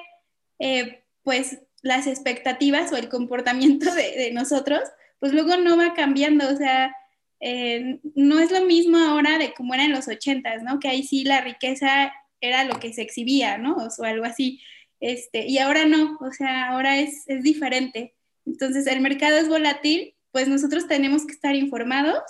eh, 0.60 1.04
pues, 1.24 1.60
las 1.82 2.08
expectativas 2.08 2.92
o 2.92 2.98
el 2.98 3.10
comportamiento 3.10 3.94
de, 3.94 4.16
de 4.16 4.32
nosotros, 4.32 4.82
pues 5.20 5.34
luego 5.34 5.58
no 5.58 5.78
va 5.78 5.94
cambiando, 5.94 6.50
o 6.50 6.56
sea, 6.56 6.94
eh, 7.40 8.00
no 8.16 8.40
es 8.40 8.52
lo 8.52 8.66
mismo 8.66 8.98
ahora 8.98 9.38
de 9.38 9.54
como 9.54 9.74
era 9.74 9.86
en 9.86 9.92
los 9.92 10.08
ochentas, 10.08 10.64
¿no? 10.64 10.80
Que 10.80 10.90
ahí 10.90 11.04
sí 11.04 11.24
la 11.24 11.42
riqueza 11.42 12.14
era 12.42 12.64
lo 12.64 12.80
que 12.80 12.94
se 12.94 13.02
exhibía, 13.02 13.58
¿no? 13.58 13.78
O, 13.78 14.04
algo 14.04 14.26
así. 14.26 14.62
Este, 15.00 15.46
y 15.48 15.60
ahora 15.60 15.86
no, 15.86 16.18
o 16.20 16.32
sea, 16.32 16.70
ahora 16.70 17.00
es, 17.00 17.24
es 17.28 17.44
diferente. 17.44 18.16
Entonces, 18.46 18.88
el 18.88 19.02
mercado 19.02 19.38
es 19.38 19.48
volátil, 19.48 20.16
pues 20.32 20.48
nosotros 20.48 20.88
tenemos 20.88 21.26
que 21.26 21.34
estar 21.34 21.56
informados 21.56 22.24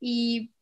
y 0.00 0.52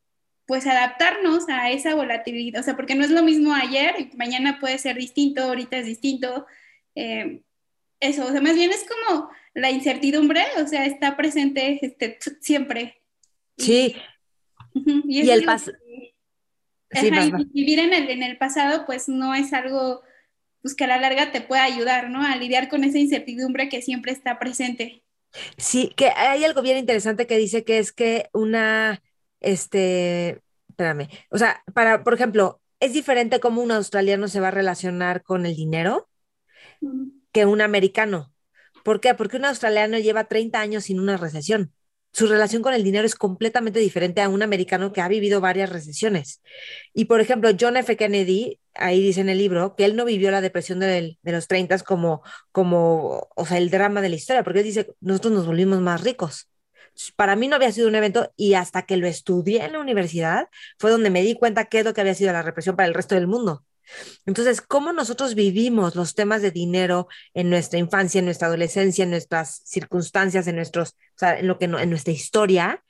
pues 0.47 0.67
adaptarnos 0.67 1.49
a 1.49 1.71
esa 1.71 1.95
volatilidad, 1.95 2.61
o 2.61 2.65
sea, 2.65 2.77
porque 2.77 2.95
no 2.95 3.05
es 3.05 3.11
lo 3.11 3.23
mismo 3.23 3.53
ayer, 3.53 4.11
mañana 4.17 4.59
puede 4.61 4.79
ser 4.79 4.97
distinto, 4.97 5.43
ahorita 5.43 5.79
es 5.79 5.87
distinto. 5.87 6.47
Eh, 6.95 7.43
eso, 8.01 8.27
o 8.27 8.31
sea, 8.31 8.41
más 8.41 8.55
bien 8.55 8.71
es 8.71 8.85
como 8.85 9.29
la 9.55 9.71
incertidumbre, 9.71 10.45
o 10.63 10.67
sea, 10.67 10.87
está 10.87 11.17
presente 11.17 11.79
este, 11.83 12.19
siempre. 12.41 13.03
Sí. 13.57 13.97
Y, 14.75 15.31
el 15.31 15.45
pasado. 15.45 15.77
vivir 17.53 17.79
en 17.79 17.95
el, 17.95 18.11
en 18.11 18.23
el 18.23 18.37
pasado, 18.37 18.85
pues 18.87 19.09
no 19.09 19.35
es 19.35 19.53
algo 19.53 20.03
pues, 20.63 20.75
que 20.75 20.85
a 20.85 20.89
la 20.89 21.01
larga 21.01 21.33
te 21.33 21.41
pueda 21.41 21.65
ayudar, 21.65 22.11
¿no? 22.11 22.23
A 22.23 22.37
lidiar 22.37 22.69
con 22.69 22.85
esa 22.85 22.99
incertidumbre 22.99 23.69
que 23.69 23.83
siempre 23.83 24.13
está 24.13 24.39
presente. 24.39 25.03
Sí, 25.57 25.93
que 25.97 26.09
hay 26.09 26.45
algo 26.45 26.63
bien 26.63 26.79
interesante 26.79 27.27
que 27.27 27.37
dice 27.37 27.65
que 27.65 27.79
es 27.79 27.93
que 27.93 28.29
una, 28.33 29.03
este, 29.41 30.41
espérame, 30.69 31.09
o 31.31 31.39
sea, 31.39 31.63
para, 31.75 32.05
por 32.05 32.15
ejemplo, 32.15 32.61
es 32.81 32.93
diferente 32.93 33.41
cómo 33.41 33.63
un 33.63 33.71
australiano 33.71 34.29
se 34.29 34.41
va 34.41 34.49
a 34.49 34.53
relacionar 34.53 35.23
con 35.23 35.47
el 35.47 35.57
dinero 35.57 36.09
que 37.33 37.47
un 37.47 37.61
americano. 37.61 38.33
¿Por 38.85 39.01
qué? 39.01 39.15
Porque 39.15 39.37
un 39.37 39.47
australiano 39.47 39.99
lleva 39.99 40.25
30 40.25 40.61
años 40.61 40.85
sin 40.85 41.01
una 41.01 41.17
recesión 41.17 41.73
su 42.13 42.27
relación 42.27 42.63
con 42.63 42.73
el 42.73 42.83
dinero 42.83 43.07
es 43.07 43.15
completamente 43.15 43.79
diferente 43.79 44.23
a 44.23 44.29
un 44.29 44.43
americano 44.43 44.93
que 44.93 45.01
ha 45.01 45.09
vivido 45.09 45.41
varias 45.41 45.71
recesiones. 45.71 46.41
Y 46.95 47.07
por 47.07 47.21
ejemplo, 47.21 47.51
John 47.59 47.77
F. 47.77 47.97
Kennedy, 47.97 48.59
ahí 48.75 49.03
dice 49.03 49.21
en 49.21 49.29
el 49.29 49.39
libro, 49.39 49.77
que 49.77 49.85
él 49.85 49.97
no 49.97 50.05
vivió 50.05 50.31
la 50.31 50.41
depresión 50.41 50.81
de, 50.81 51.19
los 51.23 51.47
30 51.47 51.79
como, 51.81 52.23
como, 52.53 53.29
o 53.35 53.47
sea, 53.47 53.59
el 53.59 53.71
drama 53.71 54.01
de 54.01 54.09
la 54.09 54.17
historia, 54.17 54.43
porque 54.45 54.61
él 54.61 54.65
dice, 54.65 54.95
nosotros 55.01 55.35
nos 55.35 55.47
volvimos 55.47 55.81
más 55.81 56.03
ricos. 56.03 56.49
Para 57.17 57.37
mí 57.37 57.49
no 57.49 57.57
había 57.57 57.73
sido 57.73 57.89
un 57.89 57.95
evento 57.95 58.33
y 58.37 58.55
hasta 58.55 58.83
que 58.83 58.97
lo 58.97 59.07
estudié 59.07 59.65
en 59.65 59.73
la 59.73 59.81
universidad 59.81 60.49
fue 60.79 60.91
donde 60.91 61.11
me 61.11 61.23
di 61.23 61.35
cuenta 61.35 61.67
qué 61.67 61.81
es 61.81 61.85
lo 61.85 61.93
que 61.93 62.01
había 62.01 62.15
sido 62.15 62.33
la 62.33 62.43
represión 62.43 62.77
para 62.77 62.89
el 62.89 62.95
resto 62.95 63.15
del 63.15 63.27
mundo. 63.27 63.65
Entonces, 64.27 64.61
¿cómo 64.61 64.93
nosotros 64.93 65.35
vivimos 65.35 65.95
los 65.95 66.15
temas 66.15 66.43
de 66.43 66.51
dinero 66.51 67.09
en 67.35 67.51
nuestra 67.51 67.79
infancia, 67.79 68.19
en 68.19 68.25
nuestra 68.25 68.49
adolescencia, 68.49 69.05
en 69.05 69.11
nuestras 69.11 69.63
circunstancias, 69.65 70.47
en 70.47 70.57
nuestros, 70.57 70.91
o 70.91 71.19
sea, 71.19 71.39
en 71.39 71.47
lo 71.47 71.59
que 71.59 71.67
en 71.67 71.91
nuestra 71.91 72.13
historia, 72.13 72.83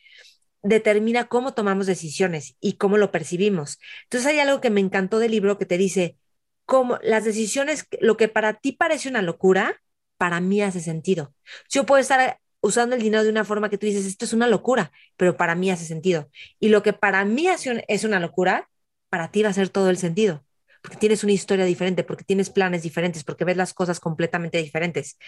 determina 0.62 1.28
cómo 1.28 1.54
tomamos 1.54 1.86
decisiones 1.86 2.56
y 2.60 2.74
cómo 2.74 2.96
lo 2.96 3.12
percibimos. 3.12 3.78
Entonces, 4.04 4.26
hay 4.26 4.40
algo 4.40 4.60
que 4.60 4.70
me 4.70 4.80
encantó 4.80 5.18
del 5.18 5.30
libro 5.30 5.58
que 5.58 5.66
te 5.66 5.78
dice 5.78 6.16
cómo 6.64 6.98
las 7.02 7.24
decisiones, 7.24 7.86
lo 8.00 8.16
que 8.16 8.28
para 8.28 8.54
ti 8.54 8.72
parece 8.72 9.08
una 9.08 9.22
locura, 9.22 9.80
para 10.16 10.40
mí 10.40 10.62
hace 10.62 10.80
sentido. 10.80 11.34
Yo 11.68 11.86
puedo 11.86 12.00
estar 12.00 12.40
usando 12.60 12.96
el 12.96 13.02
dinero 13.02 13.22
de 13.22 13.30
una 13.30 13.44
forma 13.44 13.68
que 13.70 13.78
tú 13.78 13.86
dices, 13.86 14.06
esto 14.06 14.24
es 14.24 14.32
una 14.32 14.48
locura, 14.48 14.90
pero 15.16 15.36
para 15.36 15.54
mí 15.54 15.70
hace 15.70 15.84
sentido. 15.84 16.30
Y 16.58 16.70
lo 16.70 16.82
que 16.82 16.92
para 16.92 17.24
mí 17.24 17.46
es 17.48 18.04
una 18.04 18.18
locura, 18.18 18.68
para 19.08 19.30
ti 19.30 19.42
va 19.42 19.50
a 19.50 19.52
ser 19.52 19.68
todo 19.68 19.90
el 19.90 19.98
sentido 19.98 20.45
porque 20.86 20.98
tienes 20.98 21.24
una 21.24 21.32
historia 21.32 21.64
diferente, 21.64 22.04
porque 22.04 22.22
tienes 22.22 22.48
planes 22.48 22.84
diferentes, 22.84 23.24
porque 23.24 23.44
ves 23.44 23.56
las 23.56 23.74
cosas 23.74 23.98
completamente 23.98 24.58
diferentes. 24.58 25.18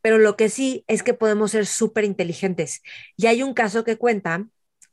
Pero 0.00 0.16
lo 0.16 0.36
que 0.36 0.48
sí 0.48 0.84
es 0.86 1.02
que 1.02 1.12
podemos 1.12 1.50
ser 1.50 1.66
súper 1.66 2.04
inteligentes. 2.04 2.82
Y 3.16 3.26
hay 3.26 3.42
un 3.42 3.52
caso 3.52 3.82
que 3.82 3.96
cuenta 3.96 4.46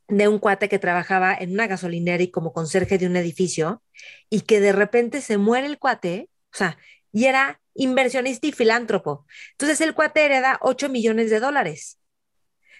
de 0.08 0.26
un 0.26 0.40
cuate 0.40 0.68
que 0.68 0.80
trabajaba 0.80 1.32
en 1.32 1.52
una 1.52 1.68
gasolinera 1.68 2.24
y 2.24 2.32
como 2.32 2.52
conserje 2.52 2.98
de 2.98 3.06
un 3.06 3.14
edificio 3.14 3.84
y 4.28 4.40
que 4.40 4.58
de 4.58 4.72
repente 4.72 5.20
se 5.20 5.38
muere 5.38 5.68
el 5.68 5.78
cuate, 5.78 6.28
o 6.52 6.56
sea, 6.56 6.76
y 7.12 7.26
era 7.26 7.60
inversionista 7.74 8.48
y 8.48 8.52
filántropo. 8.52 9.26
Entonces 9.52 9.80
el 9.80 9.94
cuate 9.94 10.24
hereda 10.24 10.58
8 10.60 10.88
millones 10.88 11.30
de 11.30 11.38
dólares. 11.38 12.00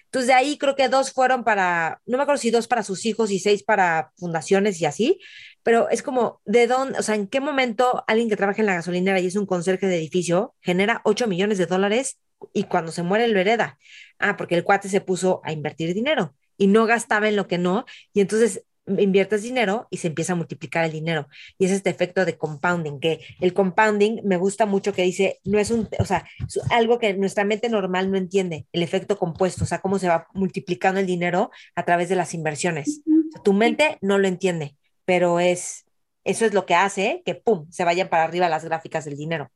Entonces 0.07 0.27
de 0.27 0.33
ahí 0.33 0.57
creo 0.57 0.75
que 0.75 0.89
dos 0.89 1.13
fueron 1.13 1.45
para, 1.45 2.01
no 2.05 2.17
me 2.17 2.23
acuerdo 2.23 2.41
si 2.41 2.51
dos 2.51 2.67
para 2.67 2.83
sus 2.83 3.05
hijos 3.05 3.31
y 3.31 3.39
seis 3.39 3.63
para 3.63 4.11
fundaciones 4.17 4.81
y 4.81 4.85
así, 4.85 5.21
pero 5.63 5.89
es 5.89 6.03
como, 6.03 6.41
¿de 6.45 6.67
dónde, 6.67 6.99
o 6.99 7.03
sea, 7.03 7.15
en 7.15 7.27
qué 7.27 7.39
momento 7.39 8.03
alguien 8.07 8.29
que 8.29 8.35
trabaja 8.35 8.61
en 8.61 8.65
la 8.65 8.75
gasolinera 8.75 9.19
y 9.19 9.27
es 9.27 9.35
un 9.35 9.45
conserje 9.45 9.87
de 9.87 9.97
edificio 9.97 10.55
genera 10.61 11.01
8 11.03 11.27
millones 11.27 11.57
de 11.57 11.65
dólares 11.65 12.19
y 12.53 12.63
cuando 12.63 12.91
se 12.91 13.03
muere 13.03 13.27
lo 13.27 13.39
hereda? 13.39 13.77
Ah, 14.19 14.37
porque 14.37 14.55
el 14.55 14.63
cuate 14.63 14.89
se 14.89 15.01
puso 15.01 15.41
a 15.43 15.51
invertir 15.51 15.93
dinero 15.93 16.35
y 16.57 16.67
no 16.67 16.85
gastaba 16.85 17.27
en 17.27 17.35
lo 17.35 17.47
que 17.47 17.57
no, 17.57 17.85
y 18.13 18.21
entonces 18.21 18.63
inviertes 18.87 19.43
dinero 19.43 19.87
y 19.89 19.97
se 19.97 20.07
empieza 20.07 20.33
a 20.33 20.35
multiplicar 20.35 20.85
el 20.85 20.91
dinero. 20.91 21.27
Y 21.57 21.65
es 21.65 21.71
este 21.71 21.89
efecto 21.89 22.25
de 22.25 22.37
compounding, 22.37 22.99
que 22.99 23.21
el 23.39 23.53
compounding 23.53 24.21
me 24.23 24.37
gusta 24.37 24.65
mucho 24.65 24.93
que 24.93 25.03
dice, 25.03 25.39
no 25.43 25.59
es 25.59 25.71
un, 25.71 25.87
o 25.99 26.05
sea, 26.05 26.25
es 26.45 26.59
algo 26.71 26.99
que 26.99 27.13
nuestra 27.13 27.45
mente 27.45 27.69
normal 27.69 28.11
no 28.11 28.17
entiende, 28.17 28.65
el 28.71 28.83
efecto 28.83 29.17
compuesto, 29.17 29.63
o 29.63 29.67
sea, 29.67 29.79
cómo 29.79 29.99
se 29.99 30.07
va 30.07 30.27
multiplicando 30.33 30.99
el 30.99 31.05
dinero 31.05 31.51
a 31.75 31.83
través 31.85 32.09
de 32.09 32.15
las 32.15 32.33
inversiones. 32.33 33.01
tu 33.43 33.53
mente 33.53 33.97
no 34.01 34.17
lo 34.17 34.27
entiende 34.27 34.75
pero 35.11 35.41
es, 35.41 35.83
eso 36.23 36.45
es 36.45 36.53
lo 36.53 36.65
que 36.65 36.73
hace 36.73 37.21
que, 37.25 37.35
¡pum!, 37.35 37.69
se 37.69 37.83
vayan 37.83 38.07
para 38.07 38.23
arriba 38.23 38.47
las 38.47 38.63
gráficas 38.63 39.03
del 39.03 39.17
dinero. 39.17 39.51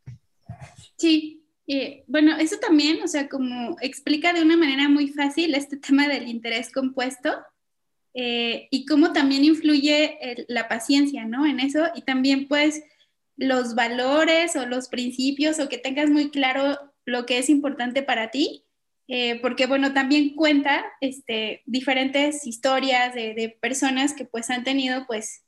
Sí, 0.97 1.45
bueno, 2.07 2.37
eso 2.37 2.57
también, 2.59 3.01
o 3.01 3.07
sea, 3.07 3.29
como 3.29 3.77
explica 3.79 4.33
de 4.33 4.41
una 4.41 4.57
manera 4.57 4.89
muy 4.89 5.07
fácil 5.07 5.55
este 5.55 5.77
tema 5.87 6.09
del 6.09 6.27
interés 6.27 6.73
compuesto 6.73 7.31
eh, 8.13 8.67
y 8.69 8.85
cómo 8.85 9.13
también 9.13 9.45
influye 9.45 10.45
la 10.49 10.67
paciencia, 10.67 11.23
¿no? 11.23 11.45
En 11.45 11.61
eso 11.61 11.85
y 11.95 12.01
también 12.01 12.49
pues 12.49 12.83
los 13.37 13.75
valores 13.75 14.57
o 14.57 14.65
los 14.65 14.89
principios 14.89 15.61
o 15.61 15.69
que 15.69 15.77
tengas 15.77 16.09
muy 16.09 16.31
claro 16.31 16.77
lo 17.05 17.25
que 17.25 17.37
es 17.37 17.49
importante 17.49 18.03
para 18.03 18.29
ti, 18.29 18.65
eh, 19.07 19.39
porque 19.39 19.67
bueno, 19.67 19.93
también 19.93 20.35
cuenta 20.35 20.83
este, 20.99 21.63
diferentes 21.65 22.45
historias 22.45 23.15
de, 23.15 23.33
de, 23.35 23.57
personas 23.61 24.11
que 24.11 24.25
pues 24.25 24.49
han 24.49 24.65
tenido 24.65 25.05
pues 25.07 25.44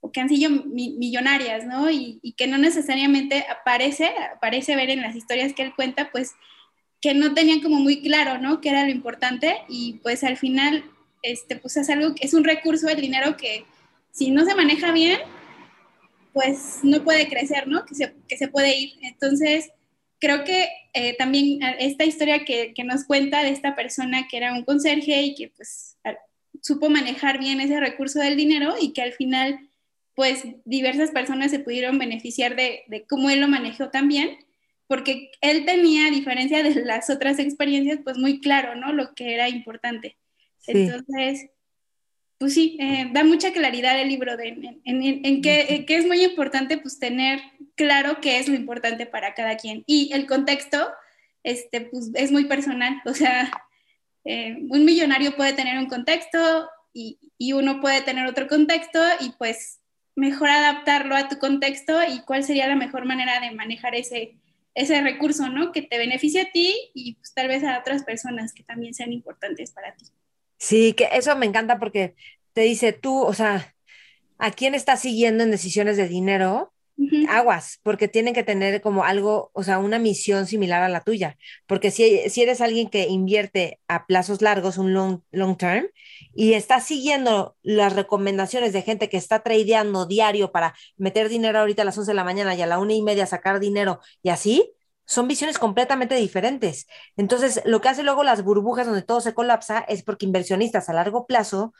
o 0.00 0.12
que 0.12 0.20
han 0.20 0.28
sido 0.28 0.50
millonarias, 0.50 1.66
¿no? 1.66 1.90
Y, 1.90 2.20
que 2.36 2.46
no 2.46 2.58
necesariamente 2.58 3.44
aparece, 3.50 4.10
aparece 4.34 4.76
ver 4.76 4.90
en 4.90 5.02
las 5.02 5.16
historias 5.16 5.52
que 5.52 5.62
él 5.62 5.74
cuenta, 5.74 6.10
pues 6.10 6.34
que 7.00 7.14
no 7.14 7.34
tenían 7.34 7.60
como 7.60 7.80
muy 7.80 8.00
claro, 8.00 8.38
¿no? 8.38 8.60
Qué 8.60 8.70
era 8.70 8.84
lo 8.84 8.90
importante 8.90 9.56
y 9.68 9.94
pues 10.02 10.24
al 10.24 10.36
final, 10.36 10.84
este, 11.22 11.56
pues 11.56 11.76
es 11.76 11.88
algo, 11.90 12.14
es 12.20 12.34
un 12.34 12.44
recurso, 12.44 12.88
el 12.88 13.00
dinero 13.00 13.36
que 13.36 13.64
si 14.12 14.30
no 14.30 14.44
se 14.44 14.54
maneja 14.54 14.92
bien, 14.92 15.18
pues 16.32 16.80
no 16.82 17.02
puede 17.02 17.28
crecer, 17.28 17.66
¿no? 17.66 17.84
Que 17.84 17.94
se, 17.94 18.14
que 18.28 18.36
se 18.36 18.48
puede 18.48 18.76
ir. 18.78 18.92
Entonces, 19.02 19.70
creo 20.20 20.44
que 20.44 20.68
eh, 20.92 21.16
también 21.16 21.60
esta 21.78 22.04
historia 22.04 22.44
que, 22.44 22.72
que, 22.74 22.84
nos 22.84 23.04
cuenta 23.04 23.42
de 23.42 23.50
esta 23.50 23.74
persona 23.74 24.26
que 24.28 24.36
era 24.36 24.52
un 24.52 24.64
conserje 24.64 25.22
y 25.22 25.34
que 25.34 25.48
pues 25.48 25.96
supo 26.62 26.90
manejar 26.90 27.38
bien 27.38 27.60
ese 27.60 27.78
recurso 27.80 28.18
del 28.18 28.36
dinero 28.36 28.74
y 28.80 28.92
que 28.92 29.02
al 29.02 29.12
final 29.12 29.67
pues 30.18 30.42
diversas 30.64 31.12
personas 31.12 31.52
se 31.52 31.60
pudieron 31.60 31.96
beneficiar 31.96 32.56
de, 32.56 33.06
cómo 33.08 33.30
él 33.30 33.38
lo 33.38 33.46
manejó 33.46 33.90
también, 33.90 34.36
porque 34.88 35.30
él 35.40 35.64
tenía, 35.64 36.08
a 36.08 36.10
diferencia 36.10 36.60
de 36.64 36.84
las 36.84 37.08
otras 37.08 37.38
experiencias, 37.38 38.00
pues 38.02 38.18
muy 38.18 38.40
claro, 38.40 38.74
¿no? 38.74 38.92
Lo 38.92 39.14
que 39.14 39.32
era 39.32 39.48
importante. 39.48 40.16
Entonces, 40.66 41.50
pues 42.36 42.52
sí, 42.52 42.76
eh, 42.80 43.08
da 43.12 43.22
mucha 43.22 43.52
claridad 43.52 43.96
el 44.00 44.08
libro 44.08 44.36
de, 44.36 44.80
en, 44.84 45.40
que, 45.40 45.86
es 45.86 46.04
muy 46.04 46.24
importante 46.24 46.78
pues 46.78 46.98
tener 46.98 47.38
claro 47.76 48.18
qué 48.20 48.40
es 48.40 48.48
lo 48.48 48.56
importante 48.56 49.06
para 49.06 49.34
cada 49.34 49.56
quien. 49.56 49.84
Y 49.86 50.10
el 50.12 50.26
contexto, 50.26 50.90
este, 51.44 51.82
pues 51.82 52.10
es 52.14 52.32
muy 52.32 52.46
personal, 52.46 53.00
o 53.06 53.14
sea, 53.14 53.52
eh, 54.24 54.56
un 54.68 54.84
millonario 54.84 55.36
puede 55.36 55.52
tener 55.52 55.78
un 55.78 55.86
contexto 55.86 56.68
y, 56.92 57.20
y, 57.38 57.52
uno 57.52 57.80
puede 57.80 58.00
tener 58.00 58.26
otro 58.26 58.48
contexto 58.48 58.98
y 59.20 59.30
pues 59.38 59.78
mejor 60.18 60.50
adaptarlo 60.50 61.14
a 61.14 61.28
tu 61.28 61.38
contexto 61.38 61.96
y 62.02 62.20
cuál 62.22 62.42
sería 62.42 62.66
la 62.66 62.74
mejor 62.74 63.04
manera 63.04 63.40
de 63.40 63.52
manejar 63.52 63.94
ese, 63.94 64.36
ese 64.74 65.00
recurso, 65.00 65.48
¿no? 65.48 65.70
Que 65.70 65.82
te 65.82 65.96
beneficie 65.96 66.40
a 66.42 66.50
ti 66.50 66.90
y 66.92 67.14
pues, 67.14 67.32
tal 67.34 67.46
vez 67.46 67.62
a 67.62 67.78
otras 67.78 68.02
personas 68.02 68.52
que 68.52 68.64
también 68.64 68.94
sean 68.94 69.12
importantes 69.12 69.70
para 69.70 69.94
ti. 69.94 70.06
Sí, 70.58 70.92
que 70.94 71.08
eso 71.12 71.36
me 71.36 71.46
encanta 71.46 71.78
porque 71.78 72.16
te 72.52 72.62
dice 72.62 72.92
tú, 72.92 73.22
o 73.22 73.32
sea, 73.32 73.76
¿a 74.38 74.50
quién 74.50 74.74
estás 74.74 75.00
siguiendo 75.00 75.44
en 75.44 75.52
decisiones 75.52 75.96
de 75.96 76.08
dinero? 76.08 76.72
Aguas, 77.28 77.78
porque 77.82 78.08
tienen 78.08 78.34
que 78.34 78.42
tener 78.42 78.80
como 78.80 79.04
algo, 79.04 79.50
o 79.54 79.62
sea, 79.62 79.78
una 79.78 79.98
misión 79.98 80.46
similar 80.46 80.82
a 80.82 80.88
la 80.88 81.02
tuya, 81.02 81.36
porque 81.66 81.90
si, 81.90 82.28
si 82.28 82.42
eres 82.42 82.60
alguien 82.60 82.88
que 82.88 83.06
invierte 83.06 83.80
a 83.88 84.06
plazos 84.06 84.42
largos, 84.42 84.78
un 84.78 84.92
long, 84.94 85.20
long 85.30 85.56
term, 85.56 85.86
y 86.34 86.54
está 86.54 86.80
siguiendo 86.80 87.56
las 87.62 87.94
recomendaciones 87.94 88.72
de 88.72 88.82
gente 88.82 89.08
que 89.08 89.16
está 89.16 89.42
tradeando 89.42 90.06
diario 90.06 90.50
para 90.52 90.74
meter 90.96 91.28
dinero 91.28 91.60
ahorita 91.60 91.82
a 91.82 91.84
las 91.84 91.98
11 91.98 92.10
de 92.10 92.16
la 92.16 92.24
mañana 92.24 92.54
y 92.54 92.62
a 92.62 92.66
la 92.66 92.78
una 92.78 92.94
y 92.94 93.02
media 93.02 93.26
sacar 93.26 93.60
dinero 93.60 94.00
y 94.22 94.30
así, 94.30 94.72
son 95.06 95.26
visiones 95.26 95.58
completamente 95.58 96.16
diferentes. 96.16 96.86
Entonces, 97.16 97.62
lo 97.64 97.80
que 97.80 97.88
hace 97.88 98.02
luego 98.02 98.24
las 98.24 98.42
burbujas 98.44 98.86
donde 98.86 99.02
todo 99.02 99.22
se 99.22 99.32
colapsa 99.34 99.78
es 99.88 100.02
porque 100.02 100.26
inversionistas 100.26 100.88
a 100.88 100.92
largo 100.92 101.26
plazo 101.26 101.72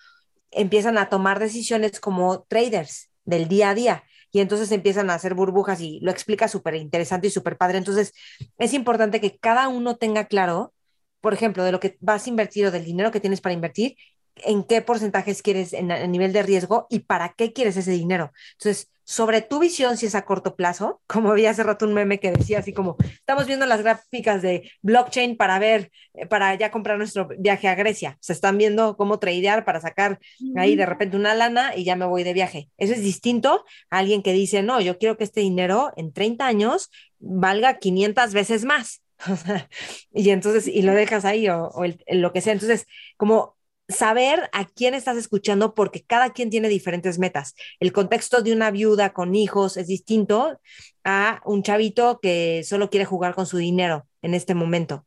empiezan 0.50 0.96
a 0.96 1.10
tomar 1.10 1.38
decisiones 1.38 2.00
como 2.00 2.44
traders 2.44 3.10
del 3.24 3.48
día 3.48 3.70
a 3.70 3.74
día 3.74 4.04
y 4.30 4.40
entonces 4.40 4.70
empiezan 4.72 5.10
a 5.10 5.14
hacer 5.14 5.34
burbujas 5.34 5.80
y 5.80 6.00
lo 6.00 6.10
explica 6.10 6.48
súper 6.48 6.74
interesante 6.76 7.28
y 7.28 7.30
súper 7.30 7.56
padre. 7.56 7.78
Entonces, 7.78 8.12
es 8.58 8.74
importante 8.74 9.20
que 9.20 9.38
cada 9.38 9.68
uno 9.68 9.96
tenga 9.96 10.26
claro, 10.26 10.72
por 11.20 11.34
ejemplo, 11.34 11.64
de 11.64 11.72
lo 11.72 11.80
que 11.80 11.96
vas 12.00 12.26
a 12.26 12.30
invertir 12.30 12.66
o 12.66 12.70
del 12.70 12.84
dinero 12.84 13.10
que 13.10 13.20
tienes 13.20 13.40
para 13.40 13.54
invertir, 13.54 13.96
en 14.36 14.64
qué 14.64 14.82
porcentajes 14.82 15.42
quieres 15.42 15.72
en, 15.72 15.90
a 15.90 16.06
nivel 16.06 16.32
de 16.32 16.42
riesgo 16.42 16.86
y 16.90 17.00
para 17.00 17.34
qué 17.34 17.52
quieres 17.52 17.76
ese 17.76 17.90
dinero. 17.92 18.32
Entonces, 18.52 18.90
sobre 19.08 19.40
tu 19.40 19.58
visión, 19.58 19.96
si 19.96 20.04
es 20.04 20.14
a 20.14 20.26
corto 20.26 20.54
plazo, 20.54 21.00
como 21.06 21.32
vi 21.32 21.46
hace 21.46 21.62
rato 21.62 21.86
un 21.86 21.94
meme 21.94 22.20
que 22.20 22.30
decía 22.30 22.58
así 22.58 22.74
como, 22.74 22.98
estamos 23.08 23.46
viendo 23.46 23.64
las 23.64 23.80
gráficas 23.80 24.42
de 24.42 24.70
blockchain 24.82 25.38
para 25.38 25.58
ver, 25.58 25.90
eh, 26.12 26.26
para 26.26 26.54
ya 26.56 26.70
comprar 26.70 26.98
nuestro 26.98 27.26
viaje 27.38 27.68
a 27.68 27.74
Grecia. 27.74 28.18
Se 28.20 28.34
están 28.34 28.58
viendo 28.58 28.98
cómo 28.98 29.18
tradear 29.18 29.64
para 29.64 29.80
sacar 29.80 30.18
ahí 30.56 30.76
de 30.76 30.84
repente 30.84 31.16
una 31.16 31.34
lana 31.34 31.74
y 31.74 31.84
ya 31.84 31.96
me 31.96 32.04
voy 32.04 32.22
de 32.22 32.34
viaje. 32.34 32.68
Eso 32.76 32.92
es 32.92 33.00
distinto 33.00 33.64
a 33.88 33.96
alguien 33.96 34.22
que 34.22 34.34
dice, 34.34 34.62
no, 34.62 34.78
yo 34.78 34.98
quiero 34.98 35.16
que 35.16 35.24
este 35.24 35.40
dinero 35.40 35.90
en 35.96 36.12
30 36.12 36.46
años 36.46 36.90
valga 37.18 37.78
500 37.78 38.34
veces 38.34 38.66
más. 38.66 39.00
y 40.12 40.28
entonces, 40.28 40.68
y 40.68 40.82
lo 40.82 40.92
dejas 40.92 41.24
ahí 41.24 41.48
o, 41.48 41.72
lo 42.08 42.32
que 42.34 42.42
sea. 42.42 42.52
Entonces, 42.52 42.86
como 43.16 43.56
saber 43.88 44.50
a 44.52 44.66
quién 44.66 44.94
estás 44.94 45.16
escuchando 45.16 45.74
porque 45.74 46.02
cada 46.02 46.32
quien 46.32 46.50
tiene 46.50 46.68
diferentes 46.68 47.18
metas. 47.18 47.54
El 47.80 47.92
contexto 47.92 48.42
de 48.42 48.52
una 48.52 48.70
viuda 48.70 49.12
con 49.12 49.34
hijos 49.34 49.76
es 49.76 49.86
distinto 49.86 50.60
a 51.04 51.40
un 51.44 51.62
chavito 51.62 52.20
que 52.20 52.62
solo 52.64 52.90
quiere 52.90 53.06
jugar 53.06 53.34
con 53.34 53.46
su 53.46 53.56
dinero 53.56 54.06
en 54.22 54.34
este 54.34 54.54
momento. 54.54 55.06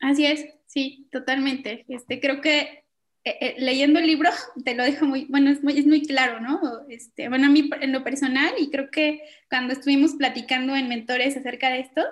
Así 0.00 0.26
es, 0.26 0.46
sí, 0.66 1.08
totalmente. 1.12 1.84
Este, 1.88 2.20
creo 2.20 2.40
que 2.40 2.84
eh, 3.24 3.38
eh, 3.40 3.54
leyendo 3.58 3.98
el 3.98 4.06
libro 4.06 4.30
te 4.64 4.74
lo 4.74 4.82
deja 4.82 5.04
muy, 5.04 5.26
bueno, 5.26 5.50
es 5.50 5.62
muy, 5.62 5.78
es 5.78 5.86
muy 5.86 6.02
claro, 6.06 6.40
¿no? 6.40 6.60
Este, 6.88 7.28
bueno, 7.28 7.46
a 7.46 7.50
mí 7.50 7.68
en 7.80 7.92
lo 7.92 8.02
personal 8.02 8.54
y 8.58 8.70
creo 8.70 8.90
que 8.90 9.20
cuando 9.50 9.74
estuvimos 9.74 10.14
platicando 10.14 10.74
en 10.74 10.88
Mentores 10.88 11.36
acerca 11.36 11.68
de 11.68 11.80
esto, 11.80 12.02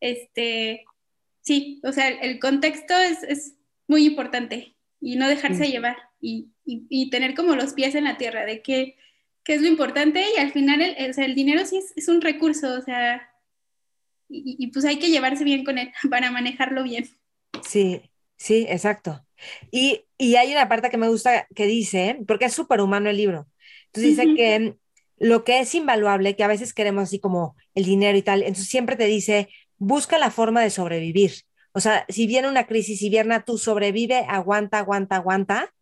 este, 0.00 0.84
sí, 1.40 1.80
o 1.82 1.90
sea, 1.90 2.08
el, 2.08 2.38
contexto 2.38 2.96
es, 2.96 3.24
es 3.24 3.54
muy 3.88 4.06
importante 4.06 4.76
y 5.00 5.16
no 5.16 5.28
dejarse 5.28 5.68
llevar 5.68 5.96
y, 6.20 6.50
y, 6.64 7.10
tener 7.10 7.34
como 7.34 7.54
los 7.54 7.72
pies 7.74 7.94
en 7.94 8.04
la 8.04 8.16
tierra 8.16 8.44
de 8.44 8.62
que, 8.62 8.96
es 9.46 9.62
lo 9.62 9.68
importante 9.68 10.22
y 10.36 10.38
al 10.38 10.52
final 10.52 10.82
el, 10.82 11.10
o 11.10 11.14
sea, 11.14 11.24
el 11.24 11.34
dinero 11.34 11.64
sí 11.64 11.78
es, 11.78 11.94
es, 11.96 12.08
un 12.08 12.20
recurso, 12.20 12.74
o 12.74 12.82
sea, 12.82 13.32
y, 14.28 14.56
y, 14.58 14.66
pues 14.66 14.84
hay 14.84 14.98
que 14.98 15.08
llevarse 15.08 15.42
bien 15.42 15.64
con 15.64 15.78
él 15.78 15.90
para 16.10 16.30
manejarlo 16.30 16.82
bien. 16.82 17.08
Sí, 17.66 18.02
sí, 18.36 18.66
exacto. 18.68 19.24
Y, 19.70 20.04
y 20.18 20.36
hay 20.36 20.52
una 20.52 20.68
parte 20.68 20.90
que 20.90 20.98
me 20.98 21.08
gusta 21.08 21.46
que 21.54 21.64
dice, 21.64 22.18
porque 22.26 22.44
es 22.44 22.52
súper 22.52 22.82
humano 22.82 23.08
el 23.08 23.16
libro, 23.16 23.48
entonces 23.86 24.16
dice 24.16 24.34
que 24.34 24.76
lo 25.18 25.44
que 25.44 25.60
es 25.60 25.74
invaluable, 25.74 26.36
que 26.36 26.44
a 26.44 26.48
veces 26.48 26.74
queremos 26.74 27.04
así 27.04 27.18
como 27.18 27.56
el 27.74 27.84
dinero 27.84 28.18
y 28.18 28.22
tal, 28.22 28.42
entonces 28.42 28.68
siempre 28.68 28.96
te 28.96 29.06
dice, 29.06 29.48
busca 29.78 30.18
la 30.18 30.30
forma 30.30 30.62
de 30.62 30.70
sobrevivir. 30.70 31.32
O 31.78 31.80
sea, 31.80 32.04
si 32.08 32.26
viene 32.26 32.48
una 32.48 32.66
crisis, 32.66 32.98
si 32.98 33.08
viene 33.08 33.38
tú 33.38 33.56
sobrevive, 33.56 34.26
aguanta, 34.28 34.80
aguanta, 34.80 35.14
aguanta, 35.14 35.72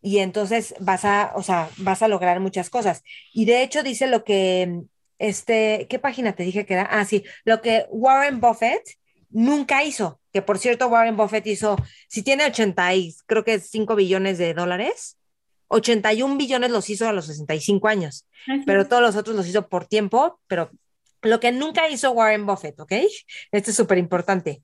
y 0.00 0.20
entonces 0.20 0.74
vas 0.80 1.04
a, 1.04 1.32
o 1.36 1.42
sea, 1.42 1.68
vas 1.76 2.00
a 2.00 2.08
lograr 2.08 2.40
muchas 2.40 2.70
cosas. 2.70 3.02
Y 3.34 3.44
de 3.44 3.62
hecho 3.62 3.82
dice 3.82 4.06
lo 4.06 4.24
que, 4.24 4.84
este, 5.18 5.86
¿qué 5.90 5.98
página 5.98 6.32
te 6.34 6.44
dije 6.44 6.64
que 6.64 6.72
era? 6.72 6.84
Ah, 6.84 7.04
sí, 7.04 7.24
lo 7.44 7.60
que 7.60 7.84
Warren 7.90 8.40
Buffett 8.40 8.82
nunca 9.28 9.84
hizo, 9.84 10.18
que 10.32 10.40
por 10.40 10.58
cierto 10.58 10.88
Warren 10.88 11.18
Buffett 11.18 11.46
hizo, 11.46 11.76
si 12.08 12.22
tiene 12.22 12.46
80 12.46 12.94
y 12.94 13.14
creo 13.26 13.44
que 13.44 13.60
5 13.60 13.94
billones 13.96 14.38
de 14.38 14.54
dólares, 14.54 15.18
81 15.68 16.38
billones 16.38 16.70
los 16.70 16.88
hizo 16.88 17.06
a 17.06 17.12
los 17.12 17.26
65 17.26 17.86
años, 17.86 18.26
pero 18.64 18.88
todos 18.88 19.02
los 19.02 19.14
otros 19.14 19.36
los 19.36 19.46
hizo 19.46 19.68
por 19.68 19.84
tiempo, 19.84 20.40
pero 20.46 20.70
lo 21.20 21.38
que 21.38 21.52
nunca 21.52 21.86
hizo 21.90 22.12
Warren 22.12 22.46
Buffett, 22.46 22.80
¿ok? 22.80 22.92
Esto 23.52 23.70
es 23.70 23.76
súper 23.76 23.98
importante. 23.98 24.62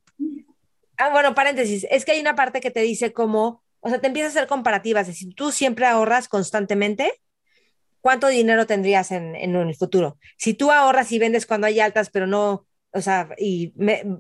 Ah, 1.01 1.11
bueno, 1.11 1.35
paréntesis, 1.35 1.87
es 1.91 2.05
que 2.05 2.13
hay 2.13 2.21
una 2.21 2.35
parte 2.35 2.61
que 2.61 2.71
te 2.71 2.81
dice 2.81 3.13
como, 3.13 3.63
o 3.81 3.89
sea, 3.89 4.01
te 4.01 4.07
empieza 4.09 4.29
a 4.29 4.31
hacer 4.31 4.47
comparativas, 4.47 5.09
es 5.09 5.15
decir, 5.15 5.35
tú 5.35 5.51
siempre 5.51 5.87
ahorras 5.87 6.29
constantemente, 6.29 7.15
¿cuánto 8.01 8.29
dinero 8.29 8.67
tendrías 8.67 9.13
en, 9.13 9.37
en 9.37 9.57
el 9.57 9.77
futuro? 9.77 10.19
Si 10.39 10.55
tú 10.55 10.73
ahorras 10.73 11.13
y 11.13 11.19
vendes 11.19 11.47
cuando 11.47 11.67
hay 11.69 11.81
altas, 11.81 12.11
pero 12.11 12.27
no, 12.27 12.67
o 12.93 13.01
sea, 13.03 13.31
y 13.39 13.75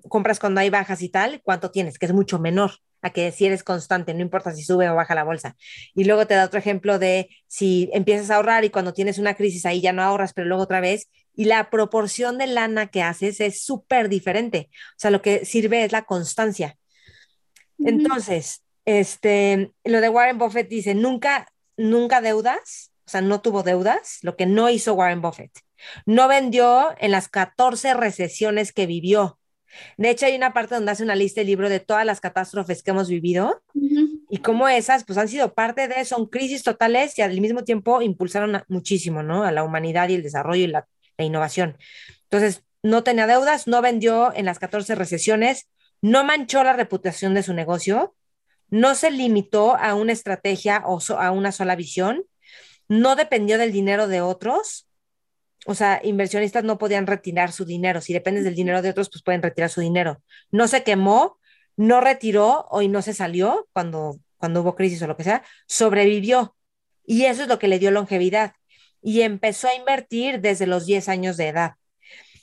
compras 0.08 0.40
cuando 0.40 0.60
hay 0.60 0.70
bajas 0.70 1.02
y 1.02 1.10
tal, 1.10 1.42
¿cuánto 1.42 1.70
tienes? 1.70 1.98
Que 1.98 2.06
es 2.06 2.12
mucho 2.14 2.38
menor 2.38 2.72
a 3.02 3.10
que 3.12 3.32
si 3.32 3.46
eres 3.46 3.64
constante, 3.64 4.14
no 4.14 4.22
importa 4.22 4.54
si 4.54 4.62
sube 4.64 4.88
o 4.90 4.94
baja 4.96 5.14
la 5.14 5.24
bolsa. 5.24 5.56
Y 5.94 6.04
luego 6.04 6.26
te 6.26 6.34
da 6.34 6.44
otro 6.46 6.58
ejemplo 6.58 6.98
de 6.98 7.28
si 7.48 7.90
empiezas 7.94 8.30
a 8.30 8.36
ahorrar 8.36 8.64
y 8.64 8.70
cuando 8.70 8.92
tienes 8.94 9.18
una 9.18 9.34
crisis 9.34 9.66
ahí 9.66 9.80
ya 9.80 9.92
no 9.92 10.02
ahorras, 10.02 10.34
pero 10.34 10.48
luego 10.48 10.64
otra 10.64 10.80
vez, 10.80 11.08
y 11.34 11.44
la 11.44 11.70
proporción 11.70 12.38
de 12.38 12.46
lana 12.46 12.88
que 12.88 13.02
haces 13.02 13.40
es 13.40 13.62
súper 13.62 14.08
diferente. 14.08 14.68
O 14.72 14.98
sea, 14.98 15.10
lo 15.10 15.22
que 15.22 15.44
sirve 15.44 15.84
es 15.84 15.92
la 15.92 16.02
constancia. 16.02 16.76
Entonces, 17.78 18.62
este, 18.84 19.72
lo 19.84 20.00
de 20.00 20.08
Warren 20.08 20.38
Buffett 20.38 20.68
dice, 20.68 20.94
nunca, 20.94 21.52
nunca 21.76 22.20
deudas, 22.20 22.92
o 23.06 23.10
sea, 23.10 23.20
no 23.20 23.40
tuvo 23.40 23.62
deudas, 23.62 24.18
lo 24.22 24.36
que 24.36 24.46
no 24.46 24.68
hizo 24.68 24.94
Warren 24.94 25.22
Buffett. 25.22 25.50
No 26.04 26.28
vendió 26.28 26.94
en 26.98 27.10
las 27.10 27.28
14 27.28 27.94
recesiones 27.94 28.72
que 28.72 28.86
vivió. 28.86 29.38
De 29.96 30.10
hecho, 30.10 30.26
hay 30.26 30.34
una 30.34 30.52
parte 30.52 30.74
donde 30.74 30.90
hace 30.90 31.04
una 31.04 31.14
lista 31.14 31.40
del 31.40 31.46
libro 31.46 31.68
de 31.68 31.80
todas 31.80 32.04
las 32.04 32.20
catástrofes 32.20 32.82
que 32.82 32.90
hemos 32.90 33.08
vivido 33.08 33.62
y 33.72 34.38
cómo 34.38 34.68
esas 34.68 35.04
pues 35.04 35.16
han 35.16 35.28
sido 35.28 35.54
parte 35.54 35.88
de, 35.88 36.04
son 36.04 36.26
crisis 36.26 36.62
totales 36.62 37.16
y 37.18 37.22
al 37.22 37.40
mismo 37.40 37.64
tiempo 37.64 38.02
impulsaron 38.02 38.62
muchísimo, 38.68 39.22
¿no? 39.22 39.44
A 39.44 39.52
la 39.52 39.62
humanidad 39.62 40.08
y 40.08 40.14
el 40.14 40.22
desarrollo 40.22 40.64
y 40.64 40.68
la 40.68 40.86
innovación. 41.24 41.78
Entonces, 42.24 42.64
no 42.82 43.02
tenía 43.02 43.26
deudas, 43.26 43.66
no 43.66 43.82
vendió 43.82 44.32
en 44.34 44.46
las 44.46 44.58
14 44.58 44.94
recesiones, 44.94 45.68
no 46.00 46.24
manchó 46.24 46.64
la 46.64 46.72
reputación 46.72 47.34
de 47.34 47.42
su 47.42 47.52
negocio, 47.52 48.14
no 48.70 48.94
se 48.94 49.10
limitó 49.10 49.76
a 49.76 49.94
una 49.94 50.12
estrategia 50.12 50.82
o 50.86 51.00
a 51.18 51.30
una 51.30 51.52
sola 51.52 51.76
visión, 51.76 52.24
no 52.88 53.16
dependió 53.16 53.58
del 53.58 53.72
dinero 53.72 54.08
de 54.08 54.20
otros. 54.20 54.88
O 55.66 55.74
sea, 55.74 56.00
inversionistas 56.02 56.64
no 56.64 56.78
podían 56.78 57.06
retirar 57.06 57.52
su 57.52 57.64
dinero. 57.64 58.00
Si 58.00 58.12
dependes 58.12 58.44
del 58.44 58.54
dinero 58.54 58.80
de 58.80 58.90
otros, 58.90 59.10
pues 59.10 59.22
pueden 59.22 59.42
retirar 59.42 59.70
su 59.70 59.80
dinero. 59.80 60.22
No 60.50 60.68
se 60.68 60.82
quemó, 60.82 61.38
no 61.76 62.00
retiró 62.00 62.66
o 62.70 62.82
no 62.82 63.02
se 63.02 63.12
salió 63.12 63.68
cuando, 63.72 64.18
cuando 64.38 64.62
hubo 64.62 64.74
crisis 64.74 65.02
o 65.02 65.06
lo 65.06 65.16
que 65.16 65.24
sea, 65.24 65.42
sobrevivió. 65.66 66.56
Y 67.04 67.24
eso 67.24 67.42
es 67.42 67.48
lo 67.48 67.58
que 67.58 67.68
le 67.68 67.78
dio 67.78 67.90
longevidad 67.90 68.54
y 69.03 69.22
empezó 69.22 69.68
a 69.68 69.74
invertir 69.74 70.40
desde 70.40 70.66
los 70.66 70.86
10 70.86 71.09
años 71.09 71.36
de 71.36 71.48
edad. 71.48 71.72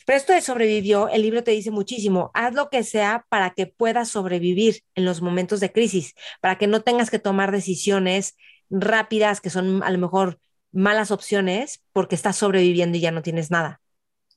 Pero 0.05 0.18
esto 0.18 0.32
de 0.34 0.41
sobrevivió, 0.41 1.10
el 1.10 1.22
libro 1.22 1.43
te 1.43 1.51
dice 1.51 1.70
muchísimo, 1.70 2.32
haz 2.34 2.53
lo 2.53 2.70
que 2.70 2.84
sea 2.84 3.26
para 3.30 3.49
que 3.49 3.68
puedas 3.68 4.10
sobrevivir 4.10 4.84
en 4.95 5.03
los 5.03 5.22
momentos 5.22 5.60
de 5.60 5.72
crisis, 5.74 6.16
para 6.39 6.58
que 6.58 6.68
no 6.68 6.82
tengas 6.82 7.10
que 7.10 7.20
tomar 7.20 7.51
decisiones 7.51 8.38
rápidas 8.70 9.41
que 9.41 9.49
son 9.49 9.84
a 9.84 9.91
lo 9.91 9.97
mejor 9.97 10.39
malas 10.72 11.12
opciones 11.12 11.84
porque 11.91 12.16
estás 12.16 12.38
sobreviviendo 12.38 12.97
y 12.97 13.01
ya 13.01 13.12
no 13.12 13.22
tienes 13.22 13.51
nada. 13.51 13.82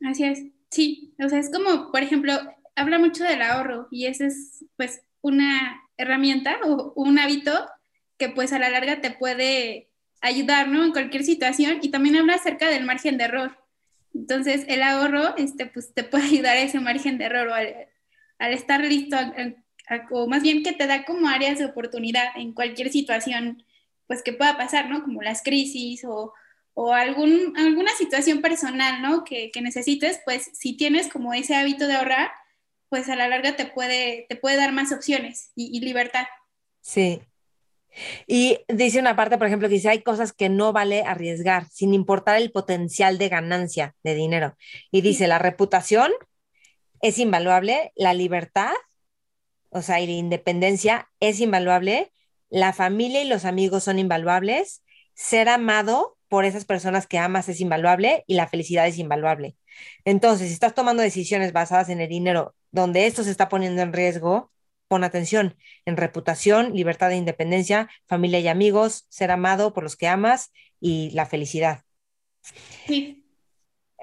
Así 0.05 0.25
es, 0.25 0.43
sí, 0.71 1.15
o 1.25 1.29
sea, 1.29 1.39
es 1.39 1.51
como, 1.51 1.93
por 1.93 2.03
ejemplo, 2.03 2.33
habla 2.75 2.99
mucho 2.99 3.25
del 3.25 3.43
ahorro 3.43 3.89
y 3.91 4.07
ese 4.07 4.27
es 4.27 4.65
pues 4.77 5.03
una 5.21 5.81
herramienta 5.97 6.57
o 6.65 6.93
un 6.97 7.19
hábito 7.19 7.53
que 8.17 8.29
pues 8.31 8.53
a 8.53 8.59
la 8.59 8.71
larga 8.71 9.01
te 9.01 9.11
puede 9.11 9.90
ayudar, 10.21 10.69
¿no? 10.69 10.85
En 10.85 10.93
cualquier 10.93 11.25
situación 11.25 11.79
y 11.83 11.91
también 11.91 12.17
habla 12.17 12.35
acerca 12.35 12.69
del 12.69 12.85
margen 12.85 13.19
de 13.19 13.25
error. 13.25 13.59
Entonces, 14.15 14.65
el 14.69 14.83
ahorro, 14.83 15.37
este, 15.37 15.67
pues 15.67 15.95
te 15.95 16.05
puede 16.05 16.25
ayudar 16.33 16.57
a 16.57 16.61
ese 16.61 16.81
margen 16.81 17.19
de 17.19 17.25
error 17.25 17.49
o 17.49 17.55
al, 17.55 18.53
estar 18.53 18.83
listo, 18.85 19.17
o 20.11 20.27
más 20.27 20.43
bien 20.43 20.63
que 20.63 20.73
te 20.73 20.87
da 20.87 21.05
como 21.05 21.29
áreas 21.29 21.59
de 21.59 21.67
oportunidad 21.67 22.25
en 22.37 22.53
cualquier 22.53 22.91
situación, 22.91 23.63
pues 24.07 24.23
que 24.23 24.33
pueda 24.33 24.57
pasar, 24.57 24.89
¿no? 24.89 25.03
Como 25.03 25.23
las 25.23 25.43
crisis 25.43 26.05
o, 26.05 26.33
o 26.75 26.95
algún, 26.95 27.55
alguna 27.57 27.93
situación 27.93 28.41
personal, 28.41 29.03
¿no? 29.03 29.25
Que, 29.25 29.51
que, 29.51 29.61
necesites, 29.61 30.21
pues 30.25 30.51
si 30.55 30.77
tienes 30.77 31.09
como 31.09 31.35
ese 31.35 31.55
hábito 31.55 31.87
de 31.87 31.95
ahorrar, 31.95 32.31
pues 32.89 33.09
a 33.09 33.17
la 33.17 33.29
larga 33.29 33.57
te 33.57 33.67
puede, 33.67 34.27
te 34.29 34.37
puede 34.37 34.57
dar 34.57 34.73
más 34.73 34.91
opciones 34.91 35.53
y 35.55 35.81
libertad. 35.81 36.27
Sí, 36.81 37.21
Y 38.27 38.59
dice 38.69 39.01
una 39.01 39.17
parte, 39.17 39.39
por 39.39 39.47
ejemplo, 39.47 39.69
que 39.69 39.75
dice, 39.75 39.89
hay 39.89 40.03
cosas 40.03 40.33
que 40.33 40.49
no 40.49 40.73
vale 40.73 41.03
arriesgar, 41.03 41.67
sin 41.71 41.95
importar 41.95 42.37
el 42.37 42.53
potencial 42.53 43.19
de 43.19 43.29
ganancia 43.29 43.95
de 44.03 44.15
dinero. 44.15 44.57
Y 44.91 45.01
dice, 45.01 45.27
la 45.27 45.39
reputación 45.39 46.13
es 47.03 47.19
invaluable, 47.19 47.93
la 47.97 48.15
libertad, 48.15 48.73
o 49.71 49.83
sea, 49.83 50.01
y 50.01 50.07
la 50.07 50.13
independencia 50.13 51.09
es 51.21 51.41
invaluable, 51.41 52.13
la 52.49 52.73
familia 52.73 53.23
y 53.23 53.29
los 53.29 53.45
amigos 53.45 53.85
son 53.85 53.99
invaluables, 53.99 54.83
ser 55.15 55.49
amado 55.49 56.17
por 56.29 56.45
esas 56.45 56.65
personas 56.65 57.07
que 57.07 57.19
amas 57.19 57.49
es 57.49 57.61
invaluable 57.61 58.25
y 58.27 58.35
la 58.35 58.49
felicidad 58.49 58.87
es 58.87 58.99
invaluable. 58.99 59.57
Entonces, 60.05 60.49
si 60.49 60.55
estás 60.55 60.75
tomando 60.75 61.03
decisiones 61.03 61.53
basadas 61.53 61.89
en 61.89 62.01
el 62.01 62.09
dinero 62.09 62.55
donde 62.71 63.07
esto 63.07 63.25
se 63.25 63.31
está 63.31 63.49
poniendo 63.49 63.83
en 63.83 63.93
riesgo, 63.93 64.53
pon 64.91 65.05
atención 65.05 65.57
en 65.87 65.97
reputación, 65.97 66.75
libertad 66.75 67.13
e 67.13 67.17
independencia, 67.17 67.89
familia 68.09 68.41
y 68.41 68.49
amigos, 68.49 69.07
ser 69.09 69.31
amado 69.31 69.73
por 69.73 69.85
los 69.85 69.95
que 69.95 70.09
amas 70.09 70.51
y 70.81 71.11
la 71.11 71.27
felicidad. 71.27 71.85
Sí. 72.89 73.25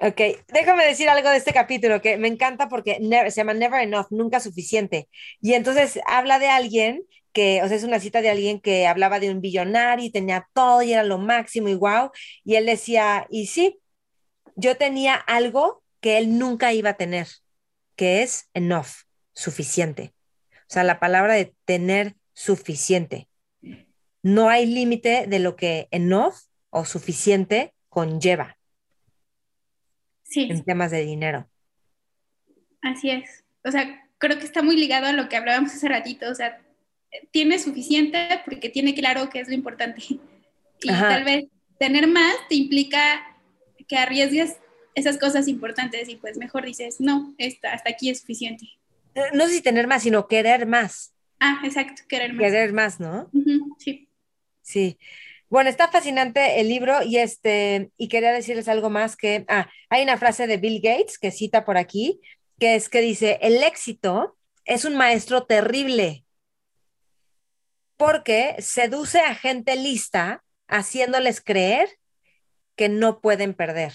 Ok, 0.00 0.20
déjame 0.48 0.86
decir 0.86 1.10
algo 1.10 1.28
de 1.28 1.36
este 1.36 1.52
capítulo 1.52 2.00
que 2.00 2.16
me 2.16 2.28
encanta 2.28 2.70
porque 2.70 2.98
se 3.00 3.30
llama 3.36 3.52
Never 3.52 3.82
Enough, 3.82 4.06
nunca 4.10 4.40
suficiente. 4.40 5.10
Y 5.42 5.52
entonces 5.52 6.00
habla 6.06 6.38
de 6.38 6.48
alguien 6.48 7.02
que, 7.34 7.62
o 7.62 7.68
sea, 7.68 7.76
es 7.76 7.84
una 7.84 8.00
cita 8.00 8.22
de 8.22 8.30
alguien 8.30 8.58
que 8.58 8.86
hablaba 8.86 9.20
de 9.20 9.30
un 9.30 9.42
billonario 9.42 10.06
y 10.06 10.10
tenía 10.10 10.48
todo 10.54 10.80
y 10.82 10.94
era 10.94 11.02
lo 11.02 11.18
máximo 11.18 11.68
y 11.68 11.74
wow. 11.74 12.12
Y 12.44 12.54
él 12.54 12.64
decía, 12.64 13.26
y 13.28 13.48
sí, 13.48 13.78
yo 14.56 14.78
tenía 14.78 15.16
algo 15.16 15.82
que 16.00 16.16
él 16.16 16.38
nunca 16.38 16.72
iba 16.72 16.90
a 16.90 16.96
tener, 16.96 17.28
que 17.94 18.22
es 18.22 18.48
enough, 18.54 19.04
suficiente. 19.34 20.14
O 20.68 20.72
sea, 20.72 20.84
la 20.84 21.00
palabra 21.00 21.34
de 21.34 21.54
tener 21.64 22.16
suficiente. 22.34 23.28
No 24.22 24.50
hay 24.50 24.66
límite 24.66 25.26
de 25.26 25.38
lo 25.38 25.56
que 25.56 25.88
enough 25.90 26.34
o 26.70 26.84
suficiente 26.84 27.72
conlleva. 27.88 28.58
Sí. 30.24 30.48
En 30.50 30.62
temas 30.62 30.90
de 30.90 31.04
dinero. 31.04 31.48
Así 32.82 33.10
es. 33.10 33.44
O 33.64 33.70
sea, 33.70 34.06
creo 34.18 34.38
que 34.38 34.44
está 34.44 34.62
muy 34.62 34.76
ligado 34.76 35.06
a 35.06 35.12
lo 35.12 35.28
que 35.28 35.36
hablábamos 35.36 35.72
hace 35.72 35.88
ratito. 35.88 36.30
O 36.30 36.34
sea, 36.34 36.60
tiene 37.30 37.58
suficiente 37.58 38.42
porque 38.44 38.68
tiene 38.68 38.94
claro 38.94 39.30
qué 39.30 39.40
es 39.40 39.48
lo 39.48 39.54
importante. 39.54 40.02
Y 40.80 40.88
tal 40.88 41.24
vez 41.24 41.46
tener 41.78 42.06
más 42.06 42.36
te 42.48 42.56
implica 42.56 43.36
que 43.88 43.96
arriesgues 43.96 44.58
esas 44.94 45.18
cosas 45.18 45.48
importantes 45.48 46.08
y 46.08 46.16
pues 46.16 46.36
mejor 46.36 46.64
dices, 46.64 47.00
no, 47.00 47.34
esta, 47.38 47.72
hasta 47.72 47.90
aquí 47.90 48.10
es 48.10 48.20
suficiente. 48.20 48.77
No 49.32 49.46
sé 49.46 49.54
si 49.54 49.62
tener 49.62 49.86
más, 49.86 50.02
sino 50.02 50.28
querer 50.28 50.66
más. 50.66 51.14
Ah, 51.40 51.60
exacto, 51.64 52.02
querer 52.08 52.32
más. 52.34 52.46
Querer 52.46 52.72
más, 52.72 53.00
¿no? 53.00 53.30
sí. 53.78 54.08
Sí. 54.62 54.98
Bueno, 55.48 55.70
está 55.70 55.88
fascinante 55.88 56.60
el 56.60 56.68
libro 56.68 57.02
y 57.02 57.16
este, 57.16 57.90
y 57.96 58.08
quería 58.08 58.32
decirles 58.32 58.68
algo 58.68 58.90
más 58.90 59.16
que, 59.16 59.46
ah, 59.48 59.70
hay 59.88 60.02
una 60.02 60.18
frase 60.18 60.46
de 60.46 60.58
Bill 60.58 60.80
Gates 60.82 61.18
que 61.18 61.30
cita 61.30 61.64
por 61.64 61.78
aquí, 61.78 62.20
que 62.58 62.74
es 62.74 62.90
que 62.90 63.00
dice, 63.00 63.38
el 63.40 63.62
éxito 63.62 64.36
es 64.66 64.84
un 64.84 64.94
maestro 64.94 65.46
terrible 65.46 66.26
porque 67.96 68.56
seduce 68.58 69.20
a 69.20 69.34
gente 69.34 69.74
lista 69.76 70.44
haciéndoles 70.68 71.40
creer 71.40 71.88
que 72.76 72.88
no 72.88 73.20
pueden 73.20 73.54
perder. 73.54 73.94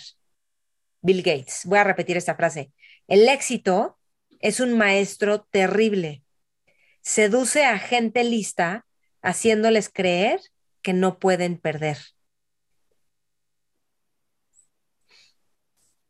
Bill 1.02 1.22
Gates, 1.22 1.62
voy 1.66 1.78
a 1.78 1.84
repetir 1.84 2.18
esta 2.18 2.36
frase, 2.36 2.72
el 3.08 3.30
éxito 3.30 4.00
es 4.44 4.60
un 4.60 4.78
maestro 4.78 5.42
terrible. 5.42 6.22
Seduce 7.02 7.64
a 7.66 7.80
gente 7.80 8.26
lista 8.26 8.86
haciéndoles 9.22 9.90
creer 9.90 10.42
que 10.82 10.92
no 10.92 11.18
pueden 11.18 11.58
perder. 11.58 11.98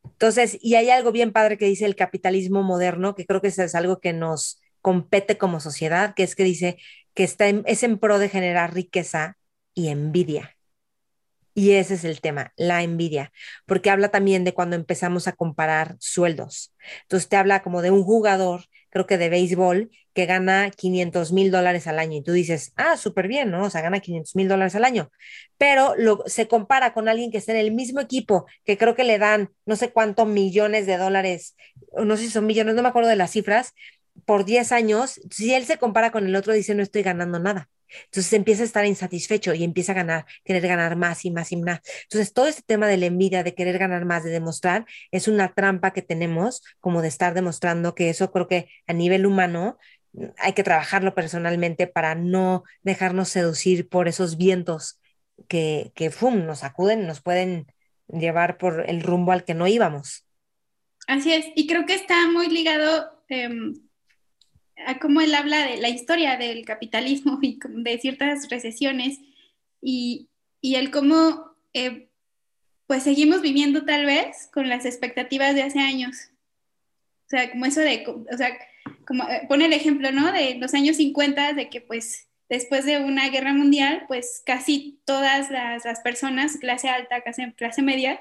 Entonces, 0.04 0.58
y 0.62 0.76
hay 0.76 0.90
algo 0.90 1.12
bien 1.12 1.32
padre 1.32 1.60
que 1.60 1.66
dice 1.66 1.86
el 1.86 1.96
capitalismo 1.96 2.64
moderno, 2.64 3.14
que 3.14 3.28
creo 3.28 3.40
que 3.40 3.50
es 3.50 3.76
algo 3.76 4.00
que 4.00 4.14
nos 4.14 4.60
compete 4.82 5.38
como 5.38 5.60
sociedad, 5.60 6.16
que 6.16 6.24
es 6.24 6.36
que 6.36 6.44
dice 6.44 6.78
que 7.14 7.24
está 7.24 7.48
es 7.48 7.84
en 7.84 8.00
pro 8.00 8.18
de 8.18 8.30
generar 8.30 8.74
riqueza 8.74 9.38
y 9.76 9.90
envidia. 9.90 10.53
Y 11.56 11.72
ese 11.74 11.96
es 11.96 12.04
el 12.04 12.20
tema, 12.20 12.52
la 12.56 12.82
envidia, 12.82 13.32
porque 13.66 13.90
habla 13.92 14.10
también 14.10 14.44
de 14.44 14.54
cuando 14.54 14.76
empezamos 14.76 15.28
a 15.28 15.34
comparar 15.34 15.96
sueldos. 16.00 16.74
Entonces 17.04 17.30
te 17.30 17.36
habla 17.38 17.62
como 17.62 17.82
de 17.82 17.92
un 17.92 18.04
jugador, 18.04 18.66
creo 18.90 19.06
que 19.06 19.18
de 19.18 19.30
béisbol, 19.30 19.92
que 20.14 20.26
gana 20.26 20.70
500 20.72 21.32
mil 21.32 21.52
dólares 21.52 21.88
al 21.88 22.00
año 22.00 22.18
y 22.18 22.24
tú 22.24 22.32
dices, 22.32 22.74
ah, 22.76 22.98
súper 22.98 23.28
bien, 23.28 23.52
¿no? 23.52 23.66
O 23.66 23.70
sea, 23.70 23.82
gana 23.82 24.00
500 24.00 24.36
mil 24.36 24.48
dólares 24.48 24.76
al 24.76 24.84
año, 24.86 25.12
pero 25.58 25.96
se 26.28 26.48
compara 26.48 26.94
con 26.94 27.08
alguien 27.08 27.32
que 27.32 27.38
está 27.38 27.52
en 27.52 27.60
el 27.60 27.72
mismo 27.72 28.00
equipo, 28.00 28.46
que 28.66 28.78
creo 28.78 28.96
que 28.96 29.04
le 29.04 29.18
dan 29.18 29.50
no 29.66 29.76
sé 29.76 29.92
cuántos 29.92 30.28
millones 30.28 30.86
de 30.86 30.98
dólares, 30.98 31.56
no 31.98 32.18
sé 32.18 32.24
si 32.24 32.30
son 32.30 32.46
millones, 32.46 32.76
no 32.76 32.84
me 32.84 32.90
acuerdo 32.90 33.10
de 33.10 33.16
las 33.16 33.32
cifras, 33.32 33.74
por 34.26 34.46
10 34.46 34.72
años, 34.72 35.20
si 35.32 35.54
él 35.54 35.66
se 35.66 35.78
compara 35.78 36.12
con 36.12 36.26
el 36.26 36.36
otro, 36.36 36.54
dice, 36.54 36.76
no 36.76 36.84
estoy 36.84 37.04
ganando 37.04 37.40
nada. 37.40 37.70
Entonces 38.06 38.34
empieza 38.34 38.64
a 38.64 38.66
estar 38.66 38.86
insatisfecho 38.86 39.54
y 39.54 39.64
empieza 39.64 39.92
a 39.94 39.96
ganar, 39.96 40.26
querer 40.44 40.68
ganar 40.68 40.96
más 40.96 41.26
y 41.26 41.32
más 41.32 41.52
y 41.52 41.58
más. 41.58 41.82
Entonces 42.04 42.34
todo 42.34 42.48
este 42.48 42.64
tema 42.64 42.88
de 42.88 42.98
la 42.98 43.06
envidia, 43.08 43.44
de 43.44 43.56
querer 43.56 43.78
ganar 43.78 44.06
más, 44.06 44.24
de 44.24 44.32
demostrar, 44.32 44.86
es 45.12 45.28
una 45.28 45.54
trampa 45.54 45.92
que 45.92 46.02
tenemos 46.02 46.64
como 46.80 47.02
de 47.02 47.08
estar 47.08 47.34
demostrando 47.34 47.96
que 47.96 48.10
eso 48.10 48.32
creo 48.32 48.48
que 48.48 48.70
a 48.88 48.94
nivel 48.94 49.26
humano 49.26 49.78
hay 50.38 50.54
que 50.54 50.64
trabajarlo 50.64 51.16
personalmente 51.16 51.88
para 51.88 52.16
no 52.16 52.64
dejarnos 52.84 53.30
seducir 53.30 53.90
por 53.90 54.08
esos 54.08 54.38
vientos 54.38 55.00
que, 55.48 55.92
que 55.96 56.12
¡fum! 56.12 56.46
nos 56.46 56.60
sacuden, 56.60 57.08
nos 57.08 57.22
pueden 57.22 57.68
llevar 58.08 58.58
por 58.58 58.90
el 58.90 59.02
rumbo 59.02 59.32
al 59.32 59.44
que 59.44 59.54
no 59.54 59.68
íbamos. 59.68 60.26
Así 61.08 61.34
es, 61.34 61.48
y 61.56 61.68
creo 61.68 61.86
que 61.86 61.96
está 61.96 62.28
muy 62.30 62.48
ligado 62.48 63.24
em, 63.28 63.74
a 64.86 65.00
cómo 65.00 65.22
él 65.22 65.34
habla 65.36 65.66
de 65.66 65.78
la 65.78 65.90
historia 65.90 66.38
del 66.38 66.66
capitalismo 66.66 67.40
y 67.42 67.60
de 67.62 67.98
ciertas 67.98 68.50
recesiones 68.50 69.20
y, 69.82 70.30
y 70.62 70.76
el 70.76 70.92
cómo 70.92 71.56
eh, 71.74 72.10
pues 72.88 73.04
seguimos 73.04 73.42
viviendo 73.42 73.86
tal 73.86 74.06
vez 74.06 74.50
con 74.54 74.70
las 74.70 74.86
expectativas 74.86 75.56
de 75.56 75.64
hace 75.64 75.80
años. 75.80 76.30
O 77.26 77.30
sea, 77.30 77.50
como 77.52 77.66
eso 77.66 77.80
de, 77.80 78.04
o 78.08 78.38
sea, 78.38 78.58
como 79.08 79.28
eh, 79.30 79.46
pone 79.48 79.66
el 79.66 79.74
ejemplo, 79.74 80.12
¿no? 80.12 80.32
De 80.32 80.56
los 80.56 80.74
años 80.74 80.98
50, 80.98 81.54
de 81.54 81.70
que 81.70 81.82
pues 81.82 82.28
después 82.50 82.86
de 82.86 83.00
una 83.00 83.30
guerra 83.30 83.54
mundial, 83.54 84.04
pues 84.08 84.44
casi 84.46 85.00
todas 85.06 85.50
las, 85.50 85.86
las 85.86 86.02
personas, 86.02 86.58
clase 86.58 86.90
alta, 86.90 87.22
clase, 87.22 87.54
clase 87.56 87.82
media, 87.82 88.20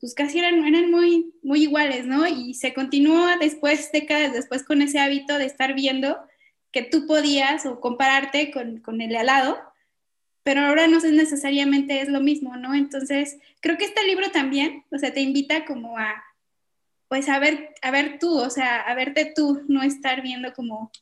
pues 0.00 0.14
casi 0.14 0.38
eran, 0.38 0.64
eran 0.66 0.90
muy, 0.90 1.34
muy 1.42 1.62
iguales, 1.62 2.06
¿no? 2.06 2.26
Y 2.26 2.54
se 2.54 2.74
continúa 2.74 3.36
después, 3.38 3.90
décadas 3.92 4.32
después, 4.32 4.62
con 4.62 4.82
ese 4.82 4.98
hábito 4.98 5.38
de 5.38 5.46
estar 5.46 5.74
viendo 5.74 6.18
que 6.70 6.82
tú 6.82 7.06
podías 7.06 7.64
o 7.64 7.80
compararte 7.80 8.50
con, 8.50 8.80
con 8.80 9.00
el 9.00 9.10
de 9.10 9.18
al 9.18 9.26
lado, 9.26 9.58
pero 10.42 10.60
ahora 10.60 10.86
no 10.86 10.98
es 10.98 11.04
necesariamente 11.04 12.00
es 12.00 12.08
lo 12.08 12.20
mismo, 12.20 12.56
¿no? 12.56 12.74
Entonces, 12.74 13.38
creo 13.60 13.78
que 13.78 13.86
este 13.86 14.04
libro 14.04 14.30
también, 14.30 14.84
o 14.90 14.98
sea, 14.98 15.12
te 15.12 15.20
invita 15.20 15.64
como 15.64 15.98
a, 15.98 16.22
pues 17.08 17.28
a 17.28 17.38
ver, 17.38 17.74
a 17.82 17.90
ver 17.90 18.18
tú, 18.18 18.38
o 18.38 18.50
sea, 18.50 18.82
a 18.82 18.94
verte 18.94 19.32
tú, 19.34 19.62
no 19.68 19.82
estar 19.82 20.22
viendo 20.22 20.52
como, 20.52 20.92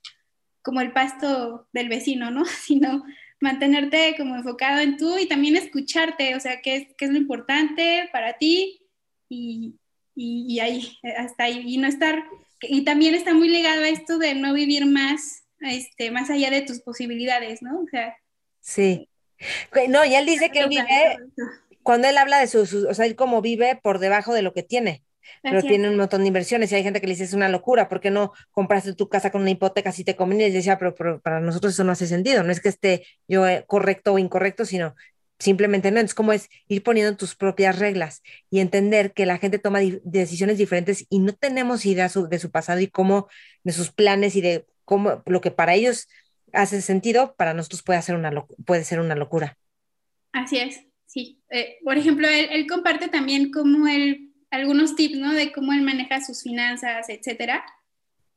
como 0.63 0.81
el 0.81 0.93
pasto 0.93 1.67
del 1.73 1.89
vecino, 1.89 2.31
¿no? 2.31 2.45
Sino 2.65 3.05
mantenerte 3.41 4.15
como 4.17 4.37
enfocado 4.37 4.81
en 4.81 4.97
tú 4.97 5.19
y 5.19 5.27
también 5.27 5.57
escucharte, 5.57 6.37
o 6.37 6.41
sea, 6.41 6.63
qué 6.63 6.95
qué 6.97 7.05
es 7.07 7.11
lo 7.11 7.19
importante 7.19 8.09
para 8.13 8.35
ti 8.35 8.84
y, 10.15 10.61
ahí, 10.61 10.99
hasta 11.17 11.45
ahí, 11.45 11.63
y 11.67 11.79
no 11.79 11.89
estar, 11.89 12.23
y 12.63 12.85
también 12.85 13.15
está 13.15 13.35
muy 13.35 13.49
ligado 13.49 13.83
a 13.83 13.89
esto 13.89 14.19
de 14.19 14.35
no 14.35 14.55
vivir 14.55 14.87
más, 14.87 15.45
este, 15.61 16.11
más 16.11 16.31
allá 16.31 16.51
de 16.51 16.63
tus 16.63 16.81
posibilidades, 16.81 17.63
¿no? 17.63 17.81
O 17.81 17.87
sea. 17.89 18.17
Sí. 18.61 19.09
No, 19.89 20.05
y 20.05 20.15
él 20.15 20.27
dice 20.27 20.51
que 20.51 20.67
vive, 20.67 21.19
cuando 21.83 22.09
él 22.09 22.17
habla 22.17 22.39
de 22.39 22.47
su, 22.47 22.61
o 22.89 22.95
sea, 22.95 23.07
él 23.07 23.17
como 23.17 23.43
vive 23.43 23.79
por 23.83 23.99
debajo 23.99 24.33
de 24.33 24.43
lo 24.43 24.55
que 24.55 24.63
tiene, 24.63 25.03
pero 25.43 25.63
tiene 25.63 25.89
un 25.89 25.97
montón 25.97 26.23
de 26.23 26.29
inversiones 26.29 26.73
y 26.73 26.75
hay 26.75 26.83
gente 26.83 27.01
que 27.01 27.07
le 27.07 27.13
dice 27.13 27.25
es 27.25 27.35
una 27.35 27.49
locura, 27.49 27.89
¿por 27.89 28.01
qué 28.01 28.11
no 28.11 28.33
compraste 28.51 28.95
tu 28.95 29.09
casa 29.09 29.31
con 29.31 29.43
una 29.43 29.51
hipoteca 29.51 29.93
si 29.93 30.05
te 30.05 30.17
conviene? 30.17 30.49
Y 30.49 30.53
decía, 30.53 30.79
pero, 30.79 31.21
para 31.21 31.41
nosotros 31.41 31.75
eso 31.75 31.85
no 31.85 31.93
hace 31.93 32.07
sentido, 32.07 32.43
no 32.43 32.53
es 32.53 32.61
que 32.61 32.69
esté 32.69 33.07
yo 33.29 33.47
eh, 33.47 33.65
correcto 33.67 34.15
o 34.15 34.19
incorrecto, 34.19 34.65
sino 34.65 34.95
simplemente 35.39 35.91
no. 35.91 36.01
Es 36.01 36.15
como 36.15 36.33
es 36.33 36.49
ir 36.69 36.83
poniendo 36.83 37.17
tus 37.17 37.35
propias 37.35 37.79
reglas 37.79 38.23
y 38.51 38.61
entender 38.61 39.13
que 39.13 39.27
la 39.27 39.39
gente 39.39 39.59
toma 39.59 39.81
decisiones 40.05 40.59
diferentes 40.59 41.07
y 41.09 41.19
no 41.19 41.33
tenemos 41.33 41.87
idea 41.87 42.09
de 42.09 42.39
su 42.39 42.51
pasado 42.51 42.81
y 42.81 42.89
cómo, 42.89 43.29
de 43.63 43.73
sus 43.73 43.91
planes 43.91 44.37
y 44.37 44.41
de 44.41 44.67
cómo 44.85 45.23
lo 45.27 45.41
que 45.41 45.51
para 45.51 45.75
ellos 45.75 46.09
hace 46.53 46.81
sentido, 46.81 47.35
para 47.37 47.55
nosotros 47.55 47.83
puede, 47.83 47.99
hacer 47.99 48.15
una, 48.15 48.31
puede 48.65 48.85
ser 48.85 49.01
una 49.01 49.15
locura. 49.15 49.59
Así 50.33 50.59
es, 50.59 50.81
sí. 51.07 51.41
Eh, 51.51 51.79
por 51.85 51.97
ejemplo, 51.97 52.29
él, 52.29 52.67
comparte 52.67 53.09
también 53.09 53.51
cómo 53.51 53.87
él, 53.87 54.33
algunos 54.51 54.97
tips, 54.97 55.19
¿no? 55.19 55.33
De 55.33 55.53
cómo 55.53 55.73
él 55.73 55.83
maneja 55.83 56.25
sus 56.25 56.43
finanzas, 56.43 57.09
etcétera. 57.09 57.65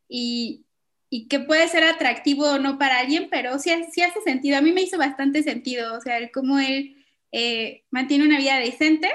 Y, 0.08 0.67
y 1.10 1.28
que 1.28 1.40
puede 1.40 1.68
ser 1.68 1.84
atractivo 1.84 2.52
o 2.52 2.60
no 2.60 2.78
para 2.78 3.00
alguien, 3.00 3.30
pero 3.30 3.60
sí, 3.60 3.72
sí 3.92 4.02
hace 4.02 4.22
sentido. 4.22 4.58
A 4.58 4.62
mí 4.62 4.72
me 4.72 4.82
hizo 4.82 4.98
bastante 4.98 5.44
sentido, 5.44 5.96
o 5.96 6.02
sea, 6.02 6.18
cómo 6.32 6.60
él 6.60 7.06
eh, 7.32 7.84
mantiene 7.92 8.26
una 8.26 8.38
vida 8.38 8.58
decente 8.58 9.10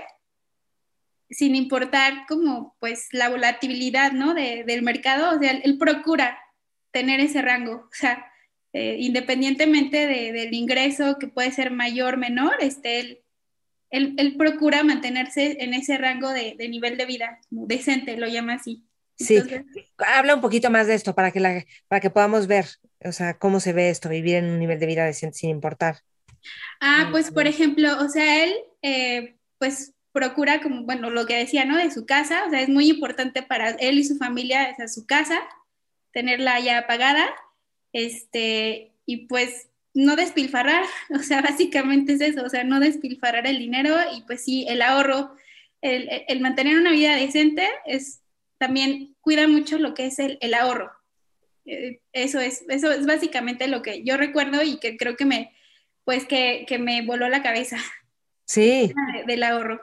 sin 1.33 1.57
importar 1.57 2.27
como 2.29 2.77
pues 2.79 3.09
la 3.13 3.31
volatilidad, 3.31 4.13
¿no? 4.13 4.35
del 4.35 4.83
mercado, 4.83 5.37
o 5.37 5.41
sea, 5.41 5.51
él, 5.51 5.79
procura 5.79 6.39
tener 6.91 7.21
ese 7.21 7.41
rango, 7.41 7.73
o 7.73 7.95
sea, 7.95 8.27
eh, 8.75 8.97
independientemente 9.01 10.07
del 10.07 10.55
ingreso 10.55 11.19
que 11.19 11.29
puede 11.29 11.51
ser 11.51 11.71
mayor, 11.71 12.17
menor, 12.17 12.57
este, 12.61 13.25
él, 13.91 14.15
él, 14.17 14.37
procura 14.37 14.85
mantenerse 14.85 15.59
en 15.61 15.75
ese 15.75 15.99
rango 15.99 16.31
de, 16.31 16.55
nivel 16.69 16.97
de 16.97 17.07
vida 17.07 17.39
decente, 17.51 18.17
lo 18.17 18.29
llama 18.29 18.55
así. 18.55 18.83
Sí, 19.17 19.39
habla 19.99 20.35
un 20.35 20.41
poquito 20.41 20.71
más 20.71 20.87
de 20.87 20.95
esto 20.95 21.15
para 21.15 21.31
que, 21.31 21.41
la, 21.41 21.65
para 21.89 22.01
que 22.01 22.11
podamos 22.11 22.47
ver, 22.47 22.67
o 23.05 23.13
sea, 23.13 23.39
cómo 23.39 23.61
se 23.61 23.73
ve 23.73 23.91
esto, 23.91 24.09
vivir 24.09 24.37
en 24.37 24.47
un 24.47 24.59
nivel 24.59 24.79
de 24.79 24.87
vida 24.87 25.05
decente 25.05 25.39
sin 25.39 25.51
importar. 25.51 25.99
Ah, 26.81 27.09
pues 27.11 27.31
por 27.31 27.47
ejemplo, 27.47 28.01
o 28.01 28.09
sea, 28.09 28.45
él 28.45 28.53
eh, 28.83 29.37
pues 29.59 29.95
procura 30.13 30.61
como, 30.61 30.85
bueno, 30.85 31.11
lo 31.11 31.27
que 31.27 31.37
decía, 31.37 31.65
¿no? 31.65 31.77
De 31.77 31.91
su 31.91 32.05
casa, 32.07 32.45
o 32.47 32.51
sea, 32.51 32.61
es 32.61 32.69
muy 32.69 32.89
importante 32.89 33.43
para 33.43 33.71
él 33.71 33.99
y 33.99 34.05
su 34.05 34.17
familia, 34.17 34.71
o 34.73 34.77
sea, 34.77 34.89
su 34.89 35.07
casa, 35.07 35.41
tenerla 36.13 36.61
ya 36.61 36.87
pagada, 36.87 37.29
este, 37.93 38.93
y 39.07 39.27
pues 39.27 39.69
no 39.95 40.17
despilfarrar, 40.17 40.85
o 41.15 41.23
sea, 41.23 41.43
básicamente 41.43 42.15
es 42.15 42.21
eso, 42.21 42.45
o 42.45 42.49
sea, 42.49 42.65
no 42.65 42.81
despilfarrar 42.81 43.47
el 43.47 43.59
dinero 43.59 43.97
y 44.17 44.23
pues 44.23 44.45
sí, 44.45 44.67
el 44.69 44.83
ahorro, 44.83 45.35
el, 45.81 46.09
el 46.29 46.41
mantener 46.41 46.77
una 46.79 46.93
vida 46.93 47.17
decente 47.17 47.69
es 47.87 48.22
también 48.63 49.17
cuida 49.21 49.49
mucho 49.49 49.77
lo 49.77 49.93
que 49.93 50.07
es 50.07 50.21
el, 50.21 50.39
el 50.41 50.55
ahorro. 50.55 50.93
Eh, 51.65 51.99
eso, 52.13 52.39
es, 52.39 52.65
eso 52.69 52.93
es 52.93 53.07
básicamente 53.07 53.67
lo 53.67 53.83
que 53.83 54.05
yo 54.05 54.17
recuerdo 54.17 54.63
y 54.63 54.79
que 54.79 54.97
creo 54.97 55.17
que 55.17 55.25
me, 55.25 55.53
pues 56.05 56.27
que, 56.27 56.65
que 56.69 56.79
me 56.79 57.05
voló 57.05 57.29
la 57.29 57.43
cabeza. 57.43 57.79
Sí. 58.45 58.93
del 59.27 59.43
ahorro. 59.43 59.81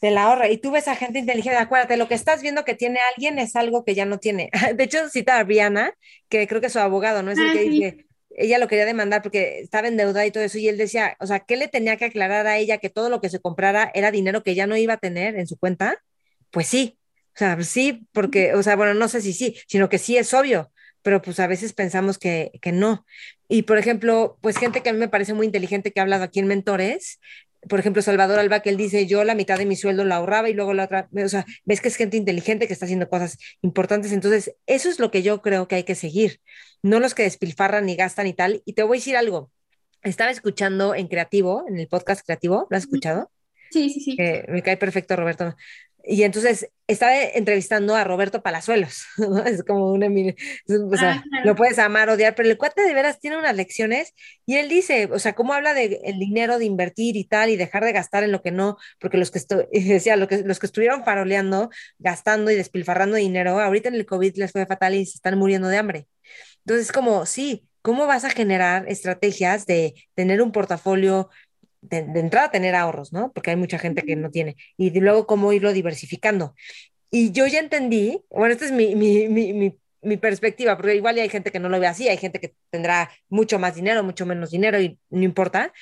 Del 0.00 0.16
ahorro. 0.16 0.46
Y 0.46 0.56
tú 0.56 0.70
ves 0.70 0.88
a 0.88 0.96
gente 0.96 1.18
inteligente, 1.18 1.58
acuérdate, 1.58 1.98
lo 1.98 2.08
que 2.08 2.14
estás 2.14 2.40
viendo 2.40 2.64
que 2.64 2.72
tiene 2.72 2.98
alguien 3.14 3.38
es 3.38 3.56
algo 3.56 3.84
que 3.84 3.94
ya 3.94 4.06
no 4.06 4.18
tiene. 4.18 4.48
De 4.74 4.84
hecho, 4.84 5.10
cita 5.10 5.38
a 5.38 5.44
Brianna, 5.44 5.92
que 6.30 6.46
creo 6.46 6.62
que 6.62 6.68
es 6.68 6.72
su 6.72 6.78
abogado, 6.78 7.22
¿no? 7.22 7.30
Es 7.30 7.38
el 7.38 7.50
ah, 7.50 7.52
que 7.52 7.60
dice, 7.60 8.06
ella 8.30 8.58
lo 8.58 8.68
quería 8.68 8.86
demandar 8.86 9.20
porque 9.20 9.58
estaba 9.58 9.88
endeudada 9.88 10.24
y 10.24 10.30
todo 10.30 10.44
eso, 10.44 10.56
y 10.56 10.68
él 10.68 10.78
decía, 10.78 11.14
o 11.20 11.26
sea, 11.26 11.40
¿qué 11.40 11.58
le 11.58 11.68
tenía 11.68 11.98
que 11.98 12.06
aclarar 12.06 12.46
a 12.46 12.56
ella 12.56 12.78
que 12.78 12.88
todo 12.88 13.10
lo 13.10 13.20
que 13.20 13.28
se 13.28 13.40
comprara 13.40 13.90
era 13.92 14.10
dinero 14.10 14.42
que 14.42 14.54
ya 14.54 14.66
no 14.66 14.78
iba 14.78 14.94
a 14.94 14.98
tener 14.98 15.36
en 15.36 15.46
su 15.46 15.58
cuenta? 15.58 16.02
Pues 16.50 16.68
sí, 16.68 16.97
sea, 17.38 17.62
sí, 17.62 18.06
porque, 18.12 18.54
o 18.54 18.62
sea, 18.62 18.76
bueno, 18.76 18.94
no 18.94 19.08
sé 19.08 19.20
si 19.20 19.32
sí, 19.32 19.56
sino 19.66 19.88
que 19.88 19.98
sí 19.98 20.16
es 20.16 20.34
obvio, 20.34 20.72
pero 21.02 21.22
pues 21.22 21.40
a 21.40 21.46
veces 21.46 21.72
pensamos 21.72 22.18
que, 22.18 22.52
que 22.60 22.72
no. 22.72 23.06
Y 23.48 23.62
por 23.62 23.78
ejemplo, 23.78 24.38
pues 24.42 24.58
gente 24.58 24.82
que 24.82 24.90
a 24.90 24.92
mí 24.92 24.98
me 24.98 25.08
parece 25.08 25.34
muy 25.34 25.46
inteligente 25.46 25.92
que 25.92 26.00
ha 26.00 26.02
hablado 26.02 26.24
aquí 26.24 26.40
en 26.40 26.48
Mentores, 26.48 27.20
por 27.68 27.80
ejemplo, 27.80 28.02
Salvador 28.02 28.38
Alba, 28.38 28.60
que 28.60 28.70
él 28.70 28.76
dice, 28.76 29.06
yo 29.06 29.24
la 29.24 29.34
mitad 29.34 29.58
de 29.58 29.66
mi 29.66 29.76
sueldo 29.76 30.04
la 30.04 30.16
ahorraba 30.16 30.48
y 30.48 30.54
luego 30.54 30.74
la 30.74 30.84
otra, 30.84 31.08
o 31.12 31.28
sea, 31.28 31.44
ves 31.64 31.80
que 31.80 31.88
es 31.88 31.96
gente 31.96 32.16
inteligente 32.16 32.66
que 32.66 32.72
está 32.72 32.84
haciendo 32.84 33.08
cosas 33.08 33.38
importantes. 33.62 34.12
Entonces, 34.12 34.54
eso 34.66 34.88
es 34.88 34.98
lo 34.98 35.10
que 35.10 35.22
yo 35.22 35.42
creo 35.42 35.66
que 35.66 35.76
hay 35.76 35.84
que 35.84 35.94
seguir, 35.94 36.40
no 36.82 37.00
los 37.00 37.14
que 37.14 37.24
despilfarran 37.24 37.86
ni 37.86 37.96
gastan 37.96 38.26
y 38.26 38.32
tal. 38.32 38.62
Y 38.64 38.74
te 38.74 38.82
voy 38.82 38.98
a 38.98 39.00
decir 39.00 39.16
algo, 39.16 39.50
estaba 40.02 40.30
escuchando 40.30 40.94
en 40.94 41.08
Creativo, 41.08 41.64
en 41.68 41.78
el 41.78 41.88
podcast 41.88 42.24
Creativo, 42.24 42.66
¿lo 42.70 42.76
has 42.76 42.84
escuchado? 42.84 43.30
Sí, 43.70 43.90
sí, 43.90 44.00
sí. 44.00 44.16
me 44.48 44.62
cae 44.62 44.76
perfecto, 44.76 45.16
Roberto. 45.16 45.54
Y 46.10 46.22
entonces 46.22 46.70
estaba 46.86 47.22
entrevistando 47.22 47.94
a 47.94 48.02
Roberto 48.02 48.42
Palazuelos, 48.42 49.04
Es 49.46 49.62
como 49.62 49.92
una, 49.92 50.06
o 50.06 50.96
sea, 50.96 51.22
ah, 51.22 51.40
lo 51.44 51.54
puedes 51.54 51.78
amar, 51.78 52.08
odiar, 52.08 52.34
pero 52.34 52.48
el 52.48 52.56
cuate 52.56 52.80
de 52.80 52.94
veras 52.94 53.20
tiene 53.20 53.36
unas 53.36 53.54
lecciones 53.54 54.14
y 54.46 54.56
él 54.56 54.70
dice, 54.70 55.10
o 55.12 55.18
sea, 55.18 55.34
cómo 55.34 55.52
habla 55.52 55.74
del 55.74 55.98
el 56.02 56.18
dinero 56.18 56.58
de 56.58 56.64
invertir 56.64 57.16
y 57.16 57.24
tal 57.24 57.50
y 57.50 57.56
dejar 57.56 57.84
de 57.84 57.92
gastar 57.92 58.24
en 58.24 58.32
lo 58.32 58.40
que 58.40 58.52
no, 58.52 58.78
porque 58.98 59.18
los 59.18 59.30
que, 59.30 59.40
decía, 59.72 60.16
lo 60.16 60.28
que, 60.28 60.38
los 60.38 60.58
que 60.58 60.64
estuvieron 60.64 61.04
faroleando, 61.04 61.68
gastando 61.98 62.50
y 62.50 62.54
despilfarrando 62.54 63.16
dinero, 63.16 63.60
ahorita 63.60 63.90
en 63.90 63.96
el 63.96 64.06
COVID 64.06 64.36
les 64.36 64.52
fue 64.52 64.64
fatal 64.64 64.94
y 64.94 65.04
se 65.04 65.16
están 65.16 65.38
muriendo 65.38 65.68
de 65.68 65.76
hambre. 65.76 66.08
Entonces, 66.64 66.90
como, 66.90 67.26
sí, 67.26 67.68
¿cómo 67.82 68.06
vas 68.06 68.24
a 68.24 68.30
generar 68.30 68.86
estrategias 68.88 69.66
de 69.66 69.94
tener 70.14 70.40
un 70.40 70.52
portafolio 70.52 71.28
de, 71.80 71.98
entrada 71.98 72.50
tener 72.50 72.74
ahorros, 72.74 73.12
¿no? 73.12 73.32
Porque 73.32 73.50
hay 73.50 73.56
mucha 73.56 73.78
gente 73.78 74.02
que 74.02 74.16
no 74.16 74.30
tiene. 74.30 74.56
Y 74.76 74.90
luego 75.00 75.26
cómo 75.26 75.52
irlo 75.52 75.72
diversificando. 75.72 76.54
Y 77.10 77.32
yo 77.32 77.46
ya 77.46 77.60
entendí, 77.60 78.22
bueno, 78.30 78.52
esta 78.52 78.66
es 78.66 78.72
mi, 78.72 78.94
mi, 78.94 79.28
mi, 79.28 79.74
mi, 80.02 80.16
perspectiva, 80.18 80.76
porque 80.76 80.96
igual 80.96 81.18
hay 81.18 81.28
gente 81.28 81.50
que 81.50 81.58
no 81.60 81.68
lo 81.68 81.80
ve 81.80 81.86
así, 81.86 82.08
hay 82.08 82.18
gente 82.18 82.40
que 82.40 82.54
tendrá 82.70 83.10
mucho 83.28 83.58
más 83.58 83.74
dinero, 83.74 84.04
mucho 84.04 84.26
menos 84.26 84.50
dinero 84.50 84.80
y 84.80 84.98
no 85.10 85.22
importa, 85.22 85.72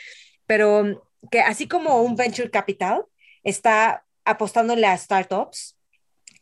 pero 0.47 1.11
que 1.31 1.41
así 1.41 1.67
como 1.67 2.03
un 2.03 2.15
venture 2.17 2.51
capital 2.51 3.05
está 3.43 4.05
apostándole 4.25 4.87
a 4.87 4.97
startups, 4.97 5.77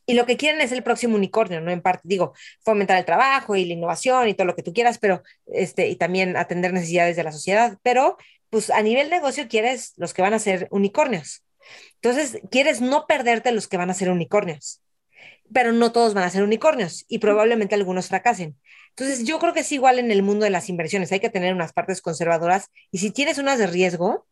y 0.06 0.14
lo 0.14 0.26
que 0.26 0.36
quieren 0.36 0.60
es 0.60 0.72
el 0.72 0.82
próximo 0.82 1.16
unicornio, 1.16 1.60
¿no? 1.60 1.70
En 1.70 1.80
parte, 1.80 2.02
digo, 2.04 2.34
fomentar 2.62 2.98
el 2.98 3.04
trabajo 3.04 3.56
y 3.56 3.64
la 3.64 3.72
innovación 3.72 4.28
y 4.28 4.34
todo 4.34 4.46
lo 4.46 4.54
que 4.54 4.62
tú 4.62 4.72
quieras, 4.72 4.98
pero, 4.98 5.22
este, 5.46 5.88
y 5.88 5.96
también 5.96 6.36
atender 6.36 6.72
necesidades 6.72 7.16
de 7.16 7.24
la 7.24 7.32
sociedad, 7.32 7.78
pero 7.82 8.18
pues 8.54 8.70
a 8.70 8.82
nivel 8.82 9.10
negocio 9.10 9.48
quieres 9.48 9.94
los 9.96 10.14
que 10.14 10.22
van 10.22 10.32
a 10.32 10.38
ser 10.38 10.68
unicornios. 10.70 11.42
Entonces, 11.96 12.38
quieres 12.52 12.80
no 12.80 13.04
perderte 13.08 13.50
los 13.50 13.66
que 13.66 13.76
van 13.76 13.90
a 13.90 13.94
ser 13.94 14.10
unicornios, 14.10 14.80
pero 15.52 15.72
no 15.72 15.90
todos 15.90 16.14
van 16.14 16.22
a 16.22 16.30
ser 16.30 16.44
unicornios 16.44 17.04
y 17.08 17.18
probablemente 17.18 17.74
algunos 17.74 18.06
fracasen. 18.06 18.56
Entonces, 18.90 19.24
yo 19.24 19.40
creo 19.40 19.54
que 19.54 19.60
es 19.60 19.72
igual 19.72 19.98
en 19.98 20.12
el 20.12 20.22
mundo 20.22 20.44
de 20.44 20.50
las 20.50 20.68
inversiones, 20.68 21.10
hay 21.10 21.18
que 21.18 21.30
tener 21.30 21.52
unas 21.52 21.72
partes 21.72 22.00
conservadoras 22.00 22.70
y 22.92 22.98
si 22.98 23.10
tienes 23.10 23.38
unas 23.38 23.58
de 23.58 23.66
riesgo, 23.66 24.24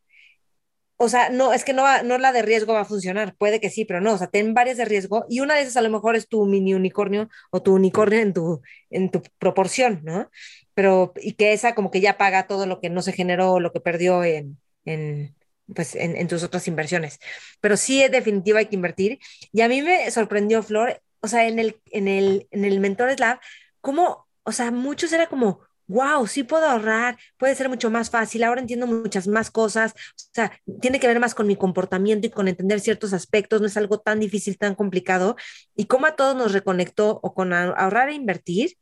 o 0.98 1.08
sea, 1.08 1.30
no, 1.30 1.52
es 1.52 1.64
que 1.64 1.72
no, 1.72 1.82
no 2.04 2.16
la 2.16 2.30
de 2.30 2.42
riesgo 2.42 2.74
va 2.74 2.82
a 2.82 2.84
funcionar, 2.84 3.34
puede 3.34 3.58
que 3.58 3.70
sí, 3.70 3.84
pero 3.84 4.00
no, 4.00 4.12
o 4.12 4.18
sea, 4.18 4.28
ten 4.28 4.54
varias 4.54 4.76
de 4.76 4.84
riesgo 4.84 5.26
y 5.28 5.40
una 5.40 5.56
de 5.56 5.62
esas 5.62 5.78
a 5.78 5.82
lo 5.82 5.90
mejor 5.90 6.14
es 6.14 6.28
tu 6.28 6.46
mini 6.46 6.74
unicornio 6.74 7.28
o 7.50 7.60
tu 7.60 7.74
unicornio 7.74 8.20
en 8.20 8.32
tu, 8.32 8.62
en 8.88 9.10
tu 9.10 9.20
proporción, 9.40 10.00
¿no? 10.04 10.30
Pero 10.74 11.12
y 11.16 11.34
que 11.34 11.52
esa 11.52 11.74
como 11.74 11.90
que 11.90 12.00
ya 12.00 12.18
paga 12.18 12.46
todo 12.46 12.66
lo 12.66 12.80
que 12.80 12.90
no 12.90 13.02
se 13.02 13.12
generó, 13.12 13.60
lo 13.60 13.72
que 13.72 13.80
perdió 13.80 14.24
en, 14.24 14.58
en 14.84 15.34
pues 15.74 15.94
en, 15.94 16.26
tus 16.28 16.42
otras 16.42 16.68
inversiones. 16.68 17.18
Pero 17.60 17.76
sí, 17.76 18.02
en 18.02 18.12
definitiva, 18.12 18.58
hay 18.58 18.66
que 18.66 18.76
invertir. 18.76 19.18
Y 19.52 19.62
a 19.62 19.68
mí 19.68 19.82
me 19.82 20.10
sorprendió, 20.10 20.62
Flor, 20.62 21.00
o 21.20 21.28
sea, 21.28 21.46
en 21.46 21.58
el, 21.58 21.80
en 21.90 22.08
el, 22.08 22.48
en 22.50 22.64
el 22.64 22.80
Mentores 22.80 23.20
Lab, 23.20 23.40
como, 23.80 24.26
o 24.42 24.52
sea, 24.52 24.70
muchos 24.70 25.12
era 25.12 25.28
como, 25.28 25.60
wow, 25.86 26.26
sí 26.26 26.42
puedo 26.42 26.66
ahorrar, 26.66 27.18
puede 27.36 27.54
ser 27.54 27.68
mucho 27.68 27.90
más 27.90 28.10
fácil, 28.10 28.44
ahora 28.44 28.60
entiendo 28.60 28.86
muchas 28.86 29.28
más 29.28 29.50
cosas, 29.50 29.92
o 29.92 30.30
sea, 30.32 30.52
tiene 30.80 31.00
que 31.00 31.06
ver 31.06 31.20
más 31.20 31.34
con 31.34 31.46
mi 31.46 31.56
comportamiento 31.56 32.26
y 32.26 32.30
con 32.30 32.48
entender 32.48 32.80
ciertos 32.80 33.12
aspectos, 33.12 33.60
no 33.60 33.66
es 33.66 33.76
algo 33.76 34.00
tan 34.00 34.20
difícil, 34.20 34.58
tan 34.58 34.74
complicado, 34.74 35.36
y 35.76 35.86
cómo 35.86 36.06
a 36.06 36.16
todos 36.16 36.36
nos 36.36 36.52
reconectó 36.52 37.20
o 37.22 37.34
con 37.34 37.52
ahorrar 37.52 38.08
e 38.08 38.14
invertir, 38.14 38.76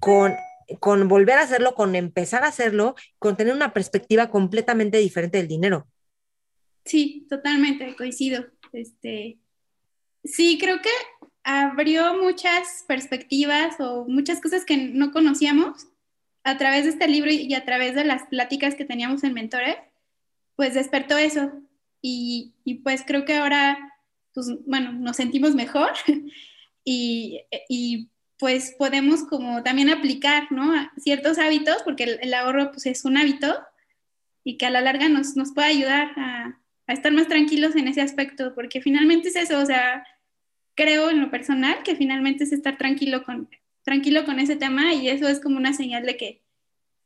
con 0.00 0.34
con 0.80 1.08
volver 1.08 1.38
a 1.38 1.42
hacerlo, 1.42 1.74
con 1.74 1.94
empezar 1.94 2.44
a 2.44 2.48
hacerlo, 2.48 2.94
con 3.18 3.36
tener 3.36 3.54
una 3.54 3.72
perspectiva 3.72 4.30
completamente 4.30 4.98
diferente 4.98 5.38
del 5.38 5.48
dinero. 5.48 5.86
Sí, 6.84 7.26
totalmente, 7.28 7.94
coincido. 7.96 8.46
Este, 8.72 9.38
sí, 10.24 10.58
creo 10.58 10.80
que 10.80 10.90
abrió 11.44 12.20
muchas 12.20 12.84
perspectivas 12.86 13.76
o 13.80 14.04
muchas 14.06 14.40
cosas 14.40 14.64
que 14.64 14.76
no 14.76 15.12
conocíamos 15.12 15.88
a 16.44 16.56
través 16.56 16.84
de 16.84 16.90
este 16.90 17.08
libro 17.08 17.30
y 17.30 17.54
a 17.54 17.64
través 17.64 17.94
de 17.94 18.04
las 18.04 18.24
pláticas 18.24 18.74
que 18.74 18.84
teníamos 18.84 19.24
en 19.24 19.34
Mentores, 19.34 19.76
pues 20.56 20.74
despertó 20.74 21.16
eso. 21.18 21.52
Y, 22.00 22.54
pues 22.84 23.02
creo 23.06 23.24
que 23.24 23.36
ahora, 23.36 23.78
pues 24.32 24.46
bueno, 24.66 24.92
nos 24.92 25.16
sentimos 25.16 25.54
mejor 25.54 25.90
y, 26.84 27.40
y 27.68 28.10
pues 28.38 28.74
podemos 28.78 29.24
como 29.24 29.62
también 29.62 29.90
aplicar, 29.90 30.50
¿no? 30.50 30.72
Ciertos 30.96 31.38
hábitos, 31.38 31.82
porque 31.84 32.18
el, 32.20 32.34
ahorro 32.34 32.70
pues 32.70 32.86
es 32.86 33.04
un 33.04 33.16
hábito 33.16 33.58
y 34.44 34.56
que 34.56 34.66
a 34.66 34.70
la 34.70 34.80
larga 34.80 35.08
nos, 35.08 35.36
nos 35.36 35.52
puede 35.52 35.68
ayudar 35.68 36.12
a, 36.16 36.60
a, 36.86 36.92
estar 36.92 37.12
más 37.12 37.28
tranquilos 37.28 37.74
en 37.76 37.88
ese 37.88 38.00
aspecto, 38.00 38.54
porque 38.54 38.80
finalmente 38.80 39.28
es 39.28 39.36
eso, 39.36 39.60
o 39.60 39.66
sea, 39.66 40.06
creo 40.74 41.10
en 41.10 41.20
lo 41.20 41.30
personal 41.30 41.82
que 41.82 41.96
finalmente 41.96 42.44
es 42.44 42.52
estar 42.52 42.78
tranquilo 42.78 43.24
con, 43.24 43.48
tranquilo 43.82 44.24
con 44.24 44.38
ese 44.38 44.54
tema 44.54 44.94
y 44.94 45.08
eso 45.08 45.28
es 45.28 45.40
como 45.40 45.56
una 45.56 45.72
señal 45.72 46.06
de 46.06 46.16
que 46.16 46.44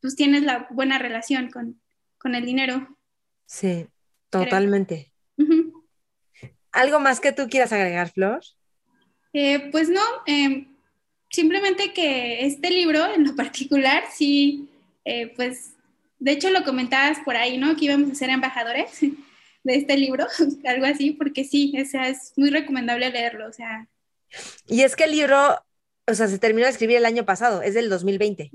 pues 0.00 0.16
tienes 0.16 0.42
la 0.42 0.66
buena 0.70 0.98
relación 0.98 1.50
con, 1.50 1.80
con 2.18 2.34
el 2.34 2.44
dinero. 2.44 2.98
Sí, 3.46 3.86
totalmente. 4.28 5.12
¿Algo 6.72 7.00
más 7.00 7.20
que 7.20 7.32
tú 7.32 7.48
quieras 7.48 7.72
agregar, 7.72 8.10
Flor? 8.10 8.40
Eh, 9.32 9.70
pues 9.70 9.88
no, 9.88 10.02
eh, 10.26 10.66
simplemente 11.32 11.92
que 11.92 12.46
este 12.46 12.70
libro 12.70 13.12
en 13.12 13.24
lo 13.24 13.34
particular, 13.36 14.04
sí, 14.12 14.68
eh, 15.04 15.32
pues, 15.34 15.72
de 16.18 16.32
hecho 16.32 16.50
lo 16.50 16.62
comentabas 16.62 17.18
por 17.20 17.36
ahí, 17.36 17.58
¿no? 17.58 17.74
Que 17.76 17.86
íbamos 17.86 18.10
a 18.10 18.14
ser 18.14 18.30
embajadores 18.30 19.00
de 19.64 19.74
este 19.74 19.96
libro, 19.96 20.26
algo 20.66 20.86
así, 20.86 21.12
porque 21.12 21.44
sí, 21.44 21.74
o 21.80 21.84
sea, 21.84 22.08
es 22.08 22.32
muy 22.36 22.50
recomendable 22.50 23.10
leerlo, 23.10 23.48
o 23.48 23.52
sea. 23.52 23.88
Y 24.66 24.82
es 24.82 24.96
que 24.96 25.04
el 25.04 25.12
libro, 25.12 25.58
o 26.06 26.14
sea, 26.14 26.28
se 26.28 26.38
terminó 26.38 26.66
de 26.66 26.72
escribir 26.72 26.96
el 26.96 27.04
año 27.04 27.24
pasado, 27.24 27.62
es 27.62 27.74
del 27.74 27.90
2020. 27.90 28.50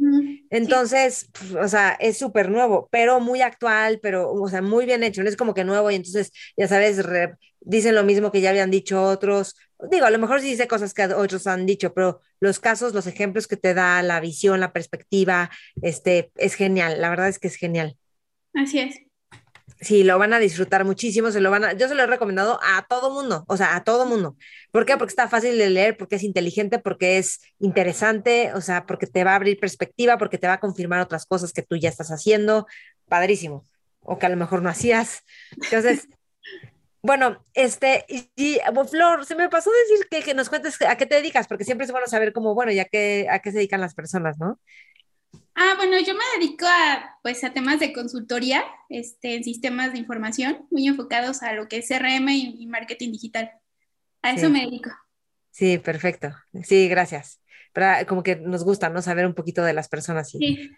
Entonces, 0.50 1.30
o 1.62 1.68
sea, 1.68 1.92
es 2.00 2.18
súper 2.18 2.50
nuevo, 2.50 2.88
pero 2.92 3.20
muy 3.20 3.42
actual, 3.42 4.00
pero, 4.02 4.32
o 4.32 4.50
sea, 4.50 4.62
muy 4.62 4.86
bien 4.86 5.04
hecho. 5.04 5.22
No 5.22 5.30
es 5.30 5.36
como 5.36 5.54
que 5.54 5.64
nuevo 5.64 5.92
y 5.92 5.96
entonces, 5.96 6.32
ya 6.56 6.68
sabes, 6.68 7.04
dicen 7.60 7.94
lo 7.94 8.04
mismo 8.04 8.32
que 8.32 8.42
ya 8.42 8.50
habían 8.50 8.72
dicho 8.72 9.04
otros. 9.04 9.56
Digo, 9.92 10.06
a 10.06 10.12
lo 10.12 10.18
mejor 10.18 10.42
sí 10.42 10.50
dice 10.50 10.68
cosas 10.68 10.94
que 10.94 11.06
otros 11.06 11.46
han 11.48 11.66
dicho, 11.66 11.94
pero 11.94 12.22
los 12.40 12.60
casos, 12.60 12.94
los 12.94 13.08
ejemplos 13.08 13.48
que 13.48 13.58
te 13.58 13.74
da, 13.74 14.02
la 14.02 14.20
visión, 14.20 14.60
la 14.60 14.74
perspectiva, 14.74 15.52
este, 15.82 16.32
es 16.36 16.56
genial. 16.56 17.00
La 17.00 17.10
verdad 17.10 17.28
es 17.28 17.40
que 17.40 17.48
es 17.48 17.56
genial. 17.56 17.98
Así 18.54 18.80
es. 18.80 18.96
Sí, 19.80 20.04
lo 20.04 20.18
van 20.18 20.34
a 20.34 20.40
disfrutar 20.40 20.86
muchísimo, 20.86 21.30
se 21.30 21.40
lo 21.40 21.52
van 21.52 21.64
a, 21.64 21.74
yo 21.74 21.88
se 21.88 21.94
lo 21.94 22.02
he 22.02 22.08
recomendado 22.08 22.60
a 22.64 22.88
todo 22.90 23.14
mundo, 23.14 23.46
o 23.48 23.58
sea, 23.58 23.76
a 23.76 23.84
todo 23.84 24.08
mundo. 24.08 24.36
¿Por 24.72 24.88
qué? 24.88 24.98
Porque 24.98 25.12
está 25.12 25.28
fácil 25.28 25.56
de 25.56 25.70
leer, 25.70 25.98
porque 25.98 26.16
es 26.16 26.24
inteligente, 26.24 26.80
porque 26.80 27.20
es 27.20 27.42
interesante, 27.60 28.54
o 28.56 28.62
sea, 28.62 28.88
porque 28.88 29.06
te 29.06 29.24
va 29.24 29.34
a 29.34 29.36
abrir 29.36 29.60
perspectiva, 29.60 30.18
porque 30.18 30.40
te 30.40 30.48
va 30.48 30.54
a 30.54 30.60
confirmar 30.60 31.02
otras 31.02 31.28
cosas 31.28 31.54
que 31.54 31.62
tú 31.62 31.76
ya 31.76 31.90
estás 31.90 32.10
haciendo. 32.10 32.66
Padrísimo. 33.08 33.68
O 34.02 34.18
que 34.18 34.26
a 34.26 34.30
lo 34.30 34.38
mejor 34.38 34.64
no 34.64 34.70
hacías. 34.70 35.24
Entonces, 35.64 36.08
bueno, 37.08 37.42
este, 37.54 38.06
y, 38.10 38.60
Flor, 38.92 39.26
se 39.26 39.36
me 39.36 39.48
pasó 39.48 39.72
decir 39.72 40.08
que, 40.12 40.22
que, 40.22 40.34
nos 40.34 40.50
cuentes 40.50 40.80
a 40.82 40.98
qué 40.98 41.06
te 41.06 41.16
dedicas, 41.16 41.48
porque 41.48 41.64
siempre 41.64 41.86
es 41.86 41.92
bueno 41.92 42.06
saber 42.06 42.34
cómo, 42.34 42.54
bueno, 42.54 42.74
ya 42.74 42.84
que 42.84 43.28
a 43.32 43.40
qué 43.40 43.52
se 43.52 43.60
dedican 43.60 43.80
las 43.80 43.96
personas, 43.96 44.38
¿no? 44.38 44.60
Ah, 45.56 45.76
bueno, 45.78 45.98
yo 46.06 46.14
me 46.16 46.24
dedico 46.38 46.66
a, 46.66 47.18
pues, 47.24 47.46
a 47.46 47.54
temas 47.54 47.80
de 47.80 47.94
consultoría 47.94 48.62
este, 48.90 49.36
en 49.36 49.46
sistemas 49.46 49.94
de 49.94 50.00
información, 50.00 50.68
muy 50.70 50.86
enfocados 50.86 51.44
a 51.44 51.54
lo 51.54 51.70
que 51.70 51.78
es 51.78 51.88
CRM 51.88 52.28
y, 52.30 52.68
marketing 52.68 53.14
digital. 53.14 53.52
A 54.22 54.34
eso 54.34 54.50
me 54.50 54.66
dedico. 54.66 54.90
Sí, 55.52 55.78
perfecto. 55.78 56.36
Sí, 56.62 56.90
gracias. 56.90 57.42
Pero 57.72 57.88
como 58.06 58.22
que 58.22 58.36
nos 58.36 58.66
gusta, 58.66 58.90
¿no? 58.90 59.02
Saber 59.02 59.26
un 59.26 59.34
poquito 59.34 59.64
de 59.64 59.72
las 59.72 59.88
personas. 59.88 60.30
Sí. 60.30 60.72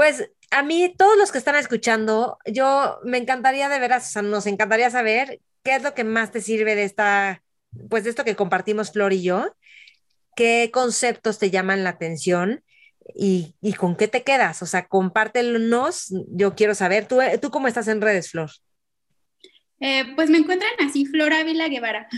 Pues 0.00 0.30
a 0.50 0.62
mí, 0.62 0.94
todos 0.96 1.18
los 1.18 1.30
que 1.30 1.36
están 1.36 1.56
escuchando, 1.56 2.38
yo 2.46 3.00
me 3.04 3.18
encantaría 3.18 3.68
de 3.68 3.78
veras, 3.78 4.08
o 4.08 4.12
sea, 4.12 4.22
nos 4.22 4.46
encantaría 4.46 4.88
saber 4.88 5.42
qué 5.62 5.76
es 5.76 5.82
lo 5.82 5.92
que 5.92 6.04
más 6.04 6.32
te 6.32 6.40
sirve 6.40 6.74
de 6.74 6.84
esta, 6.84 7.42
pues 7.90 8.04
de 8.04 8.08
esto 8.08 8.24
que 8.24 8.34
compartimos 8.34 8.92
Flor 8.92 9.12
y 9.12 9.22
yo, 9.22 9.54
qué 10.34 10.70
conceptos 10.72 11.38
te 11.38 11.50
llaman 11.50 11.84
la 11.84 11.90
atención 11.90 12.64
y, 13.14 13.54
con 13.76 13.94
qué 13.94 14.08
te 14.08 14.22
quedas. 14.22 14.62
O 14.62 14.66
sea, 14.66 14.86
compártelos. 14.86 16.06
Yo 16.28 16.54
quiero 16.54 16.74
saber, 16.74 17.04
¿tú, 17.04 17.18
tú 17.38 17.50
cómo 17.50 17.68
estás 17.68 17.86
en 17.88 18.00
redes, 18.00 18.30
Flor? 18.30 18.48
Eh, 19.80 20.14
pues 20.16 20.30
me 20.30 20.38
encuentran 20.38 20.72
así, 20.78 21.04
Flor 21.04 21.34
Ávila 21.34 21.68
Guevara. 21.68 22.08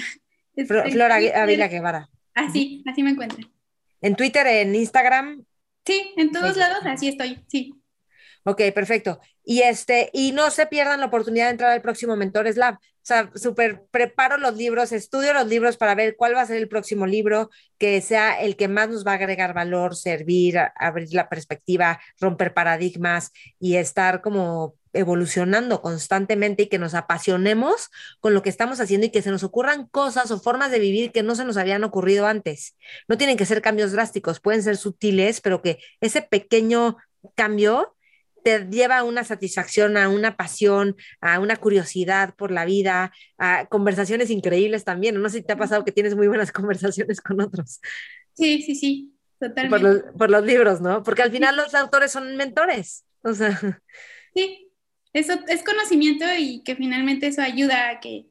Flor 0.69 1.11
Ávila 1.11 1.67
Guevara. 1.67 2.09
Así, 2.33 2.85
así 2.87 3.03
me 3.03 3.11
encuentran. 3.11 3.53
¿En 4.01 4.15
Twitter, 4.15 4.47
en 4.47 4.73
Instagram? 4.73 5.45
Sí, 5.85 6.13
en 6.17 6.31
todos 6.33 6.57
lados 6.57 6.81
así 6.87 7.09
estoy, 7.09 7.45
sí. 7.49 7.73
Ok, 8.45 8.61
perfecto. 8.75 9.21
Y 9.45 9.61
este, 9.63 10.11
y 10.13 10.33
no 10.33 10.51
se 10.51 10.67
pierdan 10.67 11.01
la 11.01 11.07
oportunidad 11.07 11.47
de 11.47 11.53
entrar 11.53 11.71
al 11.71 11.83
próximo 11.83 12.17
Mentores 12.17 12.57
Lab. 12.57 12.75
O 12.75 13.05
sea, 13.05 13.31
súper 13.35 13.85
preparo 13.91 14.37
los 14.37 14.57
libros, 14.57 14.93
estudio 14.93 15.33
los 15.33 15.49
libros 15.49 15.77
para 15.77 15.95
ver 15.95 16.15
cuál 16.17 16.37
va 16.37 16.43
a 16.43 16.47
ser 16.47 16.57
el 16.59 16.69
próximo 16.69 17.07
libro 17.07 17.51
que 17.79 18.01
sea 18.01 18.41
el 18.41 18.57
que 18.57 18.69
más 18.69 18.89
nos 18.89 19.05
va 19.05 19.13
a 19.13 19.15
agregar 19.15 19.55
valor, 19.55 19.97
servir, 19.97 20.59
abrir 20.77 21.09
la 21.13 21.29
perspectiva, 21.29 22.01
romper 22.21 22.55
paradigmas 22.55 23.33
y 23.59 23.77
estar 23.77 24.23
como 24.23 24.77
evolucionando 24.93 25.83
constantemente 25.83 26.65
y 26.65 26.67
que 26.69 26.79
nos 26.79 26.95
apasionemos 26.95 27.91
con 28.21 28.35
lo 28.35 28.43
que 28.43 28.51
estamos 28.51 28.81
haciendo 28.81 29.07
y 29.07 29.11
que 29.11 29.23
se 29.23 29.31
nos 29.31 29.43
ocurran 29.43 29.87
cosas 29.87 30.31
o 30.31 30.39
formas 30.39 30.71
de 30.71 30.79
vivir 30.79 31.13
que 31.13 31.23
no 31.23 31.35
se 31.35 31.45
nos 31.45 31.57
habían 31.57 31.85
ocurrido 31.85 32.27
antes. 32.27 32.77
No 33.09 33.17
tienen 33.17 33.37
que 33.37 33.47
ser 33.47 33.63
cambios 33.63 33.93
drásticos, 33.93 34.41
pueden 34.41 34.63
ser 34.63 34.77
sutiles, 34.77 35.41
pero 35.41 35.63
que 35.63 35.79
ese 36.01 36.23
pequeño 36.23 36.97
cambio 37.35 37.95
te 38.43 38.67
lleva 38.71 38.99
a 38.99 39.05
una 39.05 39.25
satisfacción, 39.25 39.97
a 39.97 40.09
una 40.09 40.37
pasión, 40.37 40.97
a 41.21 41.39
una 41.39 41.57
curiosidad 41.57 42.35
por 42.35 42.51
la 42.51 42.65
vida, 42.65 43.13
a 43.39 43.67
conversaciones 43.67 44.31
increíbles 44.31 44.85
también. 44.85 45.21
No 45.21 45.29
sé 45.29 45.39
si 45.39 45.45
te 45.45 45.53
ha 45.53 45.57
pasado 45.57 45.85
que 45.85 45.93
tienes 45.93 46.17
muy 46.17 46.27
buenas 46.29 46.53
conversaciones 46.53 47.21
con 47.21 47.41
otros. 47.41 47.81
Sí, 48.35 48.63
sí, 48.63 48.75
sí, 48.75 49.15
totalmente. 49.39 49.71
Por 49.71 49.83
los, 49.83 50.17
por 50.19 50.31
los 50.31 50.45
libros, 50.45 50.81
¿no? 50.81 51.03
Porque 51.03 51.23
al 51.23 51.31
final 51.31 51.57
los 51.57 51.75
autores 51.75 52.11
son 52.11 52.37
mentores. 52.37 53.05
O 53.23 53.33
sea. 53.35 53.59
Sí, 54.35 54.72
eso 55.13 55.35
es 55.49 55.63
conocimiento 55.63 56.25
y 56.39 56.63
que 56.63 56.77
finalmente 56.77 57.27
eso 57.27 57.43
ayuda 57.43 57.91
a 57.91 58.01
que 58.01 58.27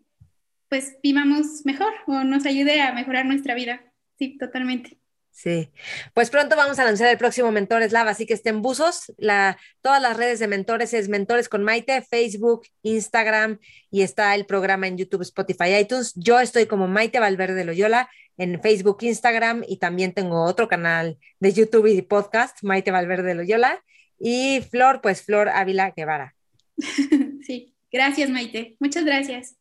pues 0.70 0.98
vivamos 1.04 1.66
mejor 1.66 1.94
o 2.08 2.24
nos 2.24 2.46
ayude 2.46 2.82
a 2.82 2.94
mejorar 2.94 3.26
nuestra 3.26 3.56
vida. 3.56 3.82
Sí, 4.18 4.38
totalmente. 4.38 5.02
Sí, 5.32 5.72
pues 6.14 6.30
pronto 6.30 6.56
vamos 6.56 6.78
a 6.78 6.86
lanzar 6.86 7.08
el 7.08 7.18
próximo 7.18 7.52
Mentores 7.52 7.92
Lab, 7.92 8.08
así 8.08 8.26
que 8.26 8.34
estén 8.34 8.62
buzos. 8.62 9.14
La, 9.18 9.58
todas 9.82 10.02
las 10.02 10.18
redes 10.18 10.40
de 10.40 10.48
mentores 10.48 10.94
es 10.94 11.10
Mentores 11.10 11.50
con 11.50 11.64
Maite, 11.64 12.02
Facebook, 12.02 12.64
Instagram 12.84 13.60
y 13.90 14.02
está 14.02 14.36
el 14.36 14.46
programa 14.46 14.88
en 14.88 14.98
YouTube, 14.98 15.22
Spotify, 15.22 15.76
iTunes. 15.80 16.14
Yo 16.16 16.40
estoy 16.40 16.66
como 16.66 16.88
Maite 16.88 17.20
Valverde 17.20 17.64
Loyola 17.64 18.10
en 18.38 18.62
Facebook, 18.62 18.98
Instagram 19.02 19.64
y 19.68 19.78
también 19.78 20.14
tengo 20.14 20.44
otro 20.44 20.68
canal 20.68 21.18
de 21.40 21.54
YouTube 21.54 21.88
y 21.88 22.02
podcast, 22.02 22.62
Maite 22.64 22.92
Valverde 22.92 23.36
Loyola. 23.36 23.84
Y 24.20 24.62
Flor, 24.70 25.02
pues 25.02 25.24
Flor 25.24 25.50
Ávila 25.50 25.92
Guevara. 25.96 26.36
Sí, 27.46 27.76
gracias 27.92 28.30
Maite, 28.30 28.76
muchas 28.80 29.06
gracias. 29.06 29.56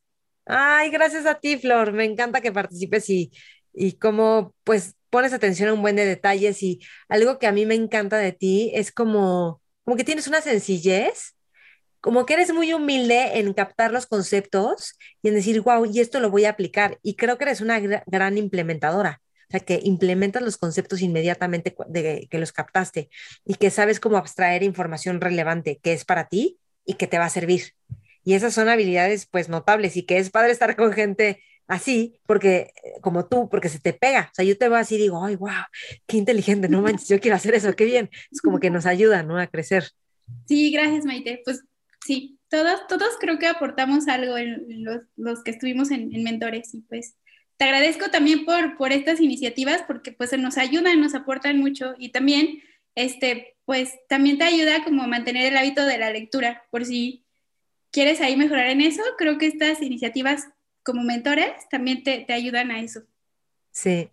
Ay, 0.47 0.91
gracias 0.91 1.27
a 1.27 1.39
ti, 1.39 1.59
Flor. 1.59 1.93
Me 1.93 2.05
encanta 2.05 2.41
que 2.41 2.53
participes 2.53 3.09
y, 3.11 3.31
y 3.73 3.93
cómo 3.93 4.55
pues 4.65 4.97
pones 5.11 5.33
atención 5.33 5.69
a 5.69 5.75
un 5.75 5.83
buen 5.83 5.97
de 5.97 6.05
detalles 6.07 6.63
y 6.63 6.81
algo 7.09 7.39
que 7.39 7.47
a 7.47 7.53
mí 7.53 7.67
me 7.67 7.75
encanta 7.75 8.17
de 8.19 8.33
ti 8.33 8.71
es 8.75 8.93
como, 8.93 9.63
como 9.85 9.97
que 9.97 10.05
tienes 10.05 10.27
una 10.29 10.41
sencillez, 10.41 11.37
como 12.01 12.27
que 12.27 12.35
eres 12.35 12.53
muy 12.53 12.73
humilde 12.73 13.39
en 13.39 13.53
captar 13.53 13.93
los 13.93 14.07
conceptos 14.07 14.97
y 15.23 15.29
en 15.29 15.35
decir, 15.35 15.61
wow, 15.61 15.85
y 15.85 16.01
esto 16.01 16.21
lo 16.21 16.31
voy 16.31 16.47
a 16.47 16.51
aplicar. 16.51 16.99
Y 17.03 17.17
creo 17.17 17.39
que 17.39 17.45
eres 17.45 17.61
una 17.61 17.79
gran 17.79 18.39
implementadora. 18.39 19.21
O 19.49 19.51
sea, 19.51 19.61
que 19.61 19.81
implementas 19.83 20.43
los 20.43 20.57
conceptos 20.57 21.03
inmediatamente 21.03 21.75
de 21.89 22.29
que 22.31 22.39
los 22.39 22.53
captaste 22.53 23.11
y 23.45 23.55
que 23.57 23.71
sabes 23.71 23.99
cómo 23.99 24.17
abstraer 24.17 24.63
información 24.63 25.21
relevante 25.21 25.81
que 25.83 25.93
es 25.93 26.05
para 26.05 26.29
ti 26.29 26.61
y 26.91 26.95
que 26.95 27.07
te 27.07 27.19
va 27.19 27.27
a 27.27 27.31
servir. 27.31 27.75
Y 28.25 28.35
esas 28.35 28.53
son 28.53 28.69
habilidades 28.69 29.27
pues 29.27 29.49
notables 29.49 29.97
y 29.97 30.03
que 30.03 30.19
es 30.19 30.31
padre 30.31 30.51
estar 30.51 30.75
con 30.75 30.93
gente 30.93 31.41
así, 31.69 32.21
porque 32.27 32.73
eh, 32.83 33.01
como 33.01 33.27
tú, 33.27 33.49
porque 33.49 33.69
se 33.69 33.79
te 33.79 33.93
pega. 33.93 34.29
O 34.33 34.35
sea, 34.35 34.45
yo 34.45 34.59
te 34.59 34.69
veo 34.69 34.77
así 34.77 34.97
y 34.97 34.99
digo, 34.99 35.25
ay, 35.25 35.37
wow, 35.37 35.63
qué 36.07 36.17
inteligente, 36.17 36.69
no 36.69 36.83
manches, 36.83 37.09
yo 37.09 37.21
quiero 37.21 37.37
hacer 37.37 37.55
eso, 37.55 37.75
qué 37.77 37.85
bien. 37.85 38.11
Es 38.33 38.43
como 38.43 38.59
que 38.59 38.71
nos 38.71 38.87
ayuda, 38.87 39.23
¿no? 39.23 39.39
A 39.39 39.47
crecer. 39.47 39.85
Sí, 40.47 40.73
gracias, 40.73 41.05
Maite. 41.05 41.43
Pues 41.45 41.63
sí, 42.05 42.39
todos, 42.49 42.87
todos 42.89 43.11
creo 43.21 43.39
que 43.39 43.47
aportamos 43.47 44.09
algo 44.09 44.37
en 44.37 44.85
los, 44.85 45.03
los 45.17 45.45
que 45.45 45.53
estuvimos 45.53 45.93
en, 45.93 46.13
en, 46.13 46.25
Mentores 46.25 46.75
y 46.75 46.81
pues 46.83 47.15
te 47.57 47.65
agradezco 47.65 48.11
también 48.11 48.45
por, 48.45 48.77
por 48.77 48.91
estas 48.91 49.21
iniciativas 49.21 49.83
porque 49.87 50.13
pues 50.13 50.37
nos 50.37 50.59
ayudan, 50.59 51.01
nos 51.01 51.15
aportan 51.15 51.59
mucho 51.59 51.95
y 51.99 52.11
también, 52.11 52.61
este, 52.95 53.57
pues 53.65 53.95
también 54.09 54.39
te 54.39 54.45
ayuda 54.45 54.85
como 54.85 55.03
a 55.03 55.07
mantener 55.07 55.47
el 55.47 55.57
hábito 55.57 55.85
de 55.87 55.99
la 55.99 56.11
lectura, 56.11 56.65
por 56.71 56.85
si 56.85 57.25
quieres 57.91 58.21
ahí 58.21 58.37
mejorar 58.37 58.67
en 58.67 58.81
eso, 58.81 59.03
creo 59.19 59.39
que 59.39 59.47
estas 59.47 59.83
iniciativas 59.83 60.49
como 60.83 61.03
mentores 61.03 61.53
también 61.71 62.03
te, 62.03 62.27
ayudan 62.33 62.71
a 62.71 62.81
eso. 62.81 63.03
Sí. 63.71 64.11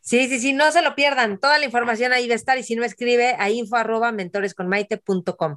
Sí, 0.00 0.28
sí, 0.28 0.38
sí, 0.38 0.52
no 0.52 0.70
se 0.70 0.80
lo 0.80 0.94
pierdan. 0.94 1.38
Toda 1.38 1.58
la 1.58 1.64
información 1.64 2.12
ahí 2.12 2.28
va 2.28 2.34
a 2.34 2.36
estar 2.36 2.56
y 2.56 2.62
si 2.62 2.76
no 2.76 2.84
escribe 2.84 3.34
a 3.36 3.50
info 3.50 3.74
arroba 3.76 4.12
mentoresconmaite.com. 4.12 5.56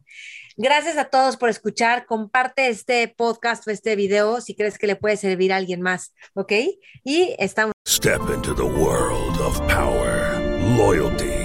Gracias 0.58 0.98
a 0.98 1.06
todos 1.06 1.38
por 1.38 1.50
escuchar. 1.50 2.08
Comparte 2.08 2.70
este 2.70 3.08
podcast 3.08 3.68
o 3.68 3.72
este 3.72 3.96
video 3.96 4.42
si 4.42 4.56
crees 4.56 4.80
que 4.80 4.88
le 4.88 4.96
puede 4.96 5.18
servir 5.18 5.54
a 5.54 5.58
alguien 5.58 5.82
más, 5.82 6.16
¿ok? 6.34 6.54
Y 7.04 7.36
estamos. 7.38 7.74
Step 7.88 8.22
into 8.34 8.56
the 8.56 8.64
world 8.64 9.40
of 9.42 9.60
power, 9.68 10.40
loyalty 10.76 11.45